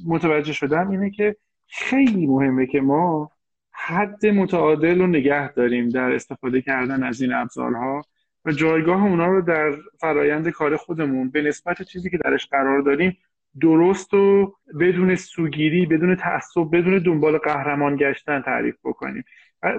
متوجه 0.06 0.54
شدم 0.54 0.90
اینه 0.90 1.10
که 1.10 1.36
خیلی 1.68 2.28
مهمه 2.28 2.66
که 2.68 2.82
ما 2.82 3.32
حد 3.72 4.26
متعادل 4.26 5.00
رو 5.00 5.08
نگه 5.08 5.54
داریم 5.54 5.90
در 5.90 6.12
استفاده 6.12 6.62
کردن 6.62 7.04
از 7.04 7.22
این 7.22 7.34
ابزارها. 7.34 8.02
و 8.46 8.52
جایگاه 8.52 9.04
اونا 9.04 9.28
رو 9.28 9.42
در 9.42 9.76
فرایند 10.00 10.50
کار 10.50 10.78
خودمون 10.78 11.30
به 11.30 11.42
نسبت 11.42 11.82
چیزی 11.82 12.10
که 12.10 12.18
درش 12.18 12.48
قرار 12.48 12.82
داریم 12.82 13.18
درست 13.62 14.14
و 14.14 14.56
بدون 14.80 15.16
سوگیری 15.16 15.86
بدون 15.86 16.16
تعصب 16.16 16.68
بدون 16.72 16.98
دنبال 16.98 17.38
قهرمان 17.38 17.96
گشتن 17.96 18.42
تعریف 18.42 18.76
بکنیم. 18.84 19.24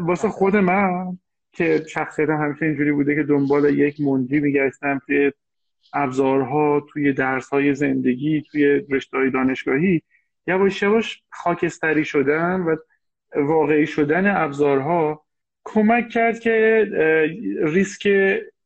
واسه 0.00 0.28
خود 0.28 0.56
من 0.56 1.18
که 1.52 1.84
شخصیتم 1.88 2.36
همیشه 2.36 2.66
اینجوری 2.66 2.92
بوده 2.92 3.14
که 3.14 3.22
دنبال 3.22 3.78
یک 3.78 4.00
منجی 4.00 4.40
میگشتم 4.40 5.00
توی 5.06 5.32
ابزارها 5.92 6.86
توی 6.92 7.12
درسهای 7.12 7.74
زندگی 7.74 8.42
توی 8.42 8.66
رشته 8.90 9.30
دانشگاهی 9.30 10.02
یواش 10.46 10.82
یواش 10.82 11.22
خاکستری 11.30 12.04
شدن 12.04 12.60
و 12.60 12.76
واقعی 13.36 13.86
شدن 13.86 14.36
ابزارها 14.36 15.24
کمک 15.64 16.08
کرد 16.08 16.38
که 16.38 16.86
ریسک 17.62 18.08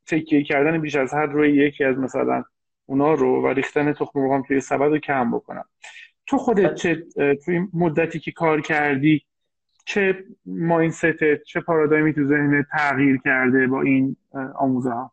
تکیه 0.07 0.45
کردن 0.45 0.79
بیش 0.79 0.97
از 0.97 1.15
حد 1.15 1.31
روی 1.33 1.53
یکی 1.53 1.85
از 1.85 1.99
مثلا 1.99 2.45
اونا 2.87 3.15
رو 3.15 3.43
و 3.43 3.49
ریختن 3.49 3.93
تخم 3.93 4.21
مرغ 4.21 4.47
توی 4.47 4.61
سبد 4.61 4.91
رو 4.91 4.99
کم 4.99 5.31
بکنم. 5.31 5.65
تو 6.27 6.39
خودت 6.39 6.75
چه 6.75 7.05
توی 7.45 7.61
مدتی 7.73 8.19
که 8.19 8.33
کار 8.33 8.61
کردی 8.61 9.23
چه 9.85 10.25
ماینستت 10.47 11.43
چه 11.43 11.61
پارادایمی 11.61 12.15
تو 12.15 12.25
ذهن 12.25 12.67
تغییر 12.73 13.21
کرده 13.25 13.67
با 13.67 13.83
این 13.83 14.17
آموزه 14.55 14.91
ها 14.91 15.13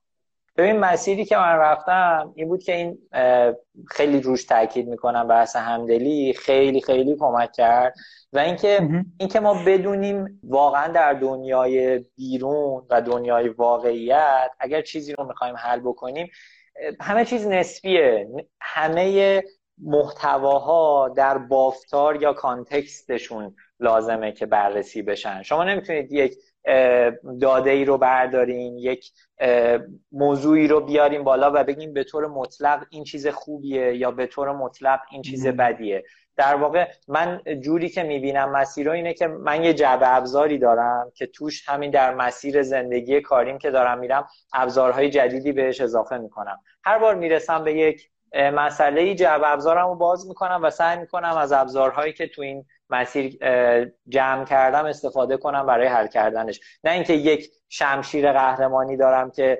ببین 0.57 0.79
مسیری 0.79 1.25
که 1.25 1.37
من 1.37 1.55
رفتم 1.55 2.33
این 2.35 2.47
بود 2.47 2.63
که 2.63 2.75
این 2.75 2.97
خیلی 3.87 4.21
روش 4.21 4.43
تاکید 4.45 4.87
می‌کنم 4.87 5.27
بحث 5.27 5.55
همدلی 5.55 6.33
خیلی 6.33 6.81
خیلی 6.81 7.15
کمک 7.19 7.51
کرد 7.51 7.93
و 8.33 8.39
اینکه 8.39 8.89
اینکه 9.19 9.39
ما 9.39 9.63
بدونیم 9.67 10.39
واقعا 10.43 10.87
در 10.87 11.13
دنیای 11.13 11.99
بیرون 12.15 12.85
و 12.89 13.01
دنیای 13.01 13.49
واقعیت 13.49 14.51
اگر 14.59 14.81
چیزی 14.81 15.13
رو 15.13 15.27
می‌خوایم 15.27 15.55
حل 15.57 15.79
بکنیم 15.79 16.29
همه 17.01 17.25
چیز 17.25 17.47
نسبیه. 17.47 18.27
همه 18.61 19.43
محتواها 19.81 21.09
در 21.15 21.37
بافتار 21.37 22.21
یا 22.21 22.33
کانتکستشون 22.33 23.55
لازمه 23.79 24.31
که 24.31 24.45
بررسی 24.45 25.01
بشن. 25.01 25.41
شما 25.43 25.63
نمی‌تونید 25.63 26.11
یک 26.11 26.33
داده 27.41 27.69
ای 27.69 27.85
رو 27.85 27.97
بردارین 27.97 28.77
یک 28.77 29.11
موضوعی 30.11 30.67
رو 30.67 30.81
بیاریم 30.81 31.23
بالا 31.23 31.51
و 31.55 31.63
بگیم 31.63 31.93
به 31.93 32.03
طور 32.03 32.27
مطلق 32.27 32.85
این 32.89 33.03
چیز 33.03 33.27
خوبیه 33.27 33.95
یا 33.95 34.11
به 34.11 34.27
طور 34.27 34.51
مطلق 34.51 34.99
این 35.11 35.21
چیز 35.21 35.47
بدیه. 35.47 36.03
در 36.35 36.55
واقع 36.55 36.87
من 37.07 37.41
جوری 37.63 37.89
که 37.89 38.03
می‌بینم 38.03 38.51
مسیر 38.51 38.91
اینه 38.91 39.13
که 39.13 39.27
من 39.27 39.63
یه 39.63 39.73
جعبه 39.73 40.15
ابزاری 40.15 40.57
دارم 40.57 41.11
که 41.15 41.25
توش 41.25 41.69
همین 41.69 41.91
در 41.91 42.15
مسیر 42.15 42.63
زندگی 42.63 43.21
کاریم 43.21 43.57
که 43.57 43.71
دارم 43.71 43.99
میرم 43.99 44.27
ابزارهای 44.53 45.09
جدیدی 45.09 45.51
بهش 45.51 45.81
اضافه 45.81 46.17
می‌کنم. 46.17 46.59
هر 46.83 46.99
بار 46.99 47.15
می‌رسم 47.15 47.63
به 47.63 47.73
یک 47.73 48.09
مسئله 48.35 49.15
جعبه 49.15 49.51
ابزارم 49.51 49.87
رو 49.87 49.95
باز 49.95 50.27
می‌کنم 50.27 50.59
و 50.63 50.69
سعی 50.69 50.99
می‌کنم 50.99 51.37
از 51.37 51.51
ابزارهایی 51.51 52.13
که 52.13 52.27
تو 52.27 52.41
این 52.41 52.65
مسیر 52.89 53.37
جمع 54.07 54.45
کردم 54.45 54.85
استفاده 54.85 55.37
کنم 55.37 55.65
برای 55.65 55.87
حل 55.87 56.07
کردنش. 56.07 56.59
نه 56.83 56.91
اینکه 56.91 57.13
یک 57.13 57.51
شمشیر 57.69 58.31
قهرمانی 58.31 58.97
دارم 58.97 59.31
که 59.31 59.59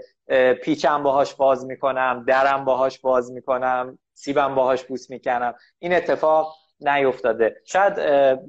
پیچم 0.64 1.04
باهاش 1.04 1.36
باز 1.36 1.66
می‌کنم 1.66 2.24
درم 2.28 2.66
باهاش 2.66 3.00
باز 3.00 3.32
می‌کنم 3.32 4.00
سیبم 4.14 4.56
باهاش 4.56 4.84
بوس 4.84 5.10
می‌کنم. 5.10 5.54
این 5.80 5.94
اتفاق 5.94 6.56
نیفتاده. 6.80 7.62
شاید 7.66 7.94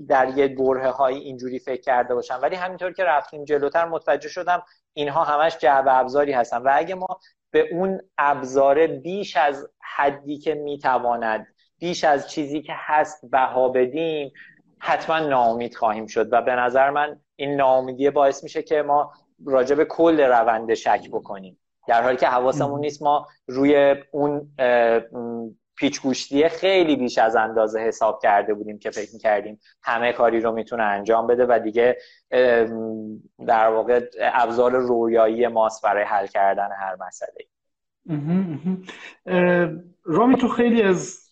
در 0.06 0.28
یه 0.36 0.48
بره 0.48 0.90
های 0.90 1.14
اینجوری 1.18 1.58
فکر 1.58 1.80
کرده 1.80 2.14
باشم. 2.14 2.38
ولی 2.42 2.56
همینطور 2.56 2.92
که 2.92 3.04
رفتیم 3.04 3.44
جلوتر 3.44 3.84
متوجه 3.84 4.28
شدم 4.28 4.62
اینها 4.92 5.24
همش 5.24 5.58
جعبه 5.58 5.98
ابزاری 5.98 6.32
هستن. 6.32 6.58
و 6.58 6.70
اگه 6.74 6.94
ما 6.94 7.20
به 7.50 7.68
اون 7.72 8.00
ابزاره 8.18 8.86
بیش 8.86 9.36
از 9.36 9.68
حدی 9.96 10.38
که 10.38 10.54
می‌تواند 10.54 11.46
بیش 11.78 12.04
از 12.04 12.30
چیزی 12.30 12.62
که 12.62 12.72
هست 12.76 13.30
بها 13.30 13.68
بدیم 13.68 14.32
حتما 14.80 15.18
ناامید 15.18 15.74
خواهیم 15.74 16.06
شد 16.06 16.32
و 16.32 16.42
به 16.42 16.52
نظر 16.54 16.90
من 16.90 17.20
این 17.36 17.56
ناامیدی 17.56 18.10
باعث 18.10 18.42
میشه 18.42 18.62
که 18.62 18.82
ما 18.82 19.12
راجع 19.46 19.74
به 19.74 19.84
کل 19.84 20.20
روند 20.20 20.74
شک 20.74 21.10
بکنیم. 21.10 21.58
در 21.88 22.02
حالی 22.02 22.16
که 22.16 22.26
حواسمون 22.26 22.80
نیست 22.80 23.02
ما 23.02 23.26
روی 23.46 23.96
اون 24.10 24.50
پیچ 25.76 26.02
گوشتی 26.02 26.48
خیلی 26.48 26.96
بیش 26.96 27.18
از 27.18 27.36
اندازه 27.36 27.80
حساب 27.80 28.20
کرده 28.22 28.54
بودیم 28.54 28.78
که 28.78 28.90
فکر 28.90 29.18
کردیم 29.18 29.60
همه 29.82 30.12
کاری 30.12 30.40
رو 30.40 30.52
می‌تونه 30.52 30.82
انجام 30.82 31.26
بده 31.26 31.46
و 31.48 31.58
دیگه 31.58 31.96
در 33.46 33.68
واقع 33.68 34.06
ابزار 34.20 34.72
رویایی 34.72 35.46
ماست 35.46 35.82
برای 35.82 36.04
حل 36.04 36.26
کردن 36.26 36.68
هر 36.72 36.96
مسئله 37.06 37.46
رامی 40.04 40.36
تو 40.36 40.48
خیلی 40.48 40.82
از 40.82 41.28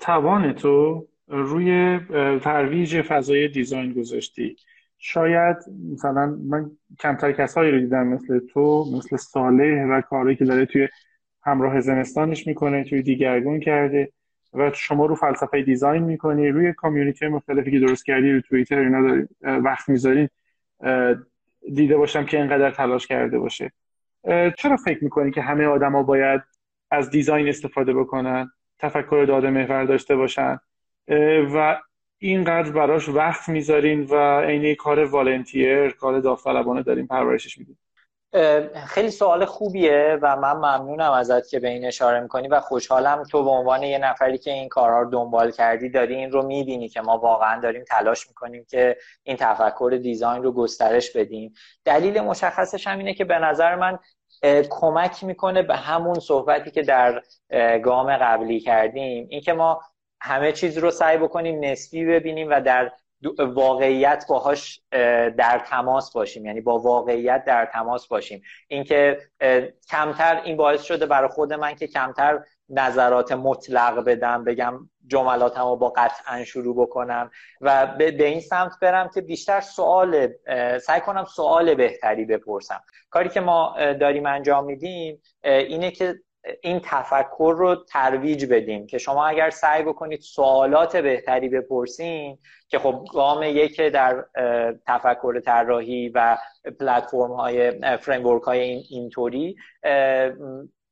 توان 0.00 0.52
تو 0.52 1.06
روی 1.28 2.00
ترویج 2.42 3.02
فضای 3.02 3.48
دیزاین 3.48 3.92
گذاشتی. 3.92 4.56
شاید 4.98 5.56
مثلا 5.92 6.26
من 6.26 6.70
کمتر 7.00 7.32
کسایی 7.32 7.72
رو 7.72 7.80
دیدم 7.80 8.06
مثل 8.06 8.38
تو 8.38 8.84
مثل 8.96 9.16
صالح 9.16 9.84
و 9.84 10.00
کاری 10.00 10.36
که 10.36 10.44
داره 10.44 10.66
توی 10.66 10.88
همراه 11.42 11.80
زمستانش 11.80 12.46
می‌کنه 12.46 12.84
توی 12.84 13.02
دیگرگون 13.02 13.60
کرده 13.60 14.12
و 14.54 14.70
شما 14.74 15.06
رو 15.06 15.14
فلسفه 15.14 15.62
دیزاین 15.62 16.02
می‌کنی. 16.02 16.48
روی 16.48 16.72
کامیونیتی 16.72 17.28
مختلفی 17.28 17.70
که 17.70 17.78
درست 17.78 18.04
کردی 18.04 18.32
رو 18.32 18.40
توییتر 18.40 18.78
اینا 18.78 19.26
وقت 19.42 19.88
می‌ذارین 19.88 20.28
دیده 21.74 21.96
باشم 21.96 22.24
که 22.24 22.36
اینقدر 22.36 22.70
تلاش 22.70 23.06
کرده 23.06 23.38
باشه. 23.38 23.72
چرا 24.58 24.76
فکر 24.84 25.04
می‌کنی 25.04 25.30
که 25.30 25.42
همه 25.42 25.64
آدما 25.64 26.02
باید 26.02 26.40
از 26.90 27.10
دیزاین 27.10 27.48
استفاده 27.48 27.94
بکنن 27.94 28.50
تفکر 28.78 29.24
داده 29.28 29.50
محور 29.50 29.84
داشته 29.84 30.16
باشن؟ 30.16 30.58
و 31.54 31.80
اینقدر 32.18 32.70
براش 32.70 33.08
وقت 33.08 33.48
می‌ذارین 33.48 34.04
و 34.04 34.40
عین 34.40 34.74
کار 34.74 35.04
والنتیر 35.04 35.90
کار 35.90 36.20
داوطلبانه 36.20 36.82
دارین 36.82 37.06
پرورشش 37.06 37.58
میدین. 37.58 37.76
خیلی 38.86 39.10
سوال 39.10 39.44
خوبیه 39.44 40.18
و 40.22 40.36
من 40.36 40.52
ممنونم 40.52 41.12
ازت 41.12 41.48
که 41.48 41.60
به 41.60 41.68
این 41.68 41.84
اشاره 41.84 42.20
می‌کنی 42.20 42.48
و 42.48 42.60
خوشحالم 42.60 43.22
تو 43.30 43.44
به 43.44 43.50
عنوان 43.50 43.82
یه 43.82 43.98
نفری 43.98 44.38
که 44.38 44.52
این 44.52 44.68
کارها 44.68 45.00
رو 45.00 45.10
دنبال 45.10 45.50
کردی 45.50 45.88
داری 45.88 46.14
این 46.14 46.32
رو 46.32 46.46
می‌بینی 46.46 46.88
که 46.88 47.00
ما 47.00 47.18
واقعا 47.18 47.60
داریم 47.60 47.84
تلاش 47.88 48.28
می‌کنیم 48.28 48.66
که 48.70 48.96
این 49.22 49.36
تفکر 49.36 49.98
دیزاین 50.02 50.42
رو 50.42 50.52
گسترش 50.52 51.16
بدیم. 51.16 51.54
دلیل 51.84 52.20
مشخصش 52.20 52.86
هم 52.86 52.98
اینه 52.98 53.14
که 53.14 53.24
به 53.24 53.38
نظر 53.38 53.74
من 53.74 53.98
کمک 54.70 55.24
می‌کنه 55.24 55.62
به 55.62 55.76
همون 55.76 56.18
صحبتی 56.18 56.70
که 56.70 56.82
در 56.82 57.22
گام 57.78 58.16
قبلی 58.16 58.60
کردیم. 58.60 59.26
اینکه 59.30 59.52
ما 59.52 59.80
همه 60.20 60.52
چیز 60.52 60.78
رو 60.78 60.90
سعی 60.90 61.18
بکنیم 61.18 61.64
نسبی 61.64 62.04
ببینیم 62.04 62.48
و 62.50 62.60
در 62.60 62.92
واقعیت 63.38 64.24
باهاش 64.28 64.80
در 65.36 65.62
تماس 65.66 66.12
باشیم. 66.12 66.46
یعنی 66.46 66.60
با 66.60 66.78
واقعیت 66.78 67.44
در 67.44 67.66
تماس 67.66 68.08
باشیم. 68.08 68.42
اینکه 68.68 69.18
کمتر 69.90 70.40
این 70.44 70.56
باعث 70.56 70.82
شده 70.82 71.06
برای 71.06 71.28
خود 71.28 71.52
من 71.52 71.74
که 71.74 71.86
کمتر 71.86 72.40
نظرات 72.68 73.32
مطلق 73.32 74.04
بدم 74.04 74.44
بگم 74.44 74.90
جملاتم 75.06 75.68
رو 75.68 75.76
با 75.76 75.88
قطعا 75.96 76.44
شروع 76.44 76.76
بکنم 76.76 77.30
و 77.60 77.86
به 77.86 78.26
این 78.26 78.40
سمت 78.40 78.72
برم 78.82 79.10
که 79.14 79.20
بیشتر 79.20 79.60
سوال 79.60 80.28
سعی 80.78 81.00
کنم 81.00 81.24
سوال 81.24 81.74
بهتری 81.74 82.24
بپرسم. 82.24 82.80
کاری 83.10 83.28
که 83.28 83.40
ما 83.40 83.76
داریم 84.00 84.26
انجام 84.26 84.64
میدیم 84.64 85.22
اینه 85.44 85.90
که 85.90 86.14
این 86.62 86.80
تفکر 86.84 87.54
رو 87.58 87.76
ترویج 87.76 88.46
بدیم 88.46 88.86
که 88.86 88.98
شما 88.98 89.26
اگر 89.26 89.50
سعی 89.50 89.82
بکنید 89.82 90.20
سوالات 90.20 90.96
بهتری 90.96 91.48
بپرسین 91.48 92.38
که 92.68 92.78
خب 92.78 93.04
گام 93.12 93.42
یک 93.42 93.80
در 93.80 94.24
تفکر 94.86 95.40
طراحی 95.40 96.08
و 96.08 96.38
پلتفرم 96.80 97.32
های 97.32 97.72
framework 97.96 98.42
های 98.42 98.60
این 98.60 98.84
اینطوری 98.90 99.56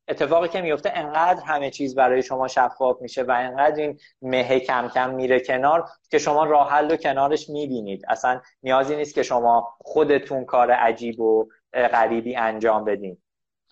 اتفاقی 0.08 0.48
که 0.48 0.60
میفته 0.60 0.92
انقدر 0.94 1.42
همه 1.44 1.70
چیز 1.70 1.94
برای 1.94 2.22
شما 2.22 2.48
شفاف 2.48 3.02
میشه 3.02 3.22
و 3.22 3.30
انقدر 3.30 3.76
این 3.76 3.98
مه 4.22 4.60
کم 4.60 4.88
کم 4.88 5.14
میره 5.14 5.40
کنار 5.40 5.84
که 6.10 6.18
شما 6.18 6.44
راه 6.44 6.70
حل 6.70 6.90
رو 6.90 6.96
کنارش 6.96 7.48
می‌بینید. 7.48 8.02
اصلا 8.08 8.40
نیازی 8.62 8.96
نیست 8.96 9.14
که 9.14 9.22
شما 9.22 9.76
خودتون 9.80 10.44
کار 10.44 10.70
عجیب 10.70 11.20
و 11.20 11.48
غریبی 11.72 12.36
انجام 12.36 12.84
بدین. 12.84 13.18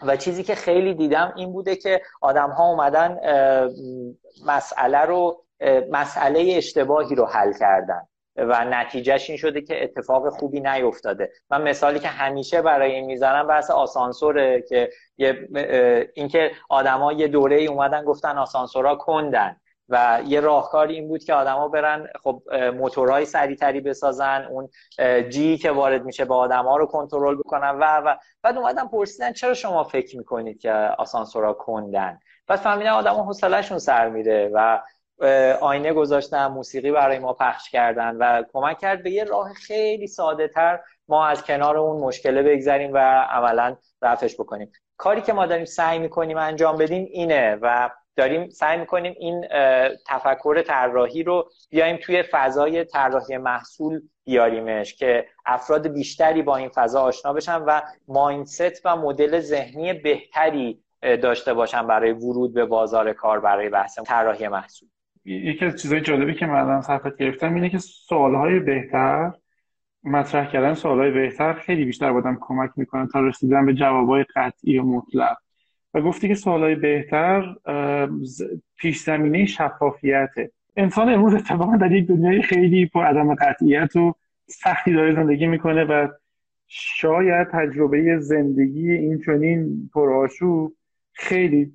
و 0.03 0.16
چیزی 0.16 0.42
که 0.42 0.55
خیلی 0.55 0.95
دیدم 0.95 1.32
این 1.36 1.53
بوده 1.53 1.76
که 1.76 2.03
آدم 2.20 2.51
ها 2.51 2.70
اومدن 2.70 3.18
مسئله 4.47 4.99
رو 4.99 5.45
مسئله 5.90 6.55
اشتباهی 6.57 7.14
رو 7.14 7.26
حل 7.26 7.53
کردن 7.53 8.03
و 8.36 8.64
نتیجهش 8.64 9.30
این 9.30 9.38
شده 9.38 9.61
که 9.61 9.84
اتفاق 9.84 10.28
خوبی 10.28 10.61
نیفتاده. 10.61 11.30
من 11.51 11.62
مثالی 11.62 11.99
که 11.99 12.09
همیشه 12.09 12.62
برای 12.62 12.92
این 12.92 13.05
می‌زنم 13.05 13.47
بحث 13.47 13.70
آسانسوره 13.70 14.64
که 14.68 14.90
اینکه 16.14 16.51
آدما 16.68 17.12
یه 17.12 17.28
دوره 17.28 17.57
ای 17.57 17.66
اومدن 17.66 18.05
گفتن 18.05 18.38
آسانسورها 18.38 18.97
کندن. 18.97 19.57
و 19.89 20.20
یه 20.26 20.41
راهکار 20.41 20.87
این 20.87 21.09
بود 21.09 21.24
که 21.24 21.35
آدما 21.35 21.68
برن 21.68 22.09
خب 22.22 22.43
موتورهای 22.74 23.24
سریعتری 23.24 23.80
بسازن 23.80 24.49
اون 24.51 24.68
جی 25.28 25.59
که 25.59 25.70
وارد 25.70 26.05
میشه 26.05 26.24
به 26.24 26.35
آدما 26.35 26.76
رو 26.76 26.87
کنترل 26.87 27.37
بکنن 27.37 27.70
و 27.70 28.01
و 28.01 28.16
بعد 28.43 28.59
اومدن 28.59 28.89
پرسیدن 28.89 29.32
چرا 29.32 29.55
شما 29.55 29.85
فکر 29.85 30.16
می‌کنید 30.16 30.61
که 30.61 30.72
آسانسورها 30.99 31.53
کندن؟ 31.53 32.18
بعد 32.47 32.59
فهمیدن 32.59 32.91
آدما 32.91 33.22
حوصلهشون 33.22 33.78
سر 33.78 34.09
میره 34.09 34.51
و 34.55 34.80
آینه 35.61 35.93
گذاشتن 35.93 36.47
موسیقی 36.47 36.93
برای 36.93 37.18
ما 37.18 37.32
پخش 37.32 37.70
کردن 37.70 38.16
و 38.16 38.43
کمک 38.53 38.78
کرد 38.78 39.03
به 39.03 39.11
یه 39.11 39.24
راه 39.24 39.53
خیلی 39.53 40.07
ساده 40.07 40.49
تر 40.49 40.80
ما 41.09 41.26
از 41.26 41.45
کنار 41.45 41.76
اون 41.76 42.01
مشکله 42.03 42.43
بگذریم 42.43 42.91
و 42.93 42.99
عملا 43.30 43.76
رفعش 44.03 44.35
بکنیم. 44.35 44.72
کاری 44.97 45.22
که 45.22 45.32
ما 45.32 45.47
داریم 45.47 45.64
سعی 45.64 45.99
می‌کنیم 45.99 46.39
انجام 46.39 46.76
بدیم 46.76 47.09
اینه 47.11 47.59
و 47.62 47.91
داریم 48.16 48.50
سعی 48.50 48.80
می‌کنیم 48.80 49.14
این 49.18 49.44
تفکر 50.06 50.62
طراحی 50.66 51.22
رو 51.22 51.50
بیایم 51.70 51.96
توی 51.96 52.22
فضای 52.22 52.84
طراحی 52.84 53.36
محصول 53.36 54.00
بیاریمش 54.24 54.94
که 54.94 55.26
افراد 55.46 55.88
بیشتری 55.88 56.42
با 56.42 56.56
این 56.56 56.68
فضا 56.68 57.02
آشنا 57.02 57.32
بشن 57.32 57.56
و 57.56 57.80
ماینست 58.08 58.82
و 58.84 58.96
مدل 58.96 59.40
ذهنی 59.40 59.92
بهتری 59.92 60.80
داشته 61.02 61.54
باشن 61.54 61.86
برای 61.86 62.12
ورود 62.12 62.54
به 62.54 62.64
بازار 62.64 63.12
کار 63.12 63.40
برای 63.40 63.68
بحث 63.68 63.98
طراحی 63.98 64.48
محصول. 64.48 64.88
یکی 65.24 65.64
از 65.64 65.82
چیزهای 65.82 66.00
جالبی 66.00 66.34
که 66.34 66.46
من 66.46 66.60
الان 66.60 66.82
صفحت 66.82 67.16
گرفتم 67.16 67.54
اینه 67.54 67.70
که 67.70 67.78
سوالهای 67.78 68.60
بهتر 68.60 69.32
مطرح 70.04 70.50
کردن 70.50 70.74
سوالهای 70.74 71.10
بهتر 71.10 71.52
خیلی 71.52 71.84
بیشتر 71.84 72.12
بودم 72.12 72.38
کمک 72.40 72.70
می‌کنن 72.76 73.08
تا 73.08 73.20
رسیدن 73.20 73.66
به 73.66 73.74
جوابهای 73.74 74.24
قطعی 74.36 74.78
و 74.78 74.82
مطلق. 74.82 75.36
و 75.95 76.01
گفتی 76.01 76.28
که 76.28 76.34
سوالهای 76.34 76.74
بهتر 76.74 77.55
پیش 78.76 79.01
زمینه 79.01 79.47
شفافیته. 79.47 80.51
انسان 80.76 81.09
امروز 81.09 81.34
اتفاقا 81.34 81.76
در 81.76 81.92
یک 81.92 82.07
دنیای 82.07 82.42
خیلی 82.42 82.86
پر 82.86 83.05
عدم 83.05 83.34
قطعیت 83.34 83.97
و 83.97 84.14
سختی 84.47 84.92
داره 84.92 85.14
زندگی 85.14 85.47
می‌کنه 85.47 85.84
و 85.84 86.09
شاید 86.68 87.49
تجربه 87.49 88.18
زندگی 88.18 88.92
این 88.92 89.20
چنین 89.26 89.90
پرآشوب 89.95 90.74
خیلی 91.12 91.72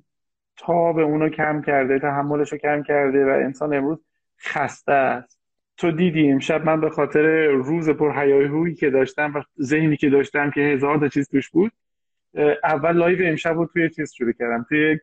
تاب 0.56 1.02
اونو 1.02 1.28
کم 1.28 1.62
کرده 1.62 1.98
تحملش 1.98 2.52
رو 2.52 2.58
کم 2.58 2.82
کرده 2.82 3.24
و 3.24 3.28
انسان 3.28 3.74
امروز 3.74 3.98
خسته 4.40 4.92
است. 4.92 5.40
تو 5.76 5.90
دیدی 5.90 6.30
امشب 6.30 6.64
من 6.64 6.80
به 6.80 6.90
خاطر 6.90 7.46
روز 7.46 7.90
پر 7.90 8.10
هیاهویی 8.10 8.74
که 8.74 8.90
داشتم 8.90 9.32
و 9.34 9.42
ذهنی 9.62 9.96
که 9.96 10.10
داشتم 10.10 10.50
که 10.50 10.60
هزار 10.60 10.98
تا 10.98 11.08
چیز 11.08 11.28
توش 11.28 11.50
بود 11.50 11.72
اول 12.64 12.96
live 12.96 13.28
امشب 13.28 13.54
رو 13.54 13.66
توی 13.66 13.90
چیز 13.90 14.12
شروع 14.12 14.32
کردم 14.32 14.66
توی 14.68 14.98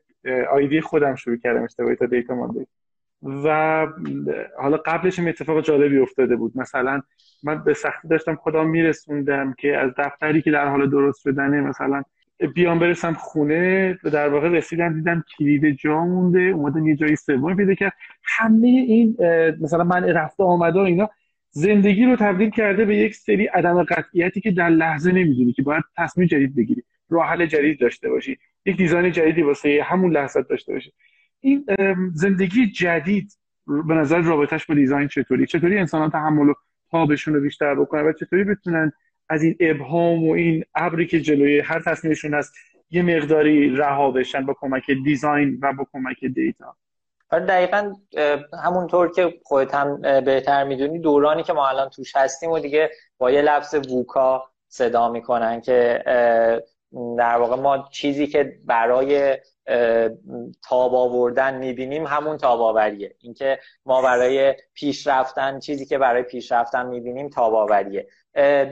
ID 0.52 0.82
خودم 0.82 1.16
شروع 1.16 1.38
کردم 1.38 1.64
اشتباهی 1.64 1.96
تا 1.96 2.06
data 2.06 2.36
مانده. 2.36 2.68
و 3.22 3.88
حالا 4.58 4.78
قبلش 4.78 5.20
هم 5.20 5.28
اتفاق 5.28 5.62
جالبی 5.62 5.98
افتاده 5.98 6.36
بود. 6.36 6.52
مثلا 6.56 7.02
من 7.44 7.64
به 7.64 7.74
سختی 7.74 8.08
داشتم 8.08 8.36
خودم 8.36 8.68
میرسوندم 8.68 9.56
که 9.58 9.78
از 9.78 9.92
دفتری 9.98 10.42
که 10.42 10.52
در 10.52 10.68
حال 10.68 10.90
درست 10.90 11.22
شدنه 11.22 11.62
مثلا 11.62 12.04
بیام 12.56 12.80
برسم 12.80 13.14
خونه 13.14 13.98
و 14.04 14.10
در 14.10 14.30
واقع 14.30 14.50
رسیدم 14.50 14.94
دیدم 14.94 15.24
کلید 15.38 15.76
جا 15.76 16.06
مونده 16.06 16.40
اومدم 16.40 16.88
یه 16.88 16.96
جایی 16.96 17.16
سوم 17.16 17.56
پیدا 17.56 17.74
کرد. 17.74 17.94
همه 18.24 18.68
این 18.68 19.18
مثلا 19.62 19.84
من 19.84 20.04
رفته 20.04 20.44
آمده 20.44 20.80
اینا 20.80 21.10
زندگی 21.50 22.06
رو 22.06 22.16
تبدیل 22.16 22.50
کرده 22.50 22.86
به 22.86 22.96
یک 22.96 23.16
سری 23.16 23.46
عدم 23.46 23.84
قطعیتی 23.84 24.42
که 24.42 24.52
در 24.52 24.70
لحظه 24.70 25.12
نمی‌دونی 25.12 25.54
که 25.54 25.62
باید 25.62 25.84
تصمیم 25.98 26.28
جدید 26.28 26.56
بگیری. 26.56 26.84
راه 27.10 27.28
حل 27.28 27.46
جدید 27.46 27.80
داشته 27.80 28.10
باشی. 28.10 28.38
یک 28.66 28.78
دیزاین 28.78 29.12
جدیدی 29.12 29.42
واسه 29.42 29.80
همون 29.84 30.12
لحظه 30.12 30.42
داشته 30.42 30.74
باشی. 30.74 30.94
این 31.40 31.66
زندگی 32.14 32.72
جدید 32.72 33.38
به 33.68 33.94
نظر 33.94 34.22
رابطش 34.22 34.66
با 34.66 34.76
دیزاین 34.76 35.08
چطوری؟ 35.08 35.46
چطوری 35.46 35.78
انسان 35.78 36.10
تحمل 36.10 36.50
و 36.50 36.54
تابشون 36.92 37.34
رو 37.34 37.42
بیشتر 37.42 37.76
بکنن 37.76 38.06
و 38.06 38.14
چطوری 38.14 38.44
بتونن 38.44 38.92
از 39.30 39.44
این 39.44 39.56
ابهام 39.60 40.28
و 40.28 40.32
این 40.32 40.64
ابری 40.76 41.08
که 41.08 41.22
جلوی 41.22 41.60
هر 41.60 41.82
تصمیمشون 41.82 42.34
هست 42.34 42.54
یه 42.92 43.02
مقداری 43.02 43.70
رها 43.70 44.12
بشن 44.12 44.46
با 44.46 44.56
کمک 44.60 44.92
دیزاین 44.92 45.60
و 45.62 45.74
با 45.74 45.88
کمک 45.94 46.26
دیتا؟ 46.26 46.76
آره، 47.30 47.46
دقیقا 47.46 47.94
همونطور 48.64 49.12
که 49.12 49.34
خودت 49.44 49.76
هم 49.76 50.02
بهتر 50.02 50.64
می‌دونی 50.64 51.00
دورانی 51.00 51.44
که 51.44 51.54
ما 51.54 51.68
الان 51.68 51.90
توش 51.90 52.16
هستیم 52.16 52.50
و 52.50 52.60
دیگه 52.60 52.92
با 53.18 53.32
یه 53.32 53.42
لفظ 53.42 53.76
ووکا 53.92 54.44
صدا 54.68 55.12
می‌کنن 55.12 55.62
که 55.62 56.04
در 57.18 57.38
واقع 57.38 57.56
ما 57.56 57.90
چیزی 57.92 58.28
که 58.28 58.60
برای 58.66 59.38
تاب 60.70 60.96
آوردن 60.96 61.58
می‌بینیم 61.58 62.06
همون 62.08 62.38
تاب 62.38 62.62
آوریه. 62.62 63.16
اینکه 63.20 63.60
ما 63.86 64.02
برای 64.02 64.56
پیشرفتن 64.74 65.60
چیزی 65.60 65.86
که 65.86 65.98
برای 65.98 66.24
پیشرفتن 66.24 66.86
می‌بینیم 66.86 67.30
تاب 67.30 67.56
آوریه. 67.56 68.08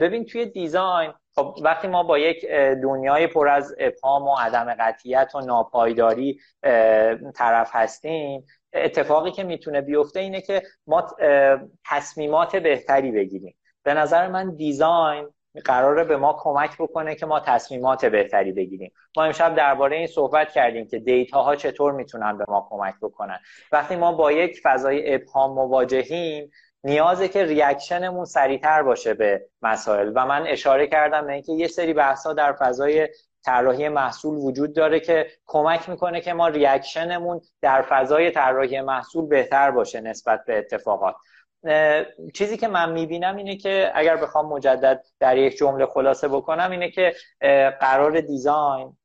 ببین 0.00 0.24
توی 0.24 0.46
دیزاین 0.46 1.12
خب 1.34 1.54
وقتی 1.62 1.88
ما 1.88 2.02
با 2.02 2.18
یک 2.18 2.46
دنیای 2.82 3.26
پر 3.26 3.48
از 3.48 3.74
ابهام 3.78 4.28
و 4.28 4.34
عدم 4.34 4.74
قطیت 4.80 5.34
و 5.34 5.40
ناپایداری 5.40 6.40
طرف 7.34 7.70
هستیم 7.72 8.46
اتفاقی 8.72 9.30
که 9.30 9.44
می‌تونه 9.44 9.80
بیفته 9.80 10.20
اینه 10.20 10.40
که 10.40 10.62
ما 10.86 11.06
تصمیمات 11.86 12.56
بهتری 12.56 13.10
بگیریم. 13.10 13.56
به 13.82 13.94
نظر 13.94 14.28
من 14.28 14.56
design 14.56 15.28
قراره 15.64 16.04
به 16.04 16.16
ما 16.16 16.36
کمک 16.40 16.78
بکنه 16.78 17.14
که 17.14 17.26
ما 17.26 17.40
تصمیمات 17.40 18.04
بهتری 18.04 18.52
بگیریم. 18.52 18.92
ما 19.16 19.24
امشب 19.24 19.54
درباره 19.54 19.96
این 19.96 20.06
صحبت 20.06 20.52
کردیم 20.52 20.86
که 20.86 20.98
data 20.98 21.42
ها 21.42 21.56
چطور 21.56 21.92
می‌تونن 21.92 22.38
به 22.38 22.44
ما 22.48 22.68
کمک 22.70 22.94
بکنن. 23.02 23.38
وقتی 23.72 23.96
ما 23.96 24.12
با 24.12 24.32
یک 24.32 24.60
فضای 24.62 25.14
ابهام 25.14 25.54
مواجهیم 25.54 26.50
نیازه 26.84 27.28
که 27.28 27.44
reaction 27.44 28.02
مون 28.02 28.24
سریعتر 28.24 28.82
باشه 28.82 29.14
به 29.14 29.48
مسائل. 29.62 30.12
و 30.14 30.26
من 30.26 30.46
اشاره 30.46 30.86
کردم 30.86 31.26
به 31.26 31.32
اینکه 31.32 31.52
یه 31.52 31.68
سری 31.68 31.92
بحث 31.92 32.26
در 32.26 32.52
فضای 32.52 33.08
طراحی 33.44 33.88
محصول 33.88 34.36
وجود 34.36 34.76
داره 34.76 35.00
که 35.00 35.26
کمک 35.46 35.88
می‌کنه 35.88 36.20
که 36.20 36.32
ما 36.32 36.48
reaction 36.48 37.15
مون 37.15 37.40
در 37.62 37.82
فضای 37.82 38.30
طراحی 38.30 38.80
محصول 38.80 39.26
بهتر 39.26 39.70
باشه 39.70 40.00
نسبت 40.00 40.44
به 40.46 40.58
اتفاقات. 40.58 41.14
چیزی 42.34 42.56
که 42.56 42.68
من 42.68 42.92
می‌بینم 42.92 43.36
اینه 43.36 43.56
که 43.56 43.90
اگر 43.94 44.16
بخوام 44.16 44.48
مجدد 44.48 45.04
در 45.20 45.36
یک 45.38 45.56
جمله 45.56 45.86
خلاصه 45.86 46.28
بکنم 46.28 46.70
اینه 46.70 46.90
که 46.90 47.14
قرار 47.80 48.20
دیزاین 48.20 48.96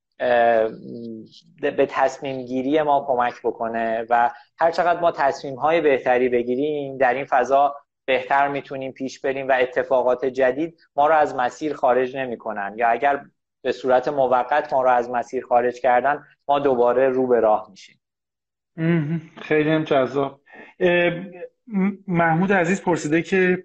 به 1.61 1.85
تصمیم 1.89 2.41
گیری 2.41 2.81
ما 2.81 3.05
کمک 3.07 3.33
بکنه 3.43 4.05
و 4.09 4.31
هر 4.59 4.71
چقدر 4.71 4.99
ما 4.99 5.11
تصمیم 5.11 5.55
های 5.55 5.81
بهتری 5.81 6.29
بگیریم 6.29 6.97
در 6.97 7.13
این 7.13 7.25
فضا 7.25 7.75
بهتر 8.05 8.47
می‌تونیم 8.47 8.91
پیش 8.91 9.19
بریم 9.19 9.47
و 9.47 9.51
اتفاقات 9.59 10.25
جدید 10.25 10.79
ما 10.95 11.07
رو 11.07 11.13
از 11.13 11.35
مسیر 11.35 11.73
خارج 11.73 12.17
نمی‌کنن. 12.17 12.73
یا 12.77 12.87
اگر 12.87 13.21
به 13.61 13.71
صورت 13.71 14.07
موقت 14.07 14.73
ما 14.73 14.81
رو 14.81 14.89
از 14.89 15.09
مسیر 15.09 15.45
خارج 15.45 15.79
کردن 15.81 16.23
ما 16.47 16.59
دوباره 16.59 17.09
رو 17.09 17.27
به 17.27 17.39
راه 17.39 17.67
میشیم. 17.69 18.01
خیلی 19.41 19.69
هم 19.69 19.83
جذاب. 19.83 20.39
محمود 22.07 22.53
عزیز 22.53 22.81
پرسیده 22.81 23.21
که 23.21 23.63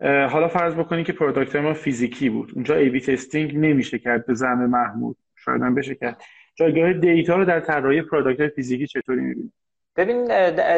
حالا 0.00 0.48
فرض 0.48 0.74
بکنید 0.74 1.06
که 1.06 1.12
product 1.12 1.56
ما 1.56 1.74
فیزیکی 1.74 2.28
بود. 2.28 2.52
اونجا 2.54 2.74
A/B 2.74 3.00
testing 3.00 3.56
نمیشه 3.56 3.98
کرد 3.98 4.26
به 4.26 4.34
زعم 4.34 4.66
محمود. 4.66 5.16
شاید 5.36 5.62
هم 5.62 5.74
بشه 5.74 5.94
کرد. 5.94 6.22
جایگاه 6.54 6.92
data 6.92 7.36
رو 7.36 7.44
در 7.44 7.60
طراحی 7.60 8.02
product 8.02 8.48
فیزیکی 8.48 8.86
چطوری 8.86 9.20
می‌بینید 9.20 9.52
ببین 9.96 10.24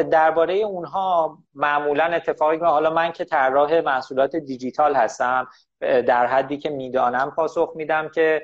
درباره 0.09 0.53
اونها 0.53 1.37
معمولا 1.53 2.03
اتفاقی 2.03 2.57
که 2.57 2.65
حالا 2.65 2.93
من 2.93 3.11
که 3.11 3.25
طراح 3.25 3.81
محصولات 3.81 4.35
دیجیتال 4.35 4.95
هستم 4.95 5.47
در 5.81 6.25
حدی 6.25 6.57
که 6.57 6.69
می‌دانم 6.69 7.31
پاسخ 7.35 7.73
میدم 7.75 8.09
که 8.09 8.43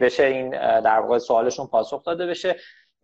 بشه 0.00 0.24
این 0.24 0.50
در 0.80 1.00
واقع 1.00 1.18
سوالشون 1.18 1.66
پاسخ 1.66 2.04
داده 2.04 2.26
بشه. 2.26 2.56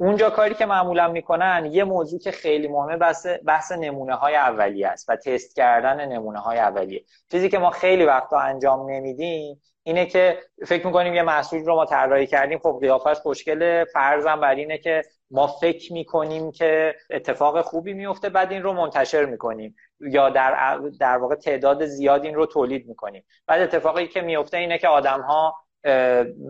اونجا 0.03 0.31
کاری 0.31 0.55
که 0.55 0.67
معمولا 0.67 1.09
می‌کنن 1.09 1.69
یه 1.73 1.85
موضوع 1.85 2.21
که 2.21 2.31
خیلی 2.31 2.69
مهمه 2.69 2.97
بحث, 2.97 3.27
بحث 3.47 3.73
نمونه 3.73 4.15
های 4.15 4.37
اولیه 4.37 4.89
است 4.89 5.11
و 5.11 5.17
تست 5.17 5.57
کردن 5.57 6.09
نمونه 6.09 6.39
های 6.39 6.59
اولیه. 6.59 7.05
چیزی 7.31 7.49
که 7.49 7.59
ما 7.59 7.71
خیلی 7.71 8.05
وقتا 8.05 8.39
انجام 8.39 8.91
نمیدیم 8.91 9.63
اینه 9.83 10.07
که 10.07 10.39
فکر 10.67 10.87
می‌کنیم 10.87 11.15
یه 11.15 11.23
محصول 11.23 11.65
رو 11.65 11.75
ما 11.75 11.85
طراحی 11.85 12.27
کردیم. 12.27 12.59
خب 12.59 12.79
قیافش 12.81 13.17
خوشگله 13.17 13.87
فرضم 13.93 14.41
بر 14.41 14.55
اینه 14.55 14.79
که 14.79 15.03
ما 15.31 15.47
فکر 15.47 15.93
می‌کنیم 15.93 16.53
که 16.53 16.95
اتفاق 17.11 17.61
خوبی 17.61 17.93
میفته 17.93 18.29
بعد 18.29 18.53
این 18.53 18.63
رو 18.63 18.73
منتشر 18.73 19.25
می‌کنیم. 19.25 19.77
یا 20.01 20.31
در, 20.31 20.81
در 21.01 21.19
واقع 21.19 21.35
تعداد 21.35 21.85
زیاد 21.85 22.25
این 22.25 22.35
رو 22.35 22.47
تولید 22.47 22.87
می‌کنیم. 22.89 23.25
بعد 23.47 23.61
اتفاقی 23.61 24.09
که 24.09 24.21
میفته 24.21 24.57
اینه 24.57 24.79
که 24.79 24.89
آدم 24.89 25.21
ها 25.21 25.57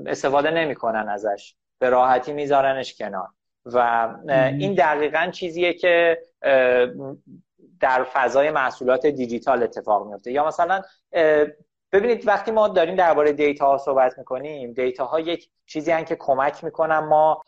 استفاده 0.07 0.51
نمی‌کنن 0.51 1.09
ازش. 1.09 1.55
به 1.79 1.91
راحتی 1.91 2.33
میذارنش 2.33 2.99
کنار. 2.99 3.29
و 3.65 4.09
این 4.59 4.75
دقیقا 4.75 5.31
چیزیه 5.33 5.73
که 5.73 6.19
در 7.81 8.07
فضای 8.13 8.51
محصولات 8.51 9.07
دیجیتال 9.07 9.63
اتفاق 9.63 10.07
میفته. 10.07 10.33
یا 10.33 10.47
مثلا 10.47 10.83
ببینید 11.93 12.29
وقتی 12.29 12.51
ما 12.51 12.69
داریم 12.69 12.95
درباره 12.95 13.33
data 13.33 13.67
ها 13.67 13.79
صحبت 13.79 14.19
می‌کنیم 14.19 14.73
data 14.73 15.05
ها 15.05 15.21
یک 15.21 15.49
چیزین 15.67 16.05
که 16.05 16.17
کمک 16.17 16.65
می‌کنن 16.65 16.99
ما 16.99 17.43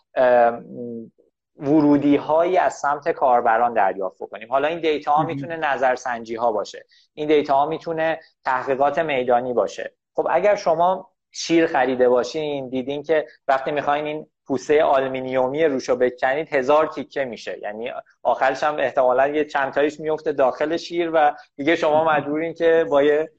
ورودی 1.56 2.16
هایی 2.16 2.58
از 2.58 2.74
سمت 2.74 3.08
کاربران 3.08 3.72
دریافت 3.72 4.22
بکنیم. 4.22 4.48
حالا 4.48 4.68
این 4.68 4.80
data 4.80 5.12
ها 5.12 5.22
می‌تونه 5.22 5.56
نظرسنجی 5.56 6.34
ها 6.34 6.52
باشه. 6.52 6.86
این 7.14 7.28
data 7.28 7.54
ها 7.54 7.66
می‌تونه 7.66 8.20
تحقیقات 8.44 8.98
میدانی 8.98 9.52
باشه. 9.52 9.94
خب 10.14 10.26
اگر 10.30 10.56
شما 10.56 11.10
شیر 11.30 11.66
خریده 11.66 12.08
باشین 12.08 12.68
دیدین 12.68 13.02
که 13.02 13.26
وقتی 13.48 13.70
می‌خواین 13.70 14.06
این 14.06 14.26
پوسته 14.46 14.82
آلومینیومی 14.82 15.64
روشو 15.64 15.96
بکنید 15.96 16.54
هزار 16.54 16.86
تیکه 16.86 17.24
میشه. 17.24 17.58
یعنی 17.62 17.92
آخرش 18.22 18.62
هم 18.62 18.76
احتمالا 18.78 19.28
یه 19.28 19.44
چند 19.44 19.72
تایش 19.72 20.00
میفته 20.00 20.32
داخل 20.32 20.76
شیر 20.76 21.10
و 21.14 21.34
دیگه 21.56 21.76
شما 21.76 22.04
مجبورین 22.04 22.54
که 22.54 22.86
با 22.90 23.02
یه 23.02 23.30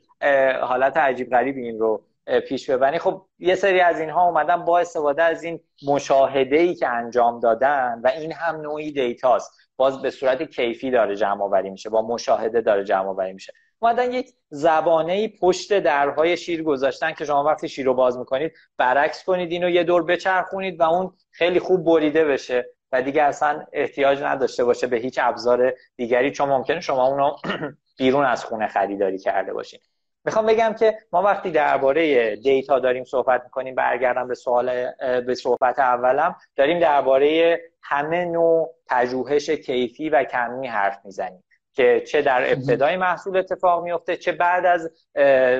حالت 0.62 0.98
عجیب 0.98 1.30
غریب 1.30 1.58
این 1.58 1.80
رو 1.80 2.04
پیش 2.48 2.70
ببرین. 2.70 3.00
خب 3.00 3.26
یه 3.40 3.56
سری 3.56 3.80
از 3.80 4.00
اینها 4.00 4.26
اومدن 4.28 4.66
با 4.66 4.80
استفاده 4.80 5.24
از 5.24 5.44
این 5.44 5.60
مشاهده 5.88 6.58
ای 6.58 6.76
که 6.76 6.88
انجام 6.88 7.40
دادن 7.40 8.02
و 8.04 8.08
این 8.08 8.32
هم 8.32 8.56
نوعی 8.56 8.92
دیتاست 8.92 9.52
باز 9.78 10.02
به 10.02 10.10
صورت 10.10 10.44
کیفی 10.44 10.92
داره 10.92 11.16
جمع 11.16 11.44
آوری 11.44 11.70
میشه 11.70 11.90
با 11.90 12.02
مشاهده 12.02 12.62
داره 12.62 12.84
جمع 12.84 13.08
آوری 13.08 13.34
میشه. 13.34 13.54
اومدن 13.80 14.12
یک 14.12 14.34
زبانه 14.50 15.28
پشت 15.28 15.80
درهای 15.80 16.38
شیر 16.38 16.64
گذاشتن 16.64 17.14
که 17.14 17.26
شما 17.26 17.44
وقتی 17.44 17.70
شیر 17.70 17.86
رو 17.86 17.94
باز 17.94 18.18
می‌کنید 18.18 18.52
برعکس 18.78 19.24
کنید 19.24 19.52
اینو 19.52 19.70
یه 19.70 19.84
دور 19.84 20.04
بچرخونید 20.04 20.80
و 20.80 20.84
اون 20.84 21.14
خیلی 21.32 21.60
خوب 21.60 21.86
بریده 21.86 22.26
بشه 22.26 22.66
و 22.92 23.02
دیگه 23.02 23.24
اصلا 23.24 23.66
احتیاج 23.74 24.24
نداشته 24.24 24.64
باشه 24.64 24.88
به 24.88 24.98
هیچ 24.98 25.20
ابزار 25.22 25.74
دیگری 25.96 26.32
چون 26.32 26.50
ممکنه 26.50 26.80
شما 26.80 27.08
اونو 27.08 27.36
بیرون 27.98 28.26
از 28.26 28.46
خونه 28.46 28.68
خریداری 28.68 29.18
کرده 29.18 29.54
باشین. 29.54 29.80
می‌خوام 30.26 30.46
بگم 30.46 30.76
که 30.80 30.98
ما 31.12 31.24
وقتی 31.24 31.52
درباره 31.52 32.36
دیتا 32.36 32.80
داریم 32.80 33.04
صحبت 33.04 33.44
می‌کنیم 33.44 33.76
برگردم 33.76 34.28
به 34.28 34.36
سوال 34.36 34.92
به 35.22 35.36
صحبت 35.36 35.80
اولم 35.80 36.36
داریم 36.56 36.80
درباره 36.80 37.60
همه 37.82 38.26
نوع 38.26 38.76
پژوهش 38.90 39.50
کیفی 39.50 40.10
و 40.10 40.24
کمی 40.24 40.68
حرف 40.68 40.98
می‌زنیم. 41.06 41.44
که 41.76 42.04
چه 42.08 42.22
در 42.22 42.52
ابتدای 42.52 42.98
محصول 42.98 43.38
اتفاق 43.38 43.84
میفته 43.84 44.18
چه 44.18 44.32
بعد 44.32 44.66
از 44.66 44.92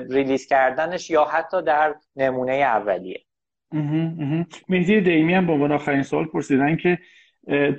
ریلیز 0.10 0.48
کردنش 0.48 1.10
یا 1.10 1.26
حتی 1.26 1.62
در 1.62 1.96
نمونه 2.16 2.54
اولیه. 2.54 3.22
مهدی 4.70 5.02
دیمی 5.02 5.34
هم 5.34 5.48
به 5.48 5.54
عنوان 5.54 5.72
آخرین 5.72 6.04
سوال 6.04 6.26
پرسیدن 6.26 6.76
که 6.76 7.00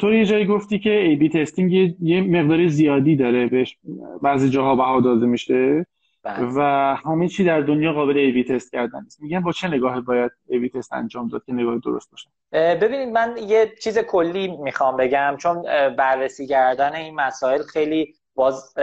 تو 0.00 0.14
یه 0.14 0.24
جایی 0.24 0.46
گفتی 0.46 0.78
که 0.78 0.90
A/B 0.90 1.28
testing 1.28 1.72
یه 2.00 2.22
مقدار 2.22 2.66
زیادی 2.66 3.16
داره 3.16 3.46
بهش 3.46 3.78
بعضی 4.22 4.50
جاها 4.50 4.76
بها 4.76 5.00
داده 5.00 5.26
میشه 5.26 5.86
بله. 6.22 6.46
و 6.56 6.60
همه 7.04 7.28
چی 7.28 7.44
در 7.44 7.60
دنیا 7.60 7.92
قابل 7.92 8.16
A/B 8.16 8.44
test 8.44 8.72
کردن 8.72 9.02
است 9.06 9.22
میگن 9.22 9.40
با 9.40 9.52
چه 9.52 9.68
نگاه 9.68 10.00
باید 10.00 10.30
A/B 10.48 10.68
test 10.68 10.92
انجام 10.92 11.28
داد 11.28 11.44
که 11.44 11.52
نگاه 11.52 11.78
درست 11.84 12.10
باشه؟ 12.10 12.28
ببینید 12.52 13.08
من 13.08 13.36
یه 13.48 13.72
چیز 13.82 13.98
کلی 13.98 14.56
می‌خوام 14.56 14.96
بگم 14.96 15.36
چون 15.38 15.62
بررسی 15.96 16.46
کردن 16.46 16.94
این 16.94 17.14
مسائل 17.14 17.62
خیلی 17.62 18.14
باز 18.36 18.74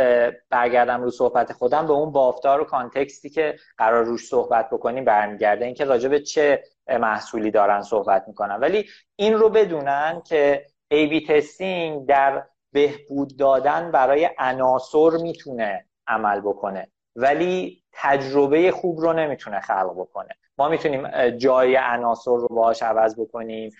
برگردم 0.49 1.03
رو 1.03 1.11
صحبت 1.11 1.53
خودم 1.53 1.87
به 1.87 1.93
اون 1.93 2.11
بافتار 2.11 2.61
و 2.61 2.63
context 2.63 3.21
ی 3.21 3.29
که 3.29 3.55
قرار 3.77 4.03
روش 4.03 4.27
صحبت 4.27 4.69
بکنیم 4.69 5.05
برمیگرده. 5.05 5.65
اینکه 5.65 5.85
راجع 5.85 6.09
به 6.09 6.19
چه 6.19 6.63
محصولی 6.87 7.51
دارن 7.51 7.81
صحبت 7.81 8.23
می‌کنن. 8.27 8.55
ولی 8.55 8.85
این 9.15 9.33
رو 9.33 9.49
بدونن 9.49 10.21
که 10.25 10.65
ای 10.91 11.07
بی 11.07 11.27
تستینگ 11.27 12.07
در 12.07 12.43
بهبود 12.71 13.37
دادن 13.37 13.91
برای 13.91 14.29
عناصر 14.37 15.09
می‌تونه 15.21 15.85
عمل 16.07 16.41
بکنه. 16.41 16.87
ولی 17.15 17.83
تجربه 17.91 18.71
خوب 18.71 18.99
رو 18.99 19.13
نمی‌تونه 19.13 19.59
خلق 19.59 19.93
بکنه. 19.97 20.29
ما 20.57 20.69
می‌تونیم 20.69 21.29
جای 21.29 21.75
عناصر 21.75 22.31
رو 22.31 22.47
باهاش 22.47 22.83
عوض 22.83 23.19
بکنیم. 23.19 23.71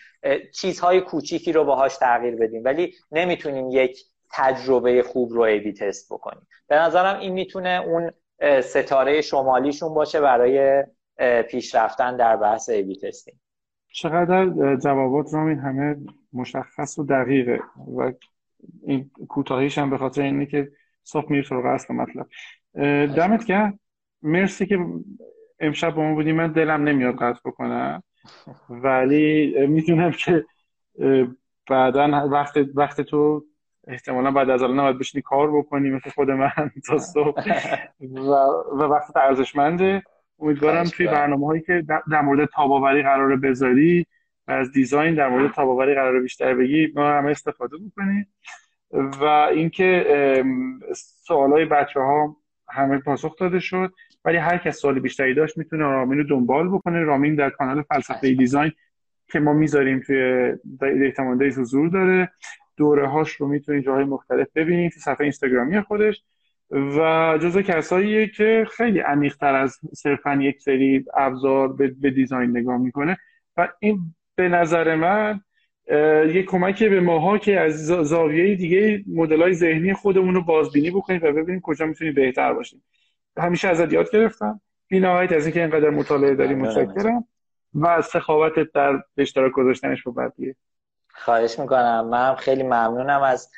چیزهای 0.55 1.01
کوچیکی 1.01 1.53
رو 1.53 1.63
باهاش 1.63 1.97
تغییر 1.97 2.35
بدیم. 2.35 2.61
ولی 2.65 2.93
نمی‌تونیم 3.11 3.69
یک 3.71 4.05
تجربه 4.33 5.03
خوب 5.03 5.33
رو 5.33 5.41
ایبی 5.41 5.73
تست 5.73 6.13
بکنیم. 6.13 6.47
به 6.67 6.75
نظرم 6.75 7.19
این 7.19 7.33
می‌تونه 7.33 7.83
اون 7.85 8.11
ستاره 8.61 9.21
شمالیشون 9.21 9.93
باشه 9.93 10.21
برای 10.21 10.83
پیشرفتن 11.49 12.17
در 12.17 12.37
بحث 12.37 12.69
ایبی 12.69 12.95
تستینگ 12.95 13.37
چقدر 13.93 14.75
جوابات 14.75 15.33
این 15.33 15.59
همه 15.59 15.95
مشخص 16.33 16.99
و 16.99 17.03
دقیقه. 17.03 17.59
و 17.97 18.11
این 18.83 19.11
کوتاهیش 19.29 19.77
هم 19.77 19.89
به 19.89 19.97
خاطر 19.97 20.21
اینه 20.21 20.45
که 20.45 20.71
صاف 21.03 21.29
میره 21.29 21.43
سراغ 21.43 21.65
اصل 21.65 21.93
مطلب. 21.93 22.27
دمت 23.15 23.45
گرم. 23.45 23.79
مرسی 24.21 24.65
که 24.65 24.77
امشب 25.59 25.95
با 25.95 26.03
ما 26.03 26.13
بودی. 26.13 26.31
من 26.31 26.51
دلم 26.51 26.83
نمیاد 26.83 27.15
قطع 27.15 27.39
بکنم. 27.45 28.03
ولی 28.69 29.55
می‌دونم 29.67 30.11
که 30.11 30.45
بعدا 31.69 32.27
وقت 32.31 32.53
وقت 32.75 33.01
تو 33.01 33.45
احتمالا 33.87 34.31
بعد 34.31 34.49
از 34.49 34.63
الان 34.63 34.79
نباید 34.79 34.99
بشینی 34.99 35.21
کار 35.21 35.57
بکنی 35.57 35.89
مثل 35.89 36.09
خود 36.09 36.31
من 36.31 36.51
تا 36.87 36.97
صبح. 36.97 37.43
و, 38.01 38.31
و 38.73 38.83
وقت 38.83 39.17
ارزشمنده. 39.17 40.03
امیدوارم 40.39 40.83
توی 40.83 41.07
برنامه 41.07 41.47
هایی 41.47 41.61
که 41.61 41.83
در 42.11 42.21
مورد 42.21 42.49
تاباوری 42.49 43.03
قرار 43.03 43.35
بذاری 43.35 44.05
و 44.47 44.51
از 44.51 44.71
دیزاین 44.71 45.15
در 45.15 45.29
مورد 45.29 45.51
تاباوری 45.51 45.95
قرار 45.95 46.19
بیشتر 46.19 46.53
بگی 46.53 46.91
ما 46.95 47.09
همه 47.09 47.31
استفاده 47.31 47.77
بکنیم 47.77 48.27
و 48.93 49.23
اینکه 49.23 50.05
سوالای 50.95 51.65
بچه 51.65 51.99
ها 51.99 52.37
همه 52.69 52.97
پاسخ 52.97 53.35
داده 53.37 53.59
شد 53.59 53.93
ولی 54.25 54.37
هر 54.37 54.57
کس 54.57 54.77
سوال 54.77 54.99
بیشتری 54.99 55.33
داشت 55.33 55.57
می‌تونه 55.57 55.83
رامین 55.83 56.17
رو 56.17 56.23
دنبال 56.23 56.69
بکنه. 56.69 56.99
رامین 56.99 57.35
در 57.35 57.49
کانال 57.49 57.81
فلسفه 57.81 58.33
دیزاین 58.33 58.71
که 59.27 59.39
ما 59.39 59.53
می‌ذاریم 59.53 59.99
توی 59.99 60.53
دیتا 60.79 61.23
حضور 61.57 61.89
داره. 61.89 62.31
دوره 62.77 63.07
هاش 63.07 63.31
رو 63.31 63.47
می‌تونید 63.47 63.85
جاهای 63.85 64.03
مختلف 64.03 64.47
ببینید 64.55 64.91
تو 64.91 64.99
صفحه 64.99 65.21
اینستاگرامی 65.21 65.81
خودش. 65.81 66.23
و 66.71 67.37
جزو 67.41 67.61
کساییه 67.61 68.27
که 68.27 68.67
خیلی 68.71 68.99
عمیق‌تر 68.99 69.55
از 69.55 69.79
صرفا 69.93 70.35
یک 70.35 70.61
سری 70.61 71.05
ابزار 71.13 71.73
به 71.73 72.09
دیزاین 72.11 72.57
نگاه 72.57 72.77
می‌کنه. 72.77 73.17
و 73.57 73.69
این 73.79 73.99
به 74.35 74.49
نظر 74.49 74.95
من 74.95 75.39
یه 76.33 76.43
کمکی 76.43 76.89
به 76.89 76.99
ماها 76.99 77.37
که 77.37 77.59
از 77.59 77.85
زاویه 77.85 78.55
دیگه 78.55 79.03
های 79.17 79.53
ذهنی 79.53 79.93
خودمون 79.93 80.35
رو 80.35 80.41
بازبینی 80.41 80.91
بکنیم 80.91 81.19
و 81.23 81.31
ببینیم 81.31 81.61
کجا 81.61 81.85
می‌تونیم 81.85 82.13
بهتر 82.13 82.53
باشیم. 82.53 82.83
همیشه 83.37 83.67
ازت 83.67 83.93
یاد 83.93 84.11
گرفتم. 84.11 84.61
بی 84.87 84.99
نهایت 84.99 85.31
از 85.31 85.45
اینکه 85.45 85.61
اینقدر 85.61 85.89
مطالعه 85.89 86.35
داری 86.35 86.55
متشکرم. 86.55 87.25
و 87.81 88.01
سخاوتت 88.01 88.71
در 88.71 89.03
اشتراک 89.17 89.51
گذاشتنش 89.51 90.03
با 90.03 90.11
بقیه. 90.11 90.55
خواهش 91.13 91.59
می‌کنم. 91.59 92.07
من 92.07 92.35
خیلی 92.35 92.63
ممنونم 92.63 93.21
از 93.21 93.51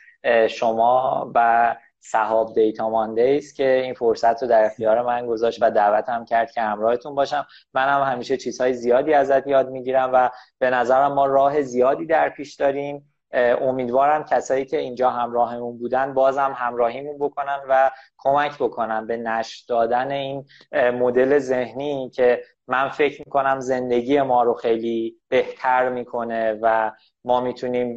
شما 0.50 1.32
و 1.36 1.76
صحاب 2.00 2.54
دیتا 2.54 2.90
ماندیز 2.90 3.54
که 3.54 3.82
این 3.84 3.94
فرصت 3.94 4.44
رو 4.44 4.50
در 4.50 4.66
اختیار 4.66 5.02
من 5.02 5.28
گذاشت 5.28 5.58
و 5.62 5.72
دعوتم 5.72 6.26
کرد 6.26 6.52
که 6.52 6.62
همراهتون 6.62 7.16
باشم. 7.16 7.48
منم 7.74 8.02
هم 8.02 8.12
همیشه 8.12 8.38
چیزهای 8.38 8.74
زیادی 8.74 9.14
ازت 9.14 9.48
یاد 9.48 9.70
می‌گیرم 9.70 10.10
و 10.14 10.30
به 10.60 10.70
نظرم 10.70 11.14
ما 11.14 11.26
راه 11.26 11.62
زیادی 11.62 12.06
در 12.06 12.30
پیش 12.30 12.56
داریم. 12.56 13.12
امیدوارم 13.62 14.24
کسایی 14.24 14.66
که 14.66 14.78
اینجا 14.78 15.10
همراهمون 15.10 15.78
بودن 15.78 16.14
بازم 16.14 16.54
همراهیمون 16.58 17.18
بکنن 17.20 17.60
و 17.70 17.92
کمک 18.18 18.58
بکنن 18.58 19.08
به 19.08 19.18
نشر 19.18 19.64
دادن 19.68 20.12
این 20.12 20.46
مدل 20.72 21.40
ذهنی 21.40 22.10
که 22.10 22.44
من 22.68 22.90
فکر 22.90 23.24
می‌کنم 23.26 23.60
زندگی 23.60 24.22
ما 24.22 24.44
رو 24.44 24.54
خیلی 24.54 25.16
بهتر 25.30 25.90
می‌کنه 25.90 26.60
و 26.62 26.92
ما 27.26 27.42
می‌تونیم 27.42 27.96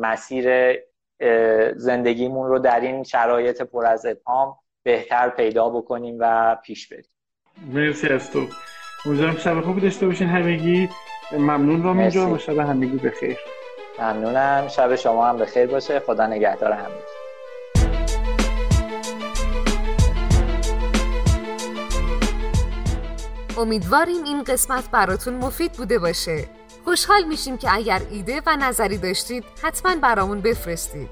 مسیر 0.00 0.76
زندگیمون 1.76 2.48
رو 2.48 2.58
در 2.58 2.80
این 2.80 3.04
شرایط 3.04 3.62
پر 3.62 3.86
از 3.86 4.06
ابهام 4.06 4.56
بهتر 4.82 5.28
پیدا 5.28 5.68
بکنیم 5.68 6.16
و 6.20 6.56
پیش 6.64 6.88
بریم. 6.88 7.04
مرسی 7.72 8.08
از 8.08 8.30
تو. 8.30 8.46
امیدوارم 9.06 9.36
شب 9.36 9.60
خوبی 9.60 9.80
داشته 9.80 10.06
باشین 10.06 10.28
همگی. 10.28 10.88
ممنون 11.32 11.82
را 11.82 11.92
اینجا 11.92 12.30
و 12.30 12.38
شب 12.38 12.58
همگی 12.58 12.96
بخیر. 12.96 13.38
ممنونم. 13.98 14.68
شب 14.68 14.96
شما 14.96 15.26
هم 15.26 15.36
بخیر 15.36 15.66
باشه. 15.66 16.00
خدا 16.00 16.26
نگهدار 16.26 16.72
همگی 16.72 17.02
امیدواریم 23.58 24.24
این 24.24 24.42
قسمت 24.42 24.90
براتون 24.90 25.34
مفید 25.34 25.72
بوده 25.72 25.98
باشه. 25.98 26.44
خوشحال 26.84 27.24
میشیم 27.24 27.56
که 27.56 27.74
اگر 27.74 28.02
ایده 28.10 28.42
و 28.46 28.56
نظری 28.56 28.98
داشتید 28.98 29.44
حتما 29.62 29.96
برامون 29.96 30.40
بفرستید. 30.40 31.08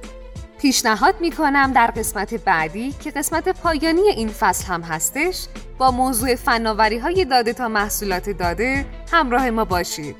پیشنهاد 0.58 1.20
می‌کنم 1.20 1.72
در 1.72 1.86
قسمت 1.86 2.34
بعدی 2.34 2.92
که 2.92 3.10
قسمت 3.10 3.48
پایانی 3.48 4.08
این 4.08 4.28
فصل 4.28 4.66
هم 4.66 4.82
هستش 4.82 5.46
با 5.78 5.90
موضوع 5.90 6.34
فناوری 6.34 6.98
های 6.98 7.24
داده 7.24 7.52
تا 7.52 7.68
محصولات 7.68 8.30
داده 8.30 8.86
همراه 9.12 9.50
ما 9.50 9.64
باشید. 9.64 10.16